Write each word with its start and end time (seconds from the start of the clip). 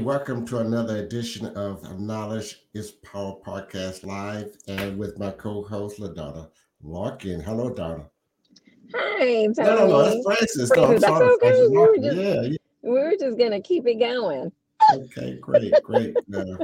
Welcome 0.00 0.46
to 0.46 0.58
another 0.58 0.96
edition 0.96 1.46
of 1.56 2.00
Knowledge 2.00 2.62
is 2.72 2.90
Power 2.92 3.36
Podcast 3.44 4.04
Live 4.04 4.56
and 4.66 4.98
with 4.98 5.18
my 5.18 5.30
co-host 5.30 5.98
LaDonna 6.00 6.48
Larkin. 6.82 7.38
Hello, 7.40 7.68
Donna. 7.68 8.06
Hi, 8.94 9.18
Tony. 9.18 9.52
No, 9.58 9.74
no, 9.76 9.86
no, 9.88 10.02
that's 10.02 10.24
Francis. 10.24 10.70
No, 10.74 10.84
I'm 10.86 10.98
sorry, 11.00 11.28
okay. 11.28 11.38
Francis 11.48 11.70
We 11.70 11.76
were 11.78 11.96
just- 11.98 12.16
Yeah, 12.16 12.40
yeah. 12.42 12.56
We 12.82 12.90
We're 12.90 13.16
just 13.18 13.38
gonna 13.38 13.60
keep 13.60 13.86
it 13.86 13.96
going. 13.96 14.50
Okay, 14.94 15.38
great, 15.38 15.72
great. 15.84 16.16
Uh, 16.34 16.56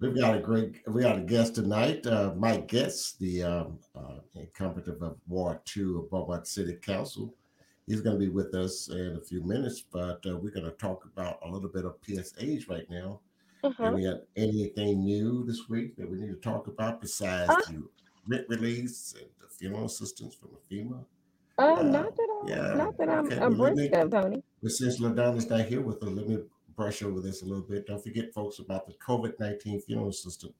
we've 0.00 0.16
got 0.16 0.36
a 0.36 0.40
great, 0.40 0.76
we 0.86 1.02
got 1.02 1.18
a 1.18 1.22
guest 1.22 1.56
tonight, 1.56 2.06
uh, 2.06 2.32
Mike 2.36 2.68
Getz, 2.68 3.14
the 3.14 3.42
um, 3.42 3.78
uh, 3.96 4.18
incumbent 4.36 4.86
of 4.86 5.16
Ward 5.26 5.58
Two 5.64 5.98
of 5.98 6.10
Beaumont 6.10 6.46
City 6.46 6.74
Council. 6.74 7.34
He's 7.86 8.00
going 8.00 8.18
to 8.18 8.24
be 8.24 8.28
with 8.30 8.52
us 8.54 8.88
in 8.88 9.16
a 9.16 9.20
few 9.24 9.42
minutes, 9.42 9.84
but 9.92 10.24
uh, 10.26 10.36
we're 10.36 10.50
going 10.50 10.64
to 10.66 10.72
talk 10.72 11.04
about 11.04 11.38
a 11.44 11.48
little 11.48 11.68
bit 11.68 11.84
of 11.84 12.00
PSAs 12.02 12.68
right 12.68 12.88
now. 12.90 13.20
Uh-huh. 13.62 13.84
And 13.84 13.94
we 13.96 14.02
got 14.04 14.22
anything 14.36 15.04
new 15.04 15.44
this 15.46 15.68
week 15.68 15.96
that 15.96 16.10
we 16.10 16.18
need 16.18 16.28
to 16.30 16.34
talk 16.36 16.66
about 16.66 17.00
besides 17.00 17.48
Uh. 17.48 17.60
the 17.70 17.82
rent 18.26 18.46
release 18.48 19.14
and 19.18 19.28
the 19.40 19.46
funeral 19.48 19.84
assistance 19.86 20.34
from 20.34 20.50
FEMA? 20.70 21.04
Oh, 21.58 21.76
Uh, 21.76 21.82
not 21.82 22.14
that 22.16 22.28
I'm, 22.42 22.48
yeah, 22.48 22.74
not 22.74 22.98
that 22.98 23.08
I'm 23.08 23.26
okay, 23.26 23.36
abreast 23.36 23.58
well, 23.58 23.74
me- 23.74 23.88
of, 23.90 24.10
Tony. 24.10 24.42
But 24.62 24.72
since 24.72 24.98
LaDonna's 25.00 25.48
not 25.48 25.64
here 25.66 25.80
with 25.80 26.02
us, 26.02 26.10
let 26.10 26.28
me 26.28 26.38
brush 26.74 27.02
over 27.02 27.20
this 27.20 27.42
a 27.42 27.46
little 27.46 27.62
bit. 27.62 27.86
Don't 27.86 28.02
forget, 28.02 28.34
folks, 28.34 28.58
about 28.58 28.86
the 28.86 28.94
COVID 28.94 29.38
19 29.38 29.80
funeral 29.80 30.08
assistance. 30.08 30.52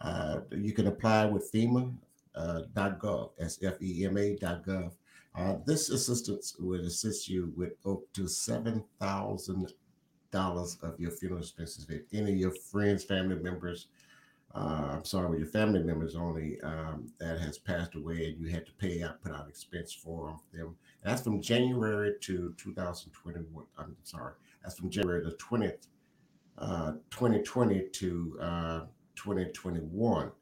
Uh, 0.00 0.40
you 0.50 0.72
can 0.72 0.88
apply 0.88 1.26
with 1.26 1.50
FEMA. 1.52 1.94
Uh, 2.34 2.62
.gov, 2.76 3.30
that's 3.38 3.60
F-E-M-A 3.64 4.36
dot 4.36 4.64
gov. 4.64 4.92
Uh, 5.38 5.54
this 5.64 5.88
assistance 5.90 6.56
would 6.58 6.80
assist 6.80 7.28
you 7.28 7.52
with 7.56 7.74
up 7.86 8.00
to 8.12 8.26
seven 8.26 8.82
thousand 8.98 9.72
dollars 10.32 10.76
of 10.82 10.98
your 10.98 11.12
funeral 11.12 11.40
expenses. 11.40 11.86
If 11.88 12.02
any 12.12 12.32
of 12.32 12.38
your 12.38 12.50
friends, 12.50 13.04
family 13.04 13.36
members, 13.36 13.86
uh, 14.54 14.88
I'm 14.94 15.04
sorry, 15.04 15.30
with 15.30 15.38
your 15.38 15.48
family 15.48 15.80
members 15.80 16.16
only 16.16 16.60
um, 16.62 17.12
that 17.20 17.38
has 17.38 17.56
passed 17.56 17.94
away 17.94 18.26
and 18.26 18.40
you 18.40 18.52
had 18.52 18.66
to 18.66 18.72
pay 18.72 19.02
out, 19.02 19.22
put 19.22 19.32
out 19.32 19.48
expense 19.48 19.92
for 19.92 20.36
them. 20.52 20.74
That's 21.04 21.22
from 21.22 21.40
January 21.40 22.14
to 22.22 22.54
2021. 22.56 23.64
I'm 23.78 23.96
sorry, 24.02 24.34
that's 24.62 24.76
from 24.76 24.90
January 24.90 25.22
the 25.24 25.36
20th, 25.36 25.86
uh, 26.58 26.92
2020 27.10 27.88
to 27.92 28.38
uh, 28.42 28.80
2021. 29.14 30.32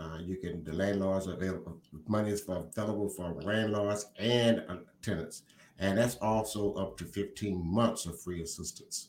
uh, 0.00 0.18
you 0.18 0.36
can, 0.36 0.64
the 0.64 0.72
landlords 0.72 1.26
available, 1.26 1.76
money 2.08 2.30
is 2.30 2.42
available 2.48 3.08
for 3.08 3.34
landlords 3.42 4.06
and 4.18 4.62
tenants. 5.02 5.42
And 5.78 5.98
that's 5.98 6.16
also 6.16 6.74
up 6.74 6.96
to 6.98 7.04
15 7.04 7.62
months 7.64 8.06
of 8.06 8.20
free 8.20 8.42
assistance 8.42 9.08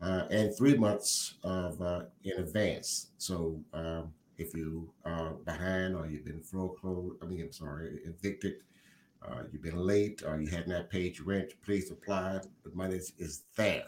uh, 0.00 0.24
and 0.30 0.56
three 0.56 0.76
months 0.76 1.34
of 1.42 1.80
uh, 1.80 2.02
in 2.24 2.38
advance. 2.38 3.08
So 3.18 3.60
um, 3.72 4.12
if 4.38 4.54
you 4.54 4.92
are 5.04 5.34
behind 5.44 5.94
or 5.96 6.06
you've 6.06 6.24
been 6.24 6.42
foreclosed, 6.42 7.16
I 7.22 7.26
mean, 7.26 7.42
I'm 7.42 7.52
sorry, 7.52 8.00
evicted, 8.04 8.62
uh, 9.26 9.42
you've 9.52 9.62
been 9.62 9.76
late 9.76 10.22
or 10.26 10.40
you 10.40 10.48
have 10.48 10.66
not 10.66 10.90
paid 10.90 11.18
your 11.18 11.26
rent, 11.26 11.52
please 11.62 11.90
apply. 11.90 12.40
The 12.64 12.70
money 12.74 12.96
is, 12.96 13.12
is 13.18 13.42
there. 13.56 13.84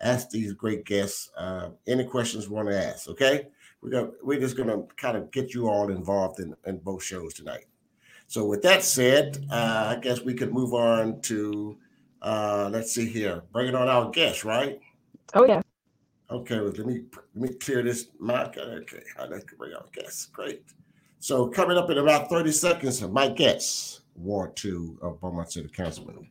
ask 0.02 0.30
these 0.30 0.54
great 0.54 0.86
guests 0.86 1.30
uh, 1.38 1.70
any 1.88 2.06
questions 2.06 2.46
you 2.46 2.54
want 2.54 2.70
to 2.70 2.86
ask. 2.86 3.10
Okay, 3.10 3.48
we're 3.82 3.90
gonna 3.90 4.12
we're 4.24 4.40
just 4.40 4.58
gonna 4.58 4.84
kind 4.98 5.18
of 5.18 5.32
get 5.32 5.54
you 5.54 5.68
all 5.68 5.90
involved 5.90 6.40
in, 6.40 6.56
in 6.66 6.78
both 6.78 7.04
shows 7.04 7.34
tonight. 7.34 7.66
So 8.28 8.46
with 8.46 8.62
that 8.64 8.84
said, 8.84 9.46
uh, 9.50 9.96
I 9.96 10.00
guess 10.00 10.22
we 10.22 10.34
could 10.34 10.54
move 10.54 10.74
on 10.74 11.22
to 11.22 11.78
uh, 12.22 12.70
let's 12.72 12.94
see 12.94 13.06
here, 13.08 13.44
bringing 13.52 13.76
on 13.76 13.88
our 13.88 14.10
guest, 14.10 14.44
right? 14.44 14.80
Oh, 15.34 15.46
yeah. 15.46 15.62
Okay, 16.30 16.60
well, 16.60 16.74
let 16.76 16.86
me 16.86 17.04
let 17.36 17.52
me 17.52 17.58
clear 17.58 17.82
this 17.84 18.08
mic. 18.20 18.58
Okay, 18.58 19.04
I 19.18 19.26
like 19.26 19.48
to 19.48 19.56
bring 19.56 19.74
our 19.74 19.86
guests. 19.94 20.26
Great. 20.26 20.64
So 21.20 21.48
coming 21.48 21.78
up 21.78 21.90
in 21.90 21.98
about 21.98 22.30
30 22.30 22.52
seconds, 22.52 23.02
Mike 23.02 23.38
Getz, 23.38 24.02
Ward 24.16 24.56
Two 24.58 25.00
of 25.02 25.22
Beaumont 25.22 25.52
City 25.52 25.70
Councilman. 25.70 26.28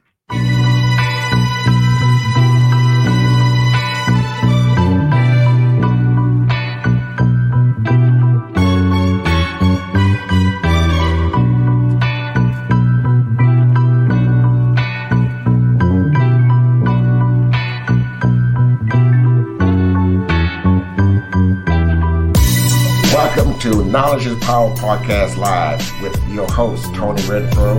Knowledge 23.97 24.27
is 24.27 24.39
Power 24.45 24.75
podcast 24.75 25.39
live 25.39 25.81
with 26.03 26.23
your 26.29 26.47
host, 26.49 26.85
Tony 26.95 27.23
Redfro, 27.23 27.79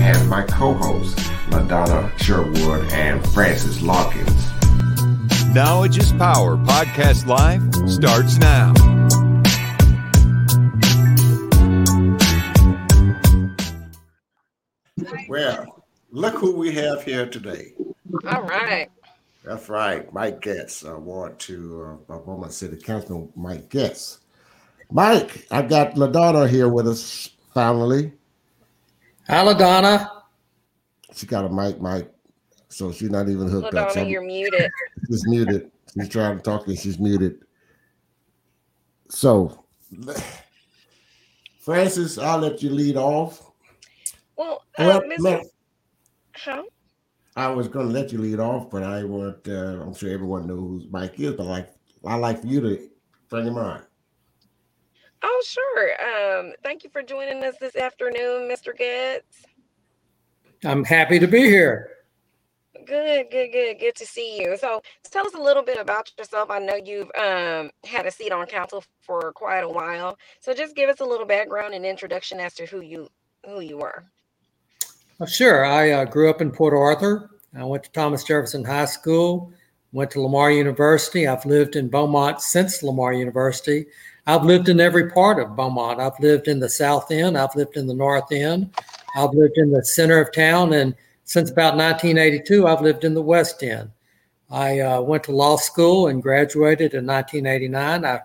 and 0.00 0.30
my 0.30 0.44
co 0.44 0.74
host, 0.74 1.16
LaDonna 1.48 2.16
Sherwood 2.16 2.92
and 2.92 3.28
Francis 3.32 3.82
Larkins. 3.82 4.46
Knowledge 5.52 5.98
is 5.98 6.12
Power 6.12 6.56
podcast 6.58 7.26
live 7.26 7.60
starts 7.90 8.38
now. 8.38 8.72
Well, 15.28 15.84
look 16.12 16.36
who 16.36 16.54
we 16.54 16.72
have 16.76 17.02
here 17.02 17.26
today. 17.26 17.74
All 18.28 18.42
right. 18.42 18.88
That's 19.44 19.68
right, 19.68 20.12
Mike 20.12 20.40
Getz, 20.40 20.84
award 20.84 21.38
to 21.40 21.98
uh, 22.08 22.18
Beaumont 22.18 22.52
City 22.52 22.76
Councilman 22.76 23.32
Mike 23.34 23.68
Getz. 23.68 24.20
Mike, 24.90 25.46
I've 25.50 25.68
got 25.68 25.94
LaDonna 25.94 26.48
here 26.48 26.68
with 26.68 26.86
us 26.86 27.30
finally. 27.52 28.12
Hi, 29.26 29.44
LaDonna. 29.44 30.08
She 31.14 31.26
got 31.26 31.44
a 31.44 31.48
mic, 31.48 31.80
Mike, 31.80 32.08
so 32.68 32.92
she's 32.92 33.10
not 33.10 33.28
even 33.28 33.48
hooked 33.48 33.72
LaDonna, 33.74 33.78
up. 33.86 33.92
So 33.92 34.02
you're 34.02 34.22
muted. 34.24 34.70
she's 35.08 35.26
muted. 35.26 35.70
She's 35.94 36.08
trying 36.08 36.36
to 36.36 36.42
talk 36.42 36.66
and 36.68 36.78
she's 36.78 36.98
muted. 37.00 37.42
So, 39.08 39.64
Francis, 41.58 42.16
I'll 42.16 42.38
let 42.38 42.62
you 42.62 42.70
lead 42.70 42.96
off. 42.96 43.50
Well, 44.36 44.62
uh, 44.78 44.84
Well, 44.86 45.02
Mr. 45.02 45.18
no, 45.20 45.42
Huh? 46.34 46.62
I 47.36 47.48
was 47.48 47.68
going 47.68 47.86
to 47.86 47.92
let 47.92 48.12
you 48.12 48.18
lead 48.18 48.40
off, 48.40 48.70
but 48.70 48.82
I 48.82 49.04
want. 49.04 49.48
Uh, 49.48 49.80
I'm 49.82 49.94
sure 49.94 50.10
everyone 50.10 50.46
knows 50.46 50.84
who 50.84 50.90
Mike 50.90 51.18
is, 51.18 51.34
but 51.34 51.46
like 51.46 51.72
I 52.04 52.16
like 52.16 52.40
for 52.40 52.46
you 52.46 52.60
to 52.60 52.88
bring 53.28 53.46
him 53.46 53.56
on. 53.56 53.82
Oh, 55.22 55.42
sure. 55.44 56.40
Um, 56.40 56.52
thank 56.62 56.84
you 56.84 56.90
for 56.90 57.02
joining 57.02 57.44
us 57.44 57.54
this 57.60 57.76
afternoon, 57.76 58.50
Mr. 58.50 58.76
Getz. 58.76 59.46
I'm 60.64 60.84
happy 60.84 61.18
to 61.18 61.26
be 61.26 61.42
here. 61.42 61.90
Good, 62.86 63.30
good, 63.30 63.52
good. 63.52 63.78
Good 63.78 63.94
to 63.96 64.06
see 64.06 64.40
you. 64.40 64.56
So, 64.56 64.82
tell 65.04 65.26
us 65.26 65.34
a 65.34 65.40
little 65.40 65.62
bit 65.62 65.78
about 65.78 66.10
yourself. 66.18 66.50
I 66.50 66.58
know 66.58 66.74
you've 66.74 67.10
um, 67.16 67.70
had 67.84 68.06
a 68.06 68.10
seat 68.10 68.32
on 68.32 68.46
council 68.46 68.82
for 69.00 69.32
quite 69.32 69.60
a 69.60 69.68
while. 69.68 70.18
So, 70.40 70.52
just 70.52 70.74
give 70.74 70.90
us 70.90 71.00
a 71.00 71.04
little 71.04 71.26
background 71.26 71.74
and 71.74 71.86
introduction 71.86 72.40
as 72.40 72.54
to 72.54 72.66
who 72.66 72.80
you 72.80 73.08
who 73.46 73.60
you 73.60 73.78
were. 73.78 74.04
Sure. 75.26 75.64
I 75.64 75.90
uh, 75.90 76.04
grew 76.04 76.28
up 76.30 76.40
in 76.40 76.50
Port 76.50 76.74
Arthur. 76.74 77.30
I 77.56 77.64
went 77.64 77.84
to 77.84 77.92
Thomas 77.92 78.24
Jefferson 78.24 78.64
High 78.64 78.86
School, 78.86 79.52
went 79.92 80.10
to 80.12 80.20
Lamar 80.20 80.50
University. 80.50 81.28
I've 81.28 81.44
lived 81.44 81.76
in 81.76 81.88
Beaumont 81.88 82.40
since 82.40 82.82
Lamar 82.82 83.12
University. 83.12 83.86
I've 84.26 84.44
lived 84.44 84.68
in 84.68 84.80
every 84.80 85.10
part 85.10 85.38
of 85.38 85.54
Beaumont. 85.56 86.00
I've 86.00 86.18
lived 86.20 86.48
in 86.48 86.60
the 86.60 86.68
South 86.68 87.10
End, 87.10 87.36
I've 87.36 87.54
lived 87.54 87.76
in 87.76 87.86
the 87.86 87.94
North 87.94 88.30
End, 88.32 88.72
I've 89.16 89.34
lived 89.34 89.58
in 89.58 89.70
the 89.70 89.84
center 89.84 90.20
of 90.20 90.32
town, 90.32 90.72
and 90.72 90.94
since 91.24 91.50
about 91.50 91.76
1982, 91.76 92.66
I've 92.66 92.80
lived 92.80 93.04
in 93.04 93.14
the 93.14 93.22
West 93.22 93.62
End. 93.62 93.90
I 94.50 94.80
uh, 94.80 95.00
went 95.00 95.24
to 95.24 95.32
law 95.32 95.56
school 95.56 96.08
and 96.08 96.22
graduated 96.22 96.94
in 96.94 97.06
1989. 97.06 98.04
I 98.04 98.20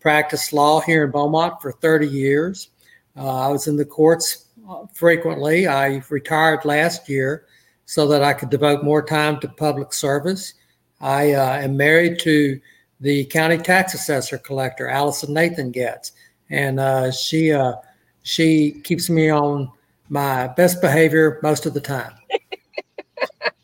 practiced 0.00 0.52
law 0.52 0.80
here 0.80 1.04
in 1.04 1.10
Beaumont 1.10 1.60
for 1.60 1.72
30 1.72 2.08
years. 2.08 2.70
Uh, 3.16 3.46
I 3.46 3.48
was 3.48 3.66
in 3.66 3.76
the 3.76 3.84
courts 3.84 4.47
frequently. 4.92 5.66
I 5.66 6.02
retired 6.10 6.64
last 6.64 7.08
year 7.08 7.46
so 7.86 8.06
that 8.08 8.22
I 8.22 8.32
could 8.34 8.50
devote 8.50 8.84
more 8.84 9.02
time 9.02 9.40
to 9.40 9.48
public 9.48 9.92
service. 9.92 10.54
I 11.00 11.32
uh, 11.32 11.58
am 11.58 11.76
married 11.76 12.18
to 12.20 12.60
the 13.00 13.24
county 13.26 13.58
tax 13.58 13.94
assessor 13.94 14.38
collector, 14.38 14.88
Allison 14.88 15.32
Nathan 15.32 15.70
Getz, 15.70 16.12
and 16.50 16.80
uh, 16.80 17.10
she 17.10 17.52
uh, 17.52 17.74
she 18.22 18.72
keeps 18.82 19.08
me 19.08 19.30
on 19.30 19.70
my 20.08 20.48
best 20.48 20.80
behavior 20.80 21.38
most 21.42 21.66
of 21.66 21.74
the 21.74 21.80
time. 21.80 22.12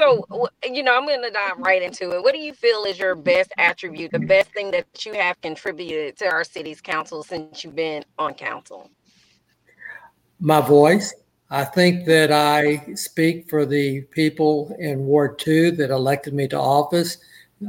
So, 0.00 0.48
you 0.64 0.82
know, 0.82 0.96
I'm 0.96 1.06
going 1.06 1.22
to 1.22 1.30
dive 1.30 1.58
right 1.58 1.82
into 1.82 2.12
it. 2.12 2.22
What 2.22 2.32
do 2.32 2.40
you 2.40 2.54
feel 2.54 2.84
is 2.84 2.98
your 2.98 3.14
best 3.14 3.52
attribute, 3.58 4.12
the 4.12 4.18
best 4.18 4.50
thing 4.52 4.70
that 4.70 4.86
you 5.04 5.12
have 5.12 5.40
contributed 5.42 6.16
to 6.18 6.26
our 6.26 6.42
city's 6.42 6.80
council 6.80 7.22
since 7.22 7.62
you've 7.62 7.76
been 7.76 8.04
on 8.18 8.34
council? 8.34 8.90
my 10.40 10.60
voice. 10.60 11.14
I 11.50 11.64
think 11.64 12.06
that 12.06 12.32
I 12.32 12.94
speak 12.94 13.50
for 13.50 13.66
the 13.66 14.02
people 14.02 14.74
in 14.78 15.04
Ward 15.04 15.38
2 15.38 15.72
that 15.72 15.90
elected 15.90 16.32
me 16.32 16.48
to 16.48 16.58
office. 16.58 17.18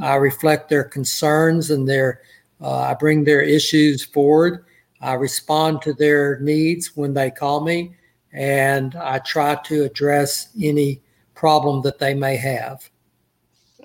I 0.02 0.16
reflect 0.16 0.70
their 0.70 0.84
concerns 0.84 1.72
and 1.72 1.88
their, 1.88 2.22
uh, 2.62 2.80
I 2.80 2.94
bring 2.94 3.24
their 3.24 3.42
issues 3.42 4.04
forward. 4.04 4.66
I 5.02 5.14
respond 5.14 5.82
to 5.82 5.94
their 5.94 6.40
needs 6.40 6.96
when 6.96 7.14
they 7.14 7.32
call 7.32 7.62
me, 7.62 7.96
and 8.32 8.96
I 8.96 9.18
try 9.20 9.56
to 9.56 9.84
address 9.84 10.50
any 10.62 11.02
problem 11.42 11.82
that 11.82 11.98
they 11.98 12.14
may 12.14 12.38
have. 12.38 12.88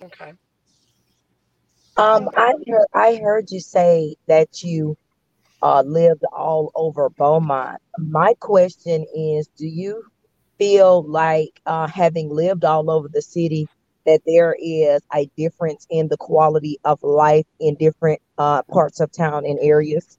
Okay. 0.02 0.34
Um, 1.96 2.28
I 2.36 2.52
heard 2.68 2.86
I 2.92 3.16
heard 3.16 3.50
you 3.50 3.60
say 3.60 4.14
that 4.28 4.62
you 4.62 4.94
uh 5.62 5.82
lived 5.86 6.22
all 6.32 6.70
over 6.74 7.08
Beaumont. 7.08 7.80
My 7.98 8.34
question 8.40 9.06
is, 9.16 9.48
do 9.56 9.66
you 9.66 10.04
feel 10.58 11.02
like 11.10 11.58
uh 11.64 11.86
having 11.86 12.28
lived 12.28 12.66
all 12.66 12.90
over 12.90 13.08
the 13.08 13.22
city 13.22 13.66
that 14.04 14.20
there 14.26 14.54
is 14.60 15.00
a 15.14 15.24
difference 15.38 15.86
in 15.88 16.08
the 16.08 16.18
quality 16.18 16.78
of 16.84 17.02
life 17.02 17.46
in 17.58 17.74
different 17.76 18.20
uh 18.36 18.62
parts 18.64 19.00
of 19.00 19.10
town 19.12 19.46
and 19.46 19.58
areas? 19.62 20.18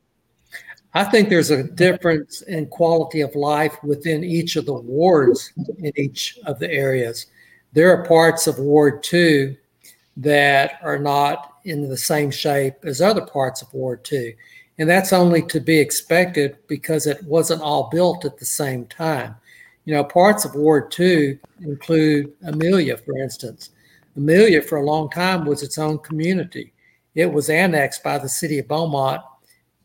I 0.94 1.03
think 1.03 1.29
there's 1.29 1.51
a 1.51 1.63
difference 1.63 2.41
in 2.44 2.67
quality 2.67 3.22
of 3.22 3.36
life 3.36 3.75
within 3.84 4.24
each 4.24 4.56
of 4.56 4.65
the 4.65 4.74
wards 4.74 5.53
in 5.79 5.91
each 5.96 6.39
of 6.46 6.60
the 6.60 6.72
areas. 6.72 7.27
There 7.74 7.91
are 7.91 8.06
parts 8.06 8.48
of 8.48 8.58
Ward 8.58 9.03
2 9.03 9.56
that 10.17 10.79
are 10.82 10.98
not 10.98 11.53
in 11.65 11.88
the 11.88 11.98
same 11.98 12.32
shape 12.32 12.74
as 12.84 13.01
other 13.01 13.25
parts 13.25 13.62
of 13.62 13.72
Ward 13.74 14.03
2. 14.03 14.34
And 14.79 14.89
that's 14.89 15.13
only 15.13 15.41
to 15.44 15.60
be 15.60 15.77
expected 15.77 16.58
because 16.67 17.08
it 17.08 17.24
wasn't 17.24 17.62
all 17.62 17.89
built 17.89 18.25
at 18.25 18.38
the 18.38 18.46
same 18.46 18.86
time. 18.86 19.36
You 19.86 19.94
know, 19.94 20.03
parts 20.03 20.46
of 20.46 20.56
Ward 20.56 20.91
2 20.91 21.38
include 21.62 22.34
Amelia, 22.44 22.98
for 22.98 23.17
instance. 23.17 23.72
Amelia, 24.15 24.62
for 24.62 24.77
a 24.77 24.86
long 24.86 25.10
time, 25.10 25.46
was 25.46 25.63
its 25.63 25.77
own 25.77 26.00
community. 26.00 26.74
It 27.15 27.32
was 27.32 27.50
annexed 27.50 28.03
by 28.03 28.17
the 28.17 28.29
city 28.29 28.60
of 28.60 28.67
Beaumont 28.67 29.22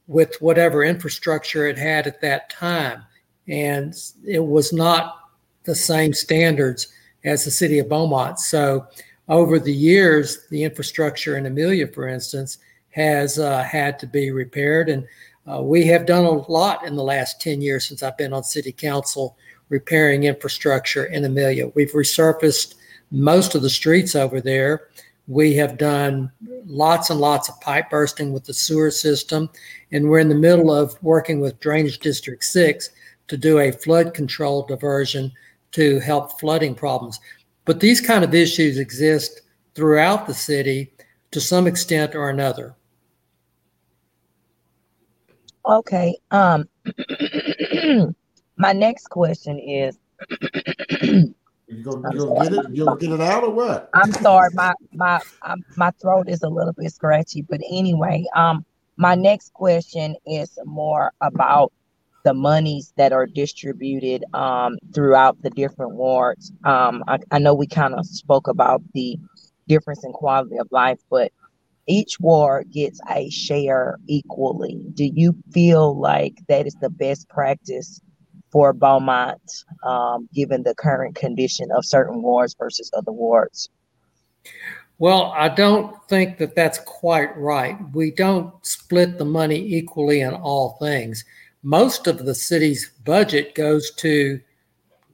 with 0.07 0.37
whatever 0.41 0.85
infrastructure 0.85 1.67
it 1.67 1.79
had 1.79 2.07
at 2.07 2.21
that 2.21 2.51
time. 2.51 3.03
And 3.49 3.95
it 4.27 4.45
was 4.45 4.73
not 4.73 5.19
the 5.65 5.75
same 5.75 6.13
standards 6.13 6.89
as 7.25 7.45
the 7.45 7.51
city 7.51 7.79
of 7.79 7.89
Beaumont. 7.89 8.39
So, 8.39 8.87
over 9.29 9.59
the 9.59 9.73
years, 9.73 10.47
the 10.51 10.65
infrastructure 10.65 11.37
in 11.37 11.47
Amelia, 11.47 11.87
for 11.87 12.09
instance, 12.09 12.59
has 12.91 13.39
uh, 13.39 13.63
had 13.63 13.99
to 14.01 14.07
be 14.07 14.31
repaired. 14.31 14.89
And 14.89 15.07
uh, 15.51 15.63
we 15.63 15.87
have 15.87 16.07
done 16.07 16.25
a 16.25 16.51
lot 16.51 16.85
in 16.85 16.97
the 16.97 17.05
last 17.05 17.41
10 17.41 17.61
years 17.61 17.87
since 17.87 18.03
I've 18.03 18.19
been 18.19 18.33
on 18.33 18.45
city 18.45 18.73
council 18.73 19.37
repairing 19.69 20.25
infrastructure 20.25 21.07
in 21.07 21.25
Amelia. 21.25 21.69
We've 21.69 21.93
resurfaced 21.93 22.75
most 23.11 23.55
of 23.55 23.63
the 23.63 23.71
streets 23.71 24.15
over 24.15 24.41
there. 24.41 24.89
We 25.29 25.55
have 25.55 25.79
done 25.79 26.31
lots 26.67 27.11
and 27.11 27.21
lots 27.21 27.49
of 27.49 27.61
pipe 27.61 27.91
bursting 27.91 28.33
with 28.33 28.45
the 28.45 28.55
sewer 28.55 28.91
system. 28.91 29.51
And 29.93 30.09
we're 30.09 30.19
in 30.19 30.29
the 30.29 30.35
middle 30.35 30.73
of 30.73 31.01
working 31.03 31.41
with 31.41 31.61
Drainage 31.61 32.01
District 32.01 32.43
6 32.43 32.91
to 33.29 33.37
do 33.37 33.59
a 33.59 33.73
flood 33.73 34.15
control 34.15 34.67
diversion 34.67 35.33
to 35.73 36.01
help 36.01 36.39
flooding 36.41 36.75
problems. 36.75 37.21
But 37.65 37.81
these 37.81 38.01
kind 38.01 38.25
of 38.25 38.35
issues 38.35 38.79
exist 38.79 39.43
throughout 39.75 40.27
the 40.27 40.35
city 40.35 40.93
to 41.31 41.41
some 41.41 41.67
extent 41.67 42.15
or 42.15 42.29
another. 42.29 42.75
Okay. 45.65 46.17
Um 46.31 46.69
my 48.57 48.73
next 48.73 49.09
question 49.09 49.59
is 49.59 49.99
You 51.73 51.83
go, 51.83 52.05
you 52.11 52.19
go 52.19 52.35
get 52.35 52.53
it, 52.53 52.67
you'll 52.73 52.97
get 52.97 53.11
it 53.11 53.21
out 53.21 53.45
or 53.45 53.51
what? 53.51 53.89
I'm 53.95 54.13
sorry, 54.13 54.51
my 54.55 54.75
my 54.93 55.21
um, 55.43 55.65
my 55.77 55.91
throat 56.01 56.29
is 56.29 56.43
a 56.43 56.49
little 56.49 56.73
bit 56.73 56.93
scratchy, 56.93 57.43
but 57.43 57.61
anyway, 57.71 58.25
um, 58.35 58.65
my 58.97 59.15
next 59.15 59.53
question 59.55 60.17
is 60.27 60.59
more 60.65 61.13
about 61.21 61.73
the 62.25 62.35
monies 62.35 62.93
that 62.97 63.13
are 63.13 63.27
distributed 63.27 64.25
um 64.35 64.77
throughout 64.95 65.41
the 65.43 65.51
different 65.51 65.93
wards. 65.93 66.53
Um, 66.65 67.03
I, 67.09 67.19
I 67.31 67.39
know 67.39 67.55
we 67.55 67.67
kind 67.67 67.95
of 67.95 68.07
spoke 68.07 68.49
about 68.49 68.83
the 68.95 69.19
difference 69.67 70.05
in 70.05 70.13
quality 70.13 70.59
of 70.59 70.69
life, 70.71 71.01
but 71.11 71.33
each 71.87 72.21
ward 72.21 72.71
gets 72.71 73.01
a 73.11 73.29
share 73.31 73.99
equally. 74.07 74.81
Do 74.95 75.05
you 75.05 75.35
feel 75.53 75.99
like 75.99 76.35
that 76.49 76.67
is 76.67 76.77
the 76.81 76.91
best 76.91 77.29
practice 77.29 78.01
for 78.53 78.75
Beaumont, 78.75 79.65
um, 79.83 80.29
given 80.35 80.63
the 80.63 80.75
current 80.75 81.17
condition 81.17 81.71
of 81.73 81.87
certain 81.87 82.23
wards 82.23 82.55
versus 82.55 82.91
other 82.95 83.11
wards? 83.11 83.71
Well, 84.99 85.33
I 85.37 85.49
don't 85.49 85.97
think 86.09 86.39
that 86.39 86.55
that's 86.55 86.79
quite 86.79 87.37
right. 87.37 87.77
We 87.93 88.13
don't 88.13 88.55
split 88.65 89.19
the 89.19 89.25
money 89.25 89.59
equally 89.59 90.21
in 90.21 90.35
all 90.35 90.77
things. 90.79 91.25
Most 91.65 92.07
of 92.07 92.25
the 92.25 92.35
city's 92.35 92.91
budget 93.05 93.55
goes 93.55 93.91
to 93.97 94.41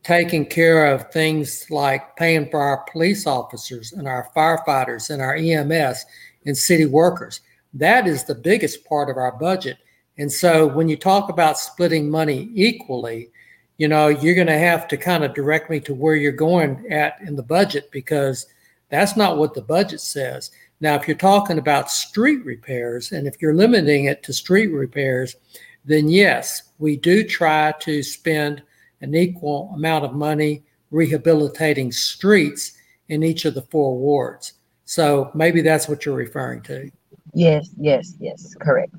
taking 0.02 0.44
care 0.46 0.86
of 0.86 1.10
things 1.10 1.66
like 1.70 2.16
paying 2.16 2.50
for 2.50 2.60
our 2.60 2.84
police 2.90 3.26
officers 3.26 3.92
and 3.92 4.08
our 4.08 4.28
firefighters 4.36 5.10
and 5.10 5.22
our 5.22 5.36
EMS 5.36 6.04
and 6.44 6.56
city 6.56 6.86
workers. 6.86 7.40
That 7.74 8.06
is 8.06 8.24
the 8.24 8.34
biggest 8.34 8.84
part 8.84 9.10
of 9.10 9.16
our 9.16 9.32
budget. 9.32 9.78
And 10.18 10.30
so 10.30 10.66
when 10.66 10.88
you 10.88 10.96
talk 10.96 11.28
about 11.28 11.58
splitting 11.58 12.10
money 12.10 12.50
equally, 12.54 13.30
you 13.78 13.86
know, 13.86 14.08
you're 14.08 14.34
going 14.34 14.48
to 14.48 14.58
have 14.58 14.88
to 14.88 14.96
kind 14.96 15.24
of 15.24 15.34
direct 15.34 15.70
me 15.70 15.78
to 15.80 15.94
where 15.94 16.16
you're 16.16 16.32
going 16.32 16.84
at 16.90 17.20
in 17.20 17.36
the 17.36 17.42
budget 17.42 17.90
because 17.92 18.46
that's 18.90 19.16
not 19.16 19.38
what 19.38 19.54
the 19.54 19.62
budget 19.62 20.00
says. 20.00 20.50
Now, 20.80 20.96
if 20.96 21.06
you're 21.06 21.16
talking 21.16 21.58
about 21.58 21.90
street 21.90 22.44
repairs 22.44 23.12
and 23.12 23.26
if 23.26 23.40
you're 23.40 23.54
limiting 23.54 24.06
it 24.06 24.22
to 24.24 24.32
street 24.32 24.68
repairs, 24.68 25.36
then 25.84 26.08
yes, 26.08 26.62
we 26.78 26.96
do 26.96 27.22
try 27.24 27.72
to 27.80 28.02
spend 28.02 28.62
an 29.00 29.14
equal 29.14 29.70
amount 29.74 30.04
of 30.04 30.14
money 30.14 30.64
rehabilitating 30.90 31.92
streets 31.92 32.72
in 33.08 33.22
each 33.22 33.44
of 33.44 33.54
the 33.54 33.62
four 33.62 33.96
wards. 33.96 34.54
So 34.84 35.30
maybe 35.34 35.60
that's 35.60 35.88
what 35.88 36.04
you're 36.04 36.14
referring 36.14 36.62
to. 36.62 36.90
Yes, 37.34 37.70
yes, 37.78 38.14
yes, 38.18 38.54
correct. 38.58 38.94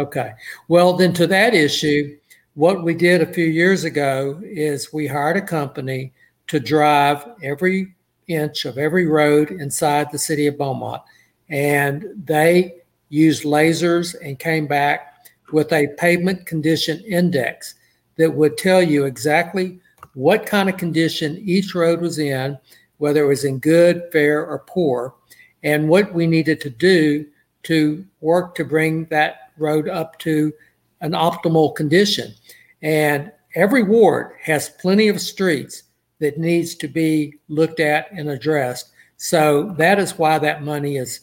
Okay. 0.00 0.32
Well, 0.68 0.94
then 0.94 1.12
to 1.12 1.26
that 1.26 1.52
issue, 1.52 2.16
what 2.54 2.82
we 2.82 2.94
did 2.94 3.20
a 3.20 3.32
few 3.32 3.44
years 3.44 3.84
ago 3.84 4.40
is 4.42 4.94
we 4.94 5.06
hired 5.06 5.36
a 5.36 5.42
company 5.42 6.14
to 6.46 6.58
drive 6.58 7.22
every 7.42 7.94
inch 8.26 8.64
of 8.64 8.78
every 8.78 9.04
road 9.04 9.50
inside 9.50 10.10
the 10.10 10.18
city 10.18 10.46
of 10.46 10.56
Beaumont. 10.56 11.02
And 11.50 12.06
they 12.24 12.76
used 13.10 13.42
lasers 13.42 14.14
and 14.24 14.38
came 14.38 14.66
back 14.66 15.26
with 15.52 15.70
a 15.74 15.88
pavement 15.98 16.46
condition 16.46 17.04
index 17.04 17.74
that 18.16 18.32
would 18.32 18.56
tell 18.56 18.82
you 18.82 19.04
exactly 19.04 19.80
what 20.14 20.46
kind 20.46 20.70
of 20.70 20.78
condition 20.78 21.42
each 21.44 21.74
road 21.74 22.00
was 22.00 22.18
in, 22.18 22.58
whether 22.96 23.24
it 23.24 23.28
was 23.28 23.44
in 23.44 23.58
good, 23.58 24.04
fair, 24.12 24.46
or 24.46 24.60
poor, 24.60 25.14
and 25.62 25.90
what 25.90 26.14
we 26.14 26.26
needed 26.26 26.58
to 26.62 26.70
do 26.70 27.26
to 27.64 28.04
work 28.22 28.54
to 28.54 28.64
bring 28.64 29.04
that 29.06 29.49
road 29.60 29.88
up 29.88 30.18
to 30.20 30.52
an 31.00 31.12
optimal 31.12 31.74
condition. 31.74 32.34
And 32.82 33.32
every 33.54 33.82
ward 33.82 34.32
has 34.42 34.68
plenty 34.68 35.08
of 35.08 35.20
streets 35.20 35.84
that 36.18 36.38
needs 36.38 36.74
to 36.76 36.88
be 36.88 37.34
looked 37.48 37.80
at 37.80 38.10
and 38.12 38.28
addressed. 38.28 38.90
So 39.16 39.74
that 39.78 39.98
is 39.98 40.18
why 40.18 40.38
that 40.38 40.62
money 40.62 40.96
is 40.96 41.20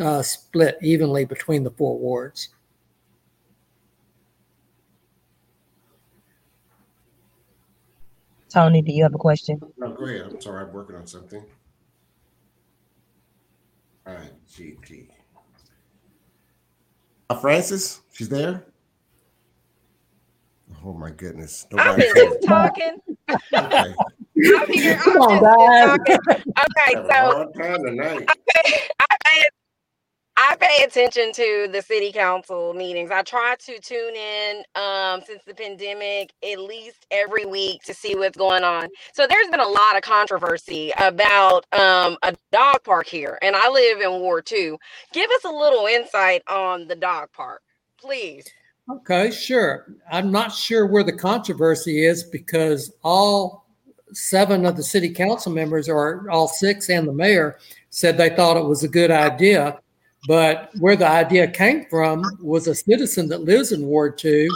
uh, 0.00 0.22
split 0.22 0.78
evenly 0.82 1.24
between 1.24 1.64
the 1.64 1.70
four 1.70 1.98
wards. 1.98 2.48
Tony, 8.48 8.82
do 8.82 8.92
you 8.92 9.02
have 9.02 9.14
a 9.14 9.18
question? 9.18 9.60
No, 9.78 9.92
go 9.92 10.04
ahead. 10.04 10.26
I'm 10.30 10.40
sorry, 10.40 10.64
I'm 10.64 10.72
working 10.72 10.96
on 10.96 11.06
something. 11.06 11.42
All 14.06 14.14
right, 14.14 14.32
GT. 14.50 15.08
Uh, 17.30 17.34
Francis, 17.36 18.02
she's 18.12 18.28
there. 18.28 18.64
Oh 20.84 20.92
my 20.92 21.10
goodness! 21.10 21.66
I've 21.76 21.96
been 21.96 22.12
just 22.14 22.42
talking. 22.42 22.98
Okay. 23.30 23.94
I'm 24.56 24.72
here. 24.72 24.94
I'm 24.94 25.02
Come 25.02 25.16
on, 25.18 25.96
just 25.98 26.18
talking. 26.18 26.42
Okay, 26.48 26.92
so 27.14 27.52
time 27.56 27.84
tonight. 27.84 28.24
I 28.28 28.34
pay, 28.54 29.48
I 30.44 30.56
pay 30.56 30.82
attention 30.82 31.32
to 31.34 31.68
the 31.70 31.80
city 31.82 32.10
council 32.10 32.74
meetings. 32.74 33.12
I 33.12 33.22
try 33.22 33.54
to 33.60 33.78
tune 33.78 34.16
in 34.16 34.64
um, 34.74 35.20
since 35.24 35.40
the 35.46 35.54
pandemic 35.54 36.32
at 36.42 36.58
least 36.58 37.06
every 37.12 37.44
week 37.44 37.84
to 37.84 37.94
see 37.94 38.16
what's 38.16 38.36
going 38.36 38.64
on. 38.64 38.88
So 39.12 39.28
there's 39.28 39.46
been 39.50 39.60
a 39.60 39.68
lot 39.68 39.96
of 39.96 40.02
controversy 40.02 40.92
about 40.98 41.64
um, 41.72 42.16
a 42.24 42.34
dog 42.50 42.82
park 42.82 43.06
here, 43.06 43.38
and 43.40 43.54
I 43.54 43.68
live 43.68 44.00
in 44.00 44.10
Ward 44.18 44.46
Two. 44.46 44.78
Give 45.12 45.30
us 45.30 45.44
a 45.44 45.48
little 45.48 45.86
insight 45.86 46.42
on 46.48 46.88
the 46.88 46.96
dog 46.96 47.28
park, 47.32 47.62
please. 47.96 48.44
Okay, 48.90 49.30
sure. 49.30 49.94
I'm 50.10 50.32
not 50.32 50.52
sure 50.52 50.88
where 50.88 51.04
the 51.04 51.12
controversy 51.12 52.04
is 52.04 52.24
because 52.24 52.92
all 53.04 53.68
seven 54.12 54.66
of 54.66 54.76
the 54.76 54.82
city 54.82 55.10
council 55.10 55.52
members, 55.52 55.88
or 55.88 56.28
all 56.28 56.48
six 56.48 56.90
and 56.90 57.06
the 57.06 57.12
mayor, 57.12 57.58
said 57.90 58.18
they 58.18 58.34
thought 58.34 58.56
it 58.56 58.66
was 58.66 58.82
a 58.82 58.88
good 58.88 59.12
idea. 59.12 59.78
But 60.28 60.70
where 60.78 60.96
the 60.96 61.08
idea 61.08 61.48
came 61.48 61.86
from 61.86 62.22
was 62.40 62.66
a 62.66 62.74
citizen 62.74 63.28
that 63.28 63.42
lives 63.42 63.72
in 63.72 63.86
Ward 63.86 64.18
2 64.18 64.48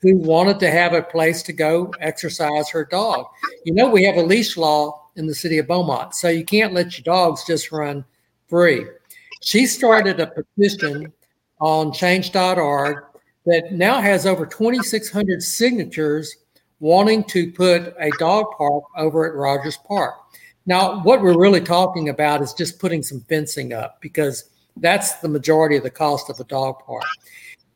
who 0.00 0.16
wanted 0.16 0.60
to 0.60 0.70
have 0.70 0.92
a 0.92 1.02
place 1.02 1.42
to 1.42 1.52
go 1.52 1.92
exercise 2.00 2.70
her 2.70 2.84
dog. 2.84 3.26
You 3.64 3.74
know, 3.74 3.88
we 3.88 4.04
have 4.04 4.16
a 4.16 4.22
leash 4.22 4.56
law 4.56 5.08
in 5.16 5.26
the 5.26 5.34
city 5.34 5.58
of 5.58 5.66
Beaumont, 5.66 6.14
so 6.14 6.28
you 6.28 6.44
can't 6.44 6.72
let 6.72 6.96
your 6.96 7.02
dogs 7.02 7.44
just 7.44 7.72
run 7.72 8.04
free. 8.46 8.86
She 9.42 9.66
started 9.66 10.20
a 10.20 10.28
petition 10.28 11.12
on 11.60 11.92
change.org 11.92 13.04
that 13.46 13.72
now 13.72 14.00
has 14.00 14.26
over 14.26 14.46
2,600 14.46 15.42
signatures 15.42 16.36
wanting 16.80 17.24
to 17.24 17.50
put 17.50 17.94
a 17.98 18.10
dog 18.18 18.46
park 18.56 18.84
over 18.96 19.26
at 19.26 19.34
Rogers 19.34 19.78
Park. 19.88 20.14
Now, 20.66 21.02
what 21.02 21.22
we're 21.22 21.38
really 21.38 21.60
talking 21.60 22.08
about 22.08 22.42
is 22.42 22.52
just 22.52 22.78
putting 22.78 23.02
some 23.02 23.20
fencing 23.22 23.72
up 23.72 24.00
because 24.00 24.50
that's 24.80 25.16
the 25.16 25.28
majority 25.28 25.76
of 25.76 25.82
the 25.82 25.90
cost 25.90 26.30
of 26.30 26.40
a 26.40 26.44
dog 26.44 26.78
park. 26.84 27.04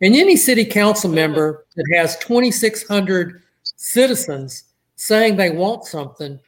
And 0.00 0.16
any 0.16 0.37
city 0.37 0.64
council 0.64 1.11
member 1.11 1.64
that 1.76 1.94
has 1.97 2.16
2,600 2.18 3.42
citizens 3.62 4.64
saying 4.97 5.37
they 5.37 5.50
want 5.50 5.85
something 5.85 6.38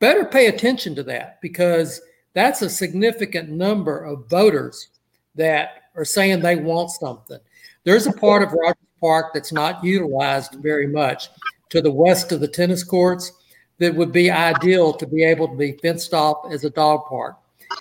better 0.00 0.24
pay 0.24 0.46
attention 0.46 0.94
to 0.96 1.02
that 1.04 1.40
because 1.40 2.00
that's 2.34 2.62
a 2.62 2.68
significant 2.68 3.48
number 3.48 4.04
of 4.04 4.28
voters 4.28 4.88
that 5.34 5.84
are 5.96 6.04
saying 6.04 6.40
they 6.40 6.56
want 6.56 6.90
something. 6.90 7.38
There's 7.84 8.06
a 8.06 8.12
part 8.12 8.42
of 8.42 8.52
Rogers 8.52 8.76
Park 9.00 9.32
that's 9.32 9.52
not 9.52 9.84
utilized 9.84 10.56
very 10.60 10.86
much 10.86 11.28
to 11.70 11.80
the 11.80 11.92
west 11.92 12.32
of 12.32 12.40
the 12.40 12.48
tennis 12.48 12.82
courts 12.82 13.32
that 13.78 13.94
would 13.94 14.12
be 14.12 14.30
ideal 14.30 14.92
to 14.92 15.06
be 15.06 15.24
able 15.24 15.48
to 15.48 15.56
be 15.56 15.72
fenced 15.82 16.14
off 16.14 16.50
as 16.50 16.64
a 16.64 16.70
dog 16.70 17.06
park. 17.08 17.36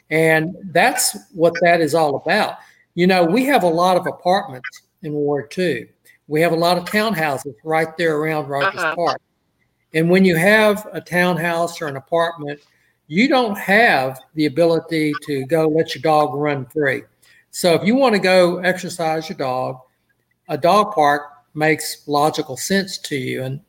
And 0.09 0.55
that's 0.71 1.17
what 1.33 1.53
that 1.61 1.81
is 1.81 1.95
all 1.95 2.15
about. 2.15 2.57
You 2.95 3.07
know, 3.07 3.23
we 3.23 3.45
have 3.45 3.63
a 3.63 3.67
lot 3.67 3.97
of 3.97 4.05
apartments 4.05 4.83
in 5.01 5.13
Ward 5.13 5.51
2. 5.51 5.87
We 6.27 6.41
have 6.41 6.51
a 6.51 6.57
lot 6.57 6.77
of 6.77 6.85
townhouses 6.85 7.55
right 7.63 7.95
there 7.97 8.17
around 8.17 8.47
Rogers 8.47 8.79
uh-huh. 8.79 8.95
Park. 8.95 9.21
And 9.93 10.09
when 10.09 10.25
you 10.25 10.35
have 10.35 10.87
a 10.93 11.01
townhouse 11.01 11.81
or 11.81 11.87
an 11.87 11.97
apartment, 11.97 12.59
you 13.07 13.27
don't 13.27 13.57
have 13.57 14.19
the 14.33 14.45
ability 14.45 15.13
to 15.23 15.45
go 15.45 15.67
let 15.67 15.93
your 15.93 16.01
dog 16.01 16.33
run 16.33 16.65
free. 16.67 17.03
So 17.51 17.73
if 17.73 17.85
you 17.85 17.95
want 17.95 18.15
to 18.15 18.19
go 18.19 18.57
exercise 18.59 19.29
your 19.29 19.37
dog, 19.37 19.79
a 20.49 20.57
dog 20.57 20.93
park 20.93 21.23
makes 21.53 22.07
logical 22.07 22.57
sense 22.57 22.97
to 22.97 23.15
you. 23.15 23.43
And 23.43 23.59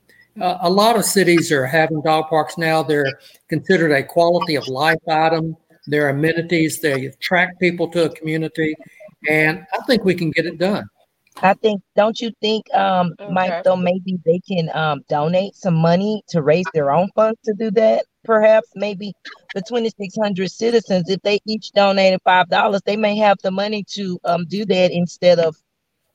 uh, 0.41 0.59
a 0.63 0.71
lot 0.71 0.97
of 0.97 1.05
cities 1.05 1.53
are 1.53 1.67
having 1.67 2.01
dog 2.01 2.29
parks 2.29 2.57
now. 2.57 2.83
They're 2.83 3.19
considered 3.49 3.93
a 3.93 4.03
quality 4.03 4.55
of 4.55 4.67
life 4.69 4.99
item. 5.09 5.57
They're 5.87 6.09
amenities. 6.09 6.81
They 6.81 7.07
attract 7.07 7.61
people 7.61 7.89
to 7.91 8.05
a 8.05 8.09
community, 8.11 8.75
and 9.29 9.67
I 9.73 9.83
think 9.83 10.05
we 10.05 10.15
can 10.15 10.31
get 10.31 10.47
it 10.47 10.59
done. 10.59 10.89
I 11.43 11.55
think, 11.55 11.83
don't 11.97 12.21
you 12.21 12.31
think, 12.41 12.73
um, 12.75 13.13
okay. 13.19 13.33
Mike, 13.33 13.65
though, 13.65 13.77
maybe 13.77 14.19
they 14.25 14.41
can 14.47 14.71
um, 14.73 15.05
donate 15.09 15.57
some 15.57 15.75
money 15.75 16.23
to 16.29 16.43
raise 16.43 16.67
their 16.73 16.93
own 16.93 17.09
funds 17.17 17.39
to 17.45 17.55
do 17.55 17.71
that? 17.73 18.05
Perhaps 18.25 18.69
maybe 18.77 19.13
the 19.55 19.61
2,600 19.63 20.51
citizens, 20.51 21.11
if 21.11 21.21
they 21.23 21.41
each 21.47 21.73
donated 21.73 22.21
$5, 22.27 22.81
they 22.85 22.97
may 22.97 23.17
have 23.17 23.37
the 23.43 23.51
money 23.51 23.85
to 23.91 24.19
um, 24.25 24.47
do 24.49 24.65
that 24.65 24.93
instead 24.93 25.39
of 25.39 25.57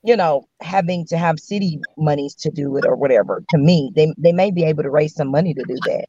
you 0.03 0.15
know, 0.15 0.47
having 0.61 1.05
to 1.07 1.17
have 1.17 1.39
city 1.39 1.79
monies 1.97 2.33
to 2.33 2.49
do 2.49 2.77
it 2.77 2.85
or 2.85 2.95
whatever. 2.95 3.43
To 3.49 3.57
me, 3.57 3.91
they 3.95 4.13
they 4.17 4.31
may 4.31 4.51
be 4.51 4.63
able 4.63 4.83
to 4.83 4.89
raise 4.89 5.13
some 5.13 5.29
money 5.29 5.53
to 5.53 5.63
do 5.67 5.75
that. 5.85 6.05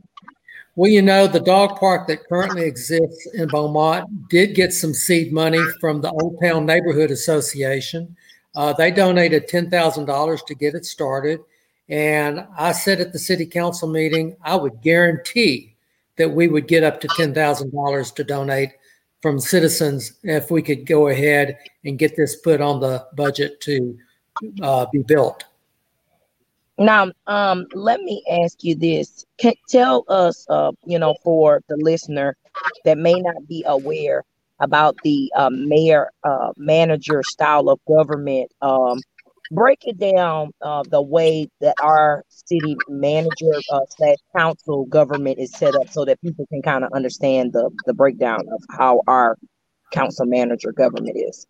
Well, 0.76 0.90
you 0.90 1.02
know, 1.02 1.26
the 1.26 1.40
dog 1.40 1.78
park 1.78 2.06
that 2.08 2.28
currently 2.28 2.62
exists 2.62 3.26
in 3.34 3.48
Beaumont 3.48 4.28
did 4.28 4.54
get 4.54 4.72
some 4.72 4.94
seed 4.94 5.32
money 5.32 5.60
from 5.80 6.00
the 6.00 6.10
Old 6.10 6.40
Town 6.40 6.64
Neighborhood 6.64 7.10
Association. 7.10 8.16
Uh, 8.54 8.72
they 8.72 8.90
donated 8.90 9.48
ten 9.48 9.68
thousand 9.68 10.06
dollars 10.06 10.42
to 10.44 10.54
get 10.54 10.74
it 10.74 10.84
started, 10.84 11.40
and 11.88 12.46
I 12.56 12.72
said 12.72 13.00
at 13.00 13.12
the 13.12 13.18
city 13.18 13.46
council 13.46 13.88
meeting, 13.88 14.36
I 14.42 14.56
would 14.56 14.80
guarantee 14.80 15.74
that 16.16 16.30
we 16.30 16.48
would 16.48 16.68
get 16.68 16.84
up 16.84 17.00
to 17.00 17.08
ten 17.16 17.34
thousand 17.34 17.72
dollars 17.72 18.12
to 18.12 18.24
donate 18.24 18.70
from 19.22 19.38
citizens 19.38 20.14
if 20.22 20.50
we 20.50 20.62
could 20.62 20.86
go 20.86 21.08
ahead 21.08 21.58
and 21.84 21.98
get 21.98 22.16
this 22.16 22.36
put 22.36 22.60
on 22.60 22.80
the 22.80 23.06
budget 23.14 23.60
to 23.62 23.98
uh, 24.62 24.86
be 24.92 25.02
built. 25.02 25.44
Now, 26.80 27.12
um, 27.26 27.66
let 27.74 28.00
me 28.00 28.24
ask 28.42 28.64
you 28.64 28.74
this: 28.74 29.24
Can 29.38 29.52
tell 29.68 30.04
us, 30.08 30.44
uh, 30.48 30.72
you 30.84 30.98
know, 30.98 31.14
for 31.22 31.60
the 31.68 31.76
listener 31.76 32.36
that 32.84 32.98
may 32.98 33.14
not 33.14 33.46
be 33.46 33.62
aware, 33.66 34.24
about 34.60 34.94
the 35.02 35.32
uh, 35.36 35.50
mayor 35.50 36.10
uh, 36.22 36.52
manager 36.56 37.22
style 37.22 37.68
of 37.68 37.80
government. 37.88 38.52
Um, 38.62 39.00
break 39.50 39.80
it 39.82 39.98
down 39.98 40.52
uh, 40.62 40.84
the 40.88 41.02
way 41.02 41.48
that 41.60 41.74
our 41.82 42.24
city 42.28 42.76
manager 42.88 43.52
uh, 43.72 43.80
slash 43.88 44.18
council 44.36 44.84
government 44.86 45.38
is 45.38 45.50
set 45.52 45.74
up 45.74 45.88
so 45.90 46.04
that 46.04 46.20
people 46.20 46.46
can 46.46 46.62
kind 46.62 46.84
of 46.84 46.92
understand 46.92 47.52
the, 47.52 47.70
the 47.86 47.94
breakdown 47.94 48.40
of 48.52 48.62
how 48.70 49.00
our 49.08 49.36
council 49.92 50.26
manager 50.26 50.72
government 50.72 51.16
is. 51.16 51.46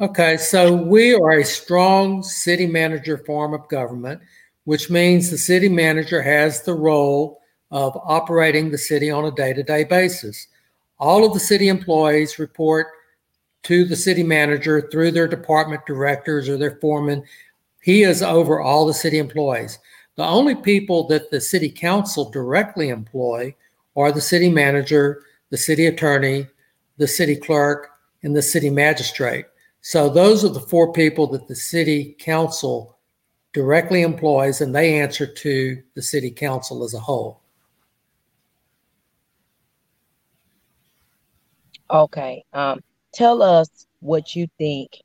Okay, 0.00 0.36
so 0.36 0.74
we 0.74 1.14
are 1.14 1.38
a 1.38 1.44
strong 1.44 2.22
city 2.22 2.66
manager 2.66 3.18
form 3.18 3.54
of 3.54 3.68
government, 3.68 4.20
which 4.64 4.90
means 4.90 5.30
the 5.30 5.38
city 5.38 5.68
manager 5.68 6.22
has 6.22 6.62
the 6.62 6.74
role 6.74 7.40
of 7.70 7.98
operating 8.04 8.70
the 8.70 8.78
city 8.78 9.10
on 9.10 9.24
a 9.24 9.30
day 9.30 9.52
to 9.52 9.62
day 9.62 9.84
basis. 9.84 10.48
All 10.98 11.24
of 11.24 11.32
the 11.32 11.40
city 11.40 11.68
employees 11.68 12.38
report 12.38 12.88
to 13.64 13.84
the 13.84 13.96
city 13.96 14.22
manager 14.22 14.88
through 14.90 15.12
their 15.12 15.28
department 15.28 15.86
directors 15.86 16.48
or 16.48 16.56
their 16.56 16.78
foreman. 16.80 17.24
He 17.80 18.02
is 18.02 18.22
over 18.22 18.60
all 18.60 18.86
the 18.86 18.94
city 18.94 19.18
employees. 19.18 19.78
The 20.16 20.24
only 20.24 20.54
people 20.54 21.06
that 21.08 21.30
the 21.30 21.40
city 21.40 21.70
council 21.70 22.30
directly 22.30 22.90
employ 22.90 23.54
are 23.96 24.12
the 24.12 24.20
city 24.20 24.50
manager, 24.50 25.22
the 25.50 25.56
city 25.56 25.86
attorney, 25.86 26.46
the 26.98 27.08
city 27.08 27.36
clerk, 27.36 27.88
and 28.22 28.36
the 28.36 28.42
city 28.42 28.70
magistrate. 28.70 29.46
So 29.80 30.08
those 30.08 30.44
are 30.44 30.48
the 30.48 30.60
four 30.60 30.92
people 30.92 31.26
that 31.28 31.48
the 31.48 31.56
city 31.56 32.16
council 32.18 32.98
directly 33.52 34.02
employs, 34.02 34.60
and 34.60 34.74
they 34.74 34.98
answer 34.98 35.26
to 35.26 35.82
the 35.94 36.02
city 36.02 36.30
council 36.30 36.84
as 36.84 36.94
a 36.94 37.00
whole. 37.00 37.42
Okay. 41.90 42.44
Um, 42.52 42.80
tell 43.12 43.42
us 43.42 43.86
what 44.00 44.34
you 44.34 44.48
think 44.58 45.02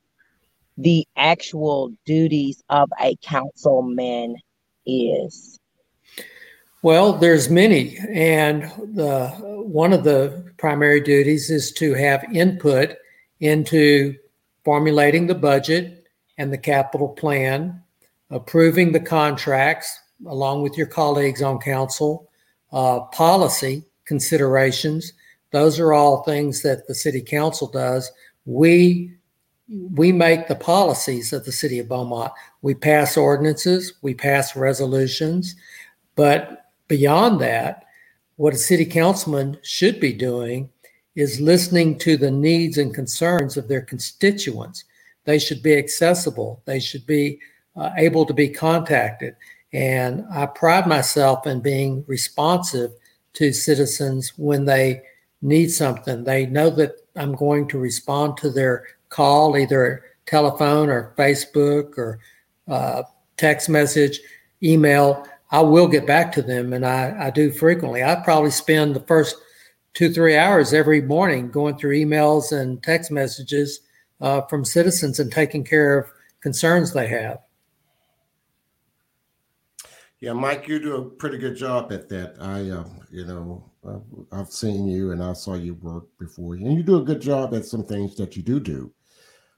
the 0.78 1.06
actual 1.16 1.92
duties 2.06 2.62
of 2.70 2.90
a 3.00 3.16
councilman 3.16 4.36
is. 4.86 5.58
Well, 6.82 7.14
there's 7.14 7.50
many, 7.50 7.98
and 8.12 8.62
the 8.94 9.28
one 9.66 9.92
of 9.92 10.04
the 10.04 10.52
primary 10.58 11.00
duties 11.00 11.50
is 11.50 11.72
to 11.72 11.94
have 11.94 12.24
input 12.32 12.96
into 13.40 14.14
formulating 14.64 15.26
the 15.26 15.34
budget 15.34 16.06
and 16.38 16.52
the 16.52 16.58
capital 16.58 17.08
plan, 17.08 17.82
approving 18.30 18.92
the 18.92 19.00
contracts 19.00 20.00
along 20.26 20.62
with 20.62 20.76
your 20.76 20.86
colleagues 20.86 21.42
on 21.42 21.58
council, 21.58 22.28
uh, 22.72 23.00
policy 23.12 23.84
considerations. 24.04 25.12
Those 25.52 25.78
are 25.78 25.92
all 25.92 26.22
things 26.22 26.62
that 26.62 26.86
the 26.86 26.94
city 26.94 27.22
council 27.22 27.68
does. 27.68 28.10
We 28.44 29.14
we 29.94 30.12
make 30.12 30.48
the 30.48 30.54
policies 30.54 31.34
of 31.34 31.44
the 31.44 31.52
city 31.52 31.78
of 31.78 31.88
Beaumont. 31.88 32.32
We 32.62 32.74
pass 32.74 33.18
ordinances, 33.18 33.92
we 34.00 34.14
pass 34.14 34.56
resolutions, 34.56 35.54
but 36.16 36.70
beyond 36.88 37.38
that, 37.42 37.84
what 38.36 38.54
a 38.54 38.58
city 38.58 38.86
councilman 38.86 39.58
should 39.62 40.00
be 40.00 40.14
doing 40.14 40.70
is 41.16 41.40
listening 41.40 41.98
to 41.98 42.16
the 42.16 42.30
needs 42.30 42.78
and 42.78 42.94
concerns 42.94 43.56
of 43.56 43.68
their 43.68 43.82
constituents. 43.82 44.84
They 45.24 45.38
should 45.38 45.62
be 45.62 45.76
accessible. 45.76 46.62
They 46.64 46.80
should 46.80 47.06
be 47.06 47.40
uh, 47.78 47.90
able 47.96 48.26
to 48.26 48.34
be 48.34 48.48
contacted. 48.48 49.36
And 49.72 50.24
I 50.30 50.46
pride 50.46 50.86
myself 50.86 51.46
in 51.46 51.60
being 51.60 52.04
responsive 52.06 52.90
to 53.34 53.52
citizens 53.52 54.32
when 54.36 54.64
they 54.64 55.02
need 55.42 55.68
something. 55.68 56.24
They 56.24 56.46
know 56.46 56.70
that 56.70 56.96
I'm 57.16 57.34
going 57.34 57.68
to 57.68 57.78
respond 57.78 58.36
to 58.38 58.50
their 58.50 58.84
call, 59.10 59.56
either 59.56 60.04
telephone 60.26 60.88
or 60.88 61.14
Facebook 61.16 61.96
or 61.96 62.18
uh, 62.66 63.02
text 63.36 63.68
message, 63.68 64.20
email. 64.62 65.26
I 65.50 65.60
will 65.60 65.88
get 65.88 66.06
back 66.06 66.32
to 66.32 66.42
them, 66.42 66.72
and 66.72 66.84
I, 66.84 67.26
I 67.26 67.30
do 67.30 67.50
frequently. 67.50 68.02
I 68.02 68.16
probably 68.16 68.50
spend 68.50 68.94
the 68.94 69.00
first 69.00 69.36
two, 69.94 70.12
three 70.12 70.36
hours 70.36 70.74
every 70.74 71.00
morning 71.00 71.50
going 71.50 71.78
through 71.78 71.96
emails 71.96 72.52
and 72.52 72.82
text 72.82 73.10
messages 73.10 73.80
uh, 74.20 74.42
from 74.42 74.64
citizens 74.64 75.18
and 75.18 75.32
taking 75.32 75.64
care 75.64 75.98
of 75.98 76.10
concerns 76.40 76.92
they 76.92 77.06
have. 77.06 77.38
Yeah, 80.20 80.32
Mike, 80.32 80.66
you 80.66 80.80
do 80.80 80.96
a 80.96 81.04
pretty 81.04 81.38
good 81.38 81.54
job 81.56 81.92
at 81.92 82.08
that. 82.08 82.34
I, 82.40 82.70
uh, 82.70 82.84
you 83.10 83.24
know, 83.24 83.70
I've 84.32 84.50
seen 84.50 84.88
you 84.88 85.12
and 85.12 85.22
I 85.22 85.32
saw 85.32 85.54
you 85.54 85.74
work 85.74 86.06
before, 86.18 86.54
and 86.54 86.72
you 86.72 86.82
do 86.82 86.98
a 86.98 87.04
good 87.04 87.20
job 87.20 87.54
at 87.54 87.64
some 87.64 87.84
things 87.84 88.16
that 88.16 88.36
you 88.36 88.42
do 88.42 88.58
do. 88.58 88.92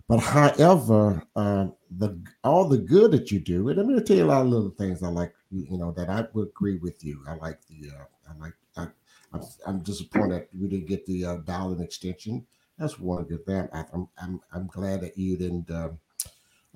But 0.07 0.19
however, 0.19 1.23
uh, 1.35 1.69
the 1.97 2.21
all 2.45 2.69
the 2.69 2.77
good 2.77 3.11
that 3.13 3.31
you 3.31 3.41
do, 3.41 3.69
and 3.71 3.79
I'm 3.79 3.87
going 3.87 3.99
to 3.99 4.05
tell 4.05 4.17
you 4.17 4.25
a 4.25 4.27
lot 4.27 4.43
of 4.43 4.49
little 4.49 4.71
things 4.71 5.03
I 5.03 5.09
like, 5.09 5.33
you 5.51 5.79
know, 5.79 5.93
that 5.93 6.11
I 6.11 6.27
would 6.35 6.49
agree 6.49 6.77
with 6.77 7.03
you. 7.03 7.23
I 7.27 7.37
like 7.37 7.61
the, 7.67 7.91
uh, 7.91 8.05
I 8.29 8.39
like, 8.39 8.55
I, 8.77 8.89
I'm, 9.33 9.43
I'm 9.67 9.79
disappointed 9.79 10.49
we 10.59 10.69
didn't 10.69 10.89
get 10.89 11.07
the 11.07 11.25
uh, 11.25 11.37
Dowlen 11.39 11.81
extension. 11.81 12.45
That's 12.77 12.99
one 12.99 13.25
good 13.25 13.47
thing. 13.47 13.67
I, 13.73 13.85
I'm, 13.95 14.09
I'm, 14.21 14.41
I'm 14.53 14.67
glad 14.67 15.01
that 15.03 15.17
you 15.17 15.39
didn't. 15.39 15.71
Uh, 15.71 15.91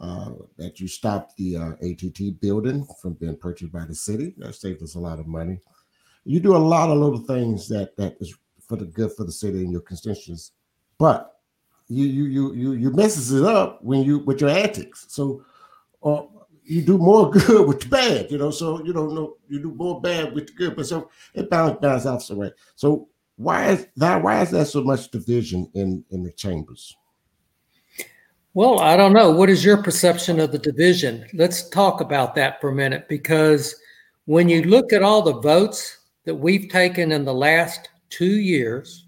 uh, 0.00 0.32
that 0.56 0.80
you 0.80 0.88
stopped 0.88 1.36
the 1.36 1.56
uh, 1.56 1.70
ATT 1.82 2.40
building 2.40 2.86
from 3.00 3.14
being 3.14 3.36
purchased 3.36 3.72
by 3.72 3.84
the 3.84 3.94
city. 3.94 4.34
That 4.38 4.54
saved 4.54 4.82
us 4.82 4.94
a 4.94 5.00
lot 5.00 5.20
of 5.20 5.26
money. 5.26 5.60
You 6.24 6.40
do 6.40 6.56
a 6.56 6.58
lot 6.58 6.90
of 6.90 6.98
little 6.98 7.20
things 7.20 7.68
that 7.68 7.96
that 7.96 8.16
is 8.20 8.34
for 8.66 8.76
the 8.76 8.86
good 8.86 9.12
for 9.12 9.24
the 9.24 9.32
city 9.32 9.58
and 9.62 9.70
your 9.70 9.82
constituents, 9.82 10.52
but 10.98 11.38
you 11.88 12.06
you 12.06 12.24
you 12.24 12.54
you 12.54 12.72
you 12.72 12.90
messes 12.90 13.32
it 13.32 13.44
up 13.44 13.82
when 13.82 14.02
you 14.02 14.20
with 14.20 14.40
your 14.40 14.50
antics. 14.50 15.06
So, 15.08 15.44
uh, 16.02 16.22
you 16.64 16.82
do 16.82 16.98
more 16.98 17.30
good 17.30 17.68
with 17.68 17.80
the 17.80 17.88
bad, 17.88 18.30
you 18.30 18.38
know. 18.38 18.50
So 18.50 18.82
you 18.84 18.92
don't 18.92 19.14
know 19.14 19.36
you 19.48 19.60
do 19.60 19.72
more 19.72 20.00
bad 20.00 20.34
with 20.34 20.46
the 20.48 20.52
good, 20.54 20.76
but 20.76 20.86
so 20.86 21.10
it 21.34 21.50
balance 21.50 21.78
balance 21.80 22.06
out 22.06 22.22
so 22.22 22.36
right. 22.36 22.52
So 22.74 23.08
why 23.36 23.70
is 23.70 23.86
that? 23.96 24.22
Why 24.22 24.42
is 24.42 24.50
there 24.50 24.64
so 24.64 24.82
much 24.82 25.10
division 25.10 25.70
in 25.74 26.04
in 26.10 26.22
the 26.22 26.32
chambers? 26.32 26.96
Well, 28.56 28.78
I 28.78 28.96
don't 28.96 29.12
know. 29.12 29.32
What 29.32 29.50
is 29.50 29.64
your 29.64 29.82
perception 29.82 30.38
of 30.38 30.52
the 30.52 30.60
division? 30.60 31.26
Let's 31.34 31.68
talk 31.70 32.00
about 32.00 32.36
that 32.36 32.60
for 32.60 32.68
a 32.70 32.74
minute 32.74 33.08
because 33.08 33.74
when 34.26 34.48
you 34.48 34.62
look 34.62 34.92
at 34.92 35.02
all 35.02 35.22
the 35.22 35.40
votes 35.40 35.98
that 36.24 36.36
we've 36.36 36.68
taken 36.68 37.10
in 37.10 37.24
the 37.24 37.34
last 37.34 37.88
two 38.10 38.36
years 38.36 39.06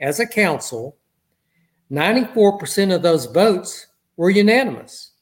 as 0.00 0.20
a 0.20 0.26
council, 0.26 0.98
94% 1.90 2.94
of 2.94 3.00
those 3.00 3.24
votes 3.24 3.86
were 4.18 4.28
unanimous. 4.28 5.12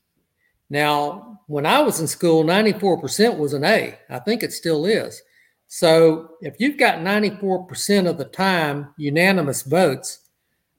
Now, 0.69 1.41
when 1.47 1.65
I 1.65 1.83
was 1.83 2.01
in 2.01 2.09
school, 2.09 2.43
94% 2.43 3.39
was 3.39 3.53
an 3.53 3.63
A. 3.63 3.97
I 4.11 4.19
think 4.19 4.43
it 4.43 4.53
still 4.53 4.87
is. 4.87 5.23
So 5.69 6.31
if 6.41 6.57
you've 6.59 6.79
got 6.79 6.99
94% 6.99 8.09
of 8.11 8.19
the 8.19 8.25
time 8.25 8.93
unanimous 8.97 9.63
votes, 9.63 10.19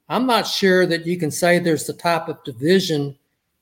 I'm 0.08 0.26
not 0.26 0.46
sure 0.46 0.86
that 0.86 1.06
you 1.06 1.18
can 1.18 1.30
say 1.30 1.58
there's 1.58 1.86
the 1.86 1.92
type 1.92 2.28
of 2.28 2.42
division 2.44 3.16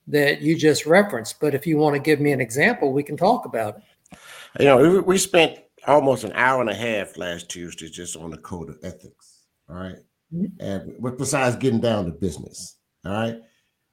that 0.09 0.42
you 0.42 0.57
just 0.57 0.87
referenced. 0.87 1.40
But 1.40 1.55
if 1.55 1.66
you 1.66 1.78
want 1.78 1.94
to 1.94 2.00
give 2.00 2.20
me 2.20 2.33
an 2.33 2.40
example, 2.40 2.92
we 2.92 3.02
can 3.02 3.16
talk 3.16 3.44
about 3.44 3.76
it. 3.76 4.18
You 4.59 4.64
know, 4.66 5.00
we 5.00 5.18
spent 5.18 5.61
almost 5.87 6.24
an 6.24 6.33
hour 6.35 6.61
and 6.61 6.70
a 6.70 6.74
half 6.74 7.16
last 7.16 7.48
Tuesday 7.48 7.88
just 7.88 8.16
on 8.16 8.31
the 8.31 8.38
code 8.38 8.68
of 8.68 8.78
ethics. 8.83 9.44
All 9.68 9.76
right? 9.76 9.96
mm-hmm. 10.35 10.46
And 10.61 11.16
besides 11.16 11.57
getting 11.57 11.81
down 11.81 12.07
to 12.07 12.11
business. 12.11 12.76
All 13.05 13.12
right. 13.12 13.40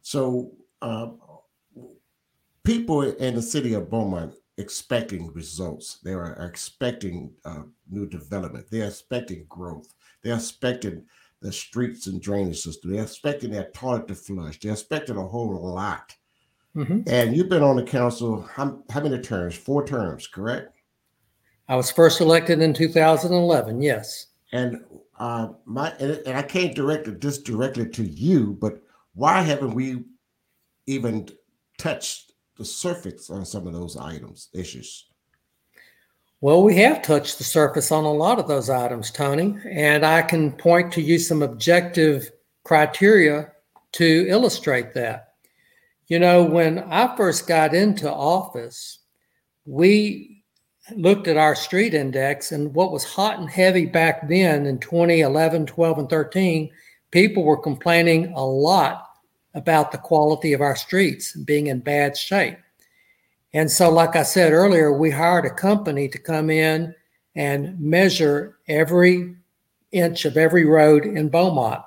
So 0.01 0.51
uh, 0.81 1.09
people 2.63 3.03
in 3.03 3.35
the 3.35 3.41
city 3.41 3.73
of 3.73 3.89
Beaumont 3.89 4.33
expecting 4.59 5.31
results. 5.33 5.99
They 6.03 6.13
are 6.13 6.33
expecting 6.45 7.31
uh, 7.45 7.63
new 7.89 8.05
development. 8.05 8.67
They're 8.69 8.87
expecting 8.87 9.45
growth. 9.47 9.93
They're 10.21 10.35
expecting 10.35 11.05
the 11.41 11.51
streets 11.51 12.07
and 12.07 12.21
drainage 12.21 12.59
system. 12.59 12.91
They're 12.91 13.03
expecting 13.03 13.51
that 13.51 13.73
toilet 13.73 14.07
to 14.09 14.15
flush. 14.15 14.59
They're 14.59 14.73
expecting 14.73 15.17
a 15.17 15.27
whole 15.27 15.55
lot. 15.73 16.15
Mm-hmm. 16.75 17.01
And 17.07 17.35
you've 17.35 17.49
been 17.49 17.63
on 17.63 17.75
the 17.75 17.83
council 17.83 18.41
how, 18.41 18.83
how 18.89 19.01
many 19.01 19.19
terms? 19.19 19.55
Four 19.55 19.85
terms, 19.85 20.27
correct? 20.27 20.77
I 21.67 21.75
was 21.75 21.91
first 21.91 22.21
elected 22.21 22.61
in 22.61 22.73
2011. 22.73 23.81
Yes. 23.81 24.27
And 24.51 24.83
uh, 25.19 25.49
my 25.65 25.91
and, 25.99 26.21
and 26.25 26.37
I 26.37 26.41
can't 26.41 26.75
direct 26.75 27.07
it 27.07 27.19
just 27.19 27.45
directly 27.45 27.87
to 27.89 28.03
you, 28.03 28.57
but 28.59 28.81
why 29.13 29.41
haven't 29.41 29.73
we 29.75 30.03
even 30.87 31.29
touched 31.77 32.33
the 32.57 32.65
surface 32.65 33.29
on 33.29 33.45
some 33.45 33.67
of 33.67 33.73
those 33.73 33.97
items 33.97 34.49
issues? 34.53 35.08
Well, 36.41 36.63
we 36.63 36.77
have 36.77 37.01
touched 37.01 37.37
the 37.37 37.43
surface 37.43 37.91
on 37.91 38.05
a 38.05 38.13
lot 38.13 38.39
of 38.39 38.47
those 38.47 38.69
items, 38.69 39.11
Tony, 39.11 39.57
and 39.69 40.05
I 40.05 40.21
can 40.21 40.53
point 40.53 40.93
to 40.93 41.01
you 41.01 41.19
some 41.19 41.41
objective 41.41 42.31
criteria 42.63 43.51
to 43.93 44.25
illustrate 44.29 44.93
that. 44.93 45.33
You 46.07 46.17
know, 46.17 46.43
when 46.43 46.79
I 46.79 47.13
first 47.17 47.45
got 47.45 47.73
into 47.73 48.09
office, 48.09 48.99
we 49.65 50.43
looked 50.95 51.27
at 51.27 51.35
our 51.35 51.55
street 51.55 51.93
index 51.93 52.53
and 52.53 52.73
what 52.73 52.93
was 52.93 53.03
hot 53.03 53.39
and 53.39 53.49
heavy 53.49 53.85
back 53.85 54.29
then 54.29 54.65
in 54.65 54.79
2011, 54.79 55.65
12, 55.65 55.99
and 55.99 56.09
13 56.09 56.71
people 57.11 57.43
were 57.43 57.57
complaining 57.57 58.31
a 58.33 58.45
lot 58.45 59.09
about 59.55 59.91
the 59.91 59.97
quality 59.97 60.53
of 60.53 60.61
our 60.61 60.75
streets 60.75 61.35
being 61.35 61.67
in 61.67 61.79
bad 61.79 62.15
shape. 62.15 62.57
And 63.53 63.69
so, 63.71 63.89
like 63.89 64.15
I 64.15 64.23
said 64.23 64.53
earlier, 64.53 64.93
we 64.93 65.09
hired 65.09 65.45
a 65.45 65.49
company 65.49 66.07
to 66.09 66.17
come 66.19 66.49
in 66.49 66.93
and 67.35 67.79
measure 67.79 68.57
every 68.67 69.35
inch 69.91 70.25
of 70.25 70.37
every 70.37 70.65
road 70.65 71.05
in 71.05 71.29
Beaumont. 71.29 71.81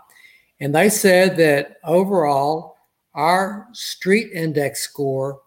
And 0.61 0.75
they 0.75 0.89
said 0.89 1.37
that 1.37 1.77
overall, 1.85 2.77
our 3.15 3.69
street 3.73 4.33
index 4.33 4.83
score 4.83 5.41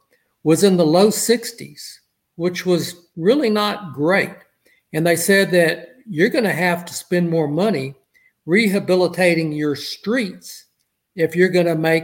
was 0.43 0.63
in 0.63 0.77
the 0.77 0.85
low 0.85 1.07
60s, 1.07 1.99
which 2.35 2.65
was 2.65 3.07
really 3.17 3.49
not 3.49 3.93
great. 3.93 4.35
And 4.93 5.05
they 5.05 5.15
said 5.15 5.51
that 5.51 5.95
you're 6.07 6.29
going 6.29 6.43
to 6.43 6.53
have 6.53 6.85
to 6.85 6.93
spend 6.93 7.29
more 7.29 7.47
money 7.47 7.95
rehabilitating 8.45 9.51
your 9.51 9.75
streets 9.75 10.65
if 11.15 11.35
you're 11.35 11.49
going 11.49 11.65
to 11.65 11.75
make 11.75 12.03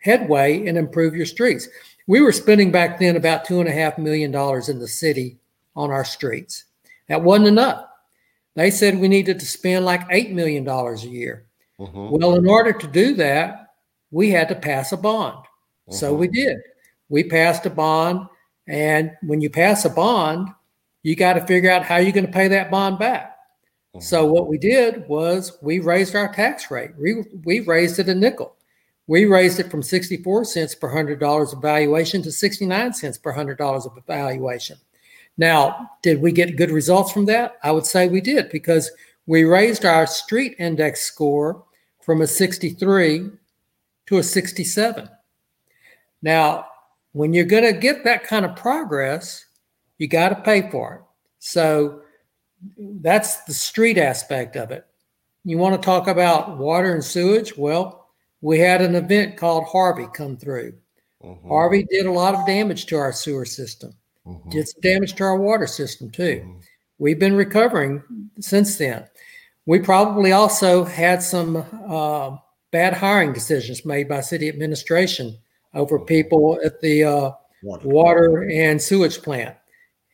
headway 0.00 0.66
and 0.66 0.76
improve 0.76 1.14
your 1.14 1.26
streets. 1.26 1.68
We 2.10 2.20
were 2.20 2.32
spending 2.32 2.72
back 2.72 2.98
then 2.98 3.14
about 3.14 3.44
two 3.44 3.60
and 3.60 3.68
a 3.68 3.72
half 3.72 3.96
million 3.96 4.32
dollars 4.32 4.68
in 4.68 4.80
the 4.80 4.88
city 4.88 5.38
on 5.76 5.92
our 5.92 6.04
streets. 6.04 6.64
That 7.06 7.22
wasn't 7.22 7.46
enough. 7.46 7.86
They 8.56 8.72
said 8.72 8.98
we 8.98 9.06
needed 9.06 9.38
to 9.38 9.46
spend 9.46 9.84
like 9.84 10.08
$8 10.08 10.32
million 10.32 10.66
a 10.68 10.96
year. 10.96 11.46
Uh-huh. 11.78 12.08
Well, 12.10 12.34
in 12.34 12.48
order 12.48 12.72
to 12.72 12.86
do 12.88 13.14
that, 13.14 13.74
we 14.10 14.28
had 14.28 14.48
to 14.48 14.56
pass 14.56 14.90
a 14.90 14.96
bond. 14.96 15.36
Uh-huh. 15.36 15.92
So 15.92 16.12
we 16.12 16.26
did. 16.26 16.56
We 17.10 17.22
passed 17.22 17.64
a 17.66 17.70
bond. 17.70 18.26
And 18.66 19.12
when 19.22 19.40
you 19.40 19.48
pass 19.48 19.84
a 19.84 19.90
bond, 19.90 20.48
you 21.04 21.14
got 21.14 21.34
to 21.34 21.46
figure 21.46 21.70
out 21.70 21.84
how 21.84 21.98
you're 21.98 22.10
going 22.10 22.26
to 22.26 22.32
pay 22.32 22.48
that 22.48 22.72
bond 22.72 22.98
back. 22.98 23.36
Uh-huh. 23.94 24.00
So 24.00 24.26
what 24.26 24.48
we 24.48 24.58
did 24.58 25.06
was 25.06 25.58
we 25.62 25.78
raised 25.78 26.16
our 26.16 26.34
tax 26.34 26.72
rate. 26.72 26.90
We, 26.98 27.22
we 27.44 27.60
raised 27.60 28.00
it 28.00 28.08
a 28.08 28.16
nickel. 28.16 28.56
We 29.10 29.24
raised 29.24 29.58
it 29.58 29.72
from 29.72 29.82
64 29.82 30.44
cents 30.44 30.76
per 30.76 30.88
$100 30.88 31.52
of 31.52 31.60
valuation 31.60 32.22
to 32.22 32.30
69 32.30 32.92
cents 32.92 33.18
per 33.18 33.34
$100 33.34 33.58
of 33.84 34.06
valuation. 34.06 34.76
Now, 35.36 35.90
did 36.00 36.22
we 36.22 36.30
get 36.30 36.54
good 36.54 36.70
results 36.70 37.10
from 37.10 37.24
that? 37.24 37.58
I 37.64 37.72
would 37.72 37.86
say 37.86 38.06
we 38.06 38.20
did 38.20 38.50
because 38.50 38.88
we 39.26 39.42
raised 39.42 39.84
our 39.84 40.06
street 40.06 40.54
index 40.60 41.00
score 41.00 41.64
from 42.00 42.20
a 42.20 42.26
63 42.28 43.30
to 44.06 44.18
a 44.18 44.22
67. 44.22 45.08
Now, 46.22 46.68
when 47.10 47.32
you're 47.32 47.46
going 47.46 47.64
to 47.64 47.72
get 47.72 48.04
that 48.04 48.22
kind 48.22 48.44
of 48.44 48.54
progress, 48.54 49.44
you 49.98 50.06
got 50.06 50.28
to 50.28 50.36
pay 50.36 50.70
for 50.70 50.94
it. 50.94 51.02
So 51.40 52.02
that's 52.78 53.42
the 53.42 53.54
street 53.54 53.98
aspect 53.98 54.54
of 54.54 54.70
it. 54.70 54.86
You 55.44 55.58
want 55.58 55.74
to 55.74 55.84
talk 55.84 56.06
about 56.06 56.58
water 56.58 56.94
and 56.94 57.02
sewage? 57.02 57.56
Well, 57.56 57.99
we 58.40 58.58
had 58.58 58.80
an 58.80 58.94
event 58.94 59.36
called 59.36 59.64
Harvey 59.64 60.06
come 60.12 60.36
through. 60.36 60.74
Uh-huh. 61.22 61.48
Harvey 61.48 61.86
did 61.90 62.06
a 62.06 62.12
lot 62.12 62.34
of 62.34 62.46
damage 62.46 62.86
to 62.86 62.96
our 62.96 63.12
sewer 63.12 63.44
system, 63.44 63.92
uh-huh. 64.26 64.50
did 64.50 64.68
some 64.68 64.80
damage 64.80 65.14
to 65.14 65.24
our 65.24 65.36
water 65.36 65.66
system 65.66 66.10
too. 66.10 66.42
Uh-huh. 66.44 66.60
We've 66.98 67.18
been 67.18 67.36
recovering 67.36 68.02
since 68.40 68.76
then. 68.76 69.06
We 69.66 69.78
probably 69.78 70.32
also 70.32 70.84
had 70.84 71.22
some 71.22 71.64
uh, 71.88 72.36
bad 72.70 72.94
hiring 72.94 73.32
decisions 73.32 73.84
made 73.84 74.08
by 74.08 74.20
city 74.20 74.48
administration 74.48 75.38
over 75.74 75.98
people 75.98 76.58
at 76.64 76.80
the 76.80 77.04
uh, 77.04 77.30
water. 77.62 77.88
water. 77.88 78.50
and 78.50 78.80
sewage 78.80 79.22
plant. 79.22 79.56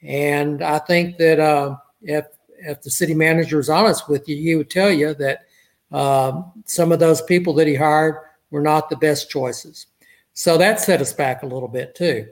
And 0.02 0.62
I 0.62 0.78
think 0.80 1.18
that 1.18 1.40
uh, 1.40 1.76
if 2.02 2.26
if 2.58 2.82
the 2.82 2.90
city 2.90 3.14
manager 3.14 3.58
is 3.60 3.68
honest 3.68 4.08
with 4.08 4.28
you, 4.28 4.36
he 4.36 4.54
would 4.54 4.70
tell 4.70 4.90
you 4.90 5.14
that 5.14 5.46
um, 5.92 6.52
some 6.64 6.92
of 6.92 6.98
those 6.98 7.22
people 7.22 7.54
that 7.54 7.66
he 7.66 7.74
hired 7.74 8.16
were 8.50 8.62
not 8.62 8.90
the 8.90 8.96
best 8.96 9.30
choices. 9.30 9.86
So 10.32 10.58
that 10.58 10.80
set 10.80 11.00
us 11.00 11.12
back 11.12 11.42
a 11.42 11.46
little 11.46 11.68
bit 11.68 11.94
too. 11.94 12.28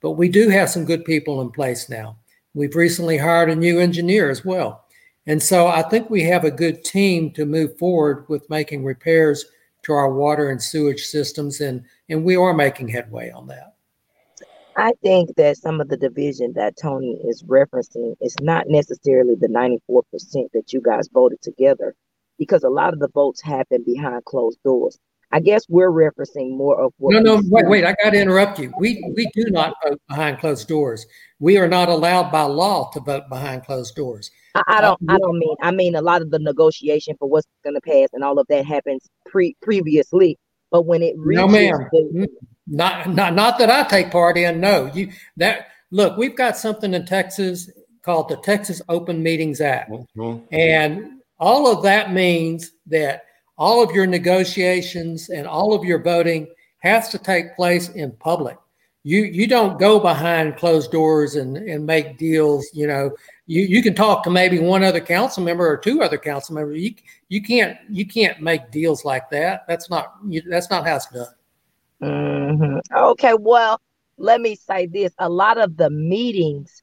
But 0.00 0.12
we 0.12 0.28
do 0.28 0.48
have 0.48 0.70
some 0.70 0.84
good 0.84 1.04
people 1.04 1.40
in 1.40 1.50
place 1.50 1.88
now. 1.88 2.16
We've 2.54 2.76
recently 2.76 3.18
hired 3.18 3.50
a 3.50 3.56
new 3.56 3.78
engineer 3.78 4.30
as 4.30 4.44
well. 4.44 4.84
And 5.26 5.42
so 5.42 5.66
I 5.66 5.82
think 5.82 6.08
we 6.08 6.22
have 6.24 6.44
a 6.44 6.50
good 6.50 6.84
team 6.84 7.32
to 7.32 7.44
move 7.44 7.76
forward 7.78 8.26
with 8.28 8.48
making 8.48 8.84
repairs 8.84 9.44
to 9.82 9.92
our 9.92 10.12
water 10.12 10.50
and 10.50 10.62
sewage 10.62 11.04
systems. 11.04 11.60
And, 11.60 11.84
and 12.08 12.24
we 12.24 12.36
are 12.36 12.54
making 12.54 12.88
headway 12.88 13.30
on 13.30 13.46
that. 13.48 13.74
I 14.76 14.92
think 15.02 15.34
that 15.36 15.56
some 15.56 15.80
of 15.80 15.88
the 15.88 15.96
division 15.96 16.52
that 16.52 16.76
Tony 16.80 17.20
is 17.24 17.42
referencing 17.42 18.14
is 18.20 18.36
not 18.40 18.68
necessarily 18.68 19.34
the 19.34 19.48
94% 19.48 20.52
that 20.52 20.72
you 20.72 20.80
guys 20.80 21.08
voted 21.12 21.42
together 21.42 21.96
because 22.38 22.62
a 22.64 22.68
lot 22.68 22.92
of 22.92 23.00
the 23.00 23.08
votes 23.08 23.40
happen 23.40 23.82
behind 23.84 24.24
closed 24.24 24.58
doors. 24.64 24.98
I 25.30 25.40
guess 25.40 25.66
we're 25.68 25.90
referencing 25.90 26.56
more 26.56 26.80
of 26.80 26.94
what. 26.96 27.12
No, 27.12 27.20
no, 27.20 27.42
wait, 27.50 27.68
wait. 27.68 27.84
I 27.84 27.94
got 28.02 28.10
to 28.10 28.20
interrupt 28.20 28.58
you. 28.58 28.72
We 28.78 29.04
we 29.14 29.28
do 29.34 29.50
not 29.50 29.74
vote 29.84 30.00
behind 30.08 30.38
closed 30.38 30.66
doors. 30.68 31.04
We 31.38 31.58
are 31.58 31.68
not 31.68 31.90
allowed 31.90 32.32
by 32.32 32.42
law 32.42 32.90
to 32.92 33.00
vote 33.00 33.24
behind 33.28 33.64
closed 33.64 33.94
doors. 33.94 34.30
I, 34.54 34.62
I 34.66 34.80
don't. 34.80 34.98
I 35.08 35.18
don't 35.18 35.38
mean. 35.38 35.56
I 35.60 35.70
mean 35.70 35.94
a 35.96 36.00
lot 36.00 36.22
of 36.22 36.30
the 36.30 36.38
negotiation 36.38 37.14
for 37.18 37.28
what's 37.28 37.46
going 37.62 37.74
to 37.74 37.80
pass 37.82 38.08
and 38.14 38.24
all 38.24 38.38
of 38.38 38.46
that 38.48 38.64
happens 38.64 39.06
pre 39.26 39.54
previously. 39.60 40.38
But 40.70 40.86
when 40.86 41.02
it 41.02 41.14
reaches, 41.18 41.44
no, 41.44 41.48
ma'am. 41.48 41.88
The, 41.92 42.28
not 42.66 43.08
not 43.10 43.34
not 43.34 43.58
that 43.58 43.70
I 43.70 43.82
take 43.82 44.10
part 44.10 44.38
in. 44.38 44.60
No, 44.60 44.90
you 44.94 45.10
that 45.36 45.68
look. 45.90 46.16
We've 46.16 46.36
got 46.36 46.56
something 46.56 46.94
in 46.94 47.04
Texas 47.04 47.70
called 48.02 48.30
the 48.30 48.36
Texas 48.38 48.80
Open 48.88 49.22
Meetings 49.22 49.60
Act, 49.60 49.90
mm-hmm. 49.90 50.44
and 50.52 51.17
all 51.38 51.70
of 51.70 51.82
that 51.82 52.12
means 52.12 52.72
that 52.86 53.24
all 53.56 53.82
of 53.82 53.92
your 53.92 54.06
negotiations 54.06 55.30
and 55.30 55.46
all 55.46 55.72
of 55.72 55.84
your 55.84 56.02
voting 56.02 56.48
has 56.78 57.08
to 57.10 57.18
take 57.18 57.56
place 57.56 57.88
in 57.90 58.12
public. 58.12 58.56
You 59.04 59.24
you 59.24 59.46
don't 59.46 59.78
go 59.78 59.98
behind 59.98 60.56
closed 60.56 60.90
doors 60.90 61.36
and, 61.36 61.56
and 61.56 61.86
make 61.86 62.18
deals. 62.18 62.68
You 62.74 62.86
know, 62.86 63.16
you, 63.46 63.62
you 63.62 63.82
can 63.82 63.94
talk 63.94 64.22
to 64.24 64.30
maybe 64.30 64.58
one 64.58 64.82
other 64.84 65.00
council 65.00 65.42
member 65.42 65.66
or 65.66 65.76
two 65.76 66.02
other 66.02 66.18
council 66.18 66.54
members. 66.54 66.80
You 66.80 66.94
you 67.28 67.42
can't 67.42 67.78
you 67.88 68.06
can't 68.06 68.40
make 68.40 68.70
deals 68.70 69.04
like 69.04 69.30
that. 69.30 69.64
That's 69.66 69.88
not 69.88 70.14
you, 70.26 70.42
that's 70.42 70.70
not 70.70 70.86
how 70.86 70.96
it's 70.96 71.06
done. 71.06 71.26
Mm-hmm. 72.02 72.96
Okay, 72.96 73.34
well, 73.38 73.80
let 74.18 74.40
me 74.40 74.56
say 74.56 74.86
this: 74.86 75.14
a 75.18 75.28
lot 75.28 75.58
of 75.58 75.76
the 75.76 75.90
meetings 75.90 76.82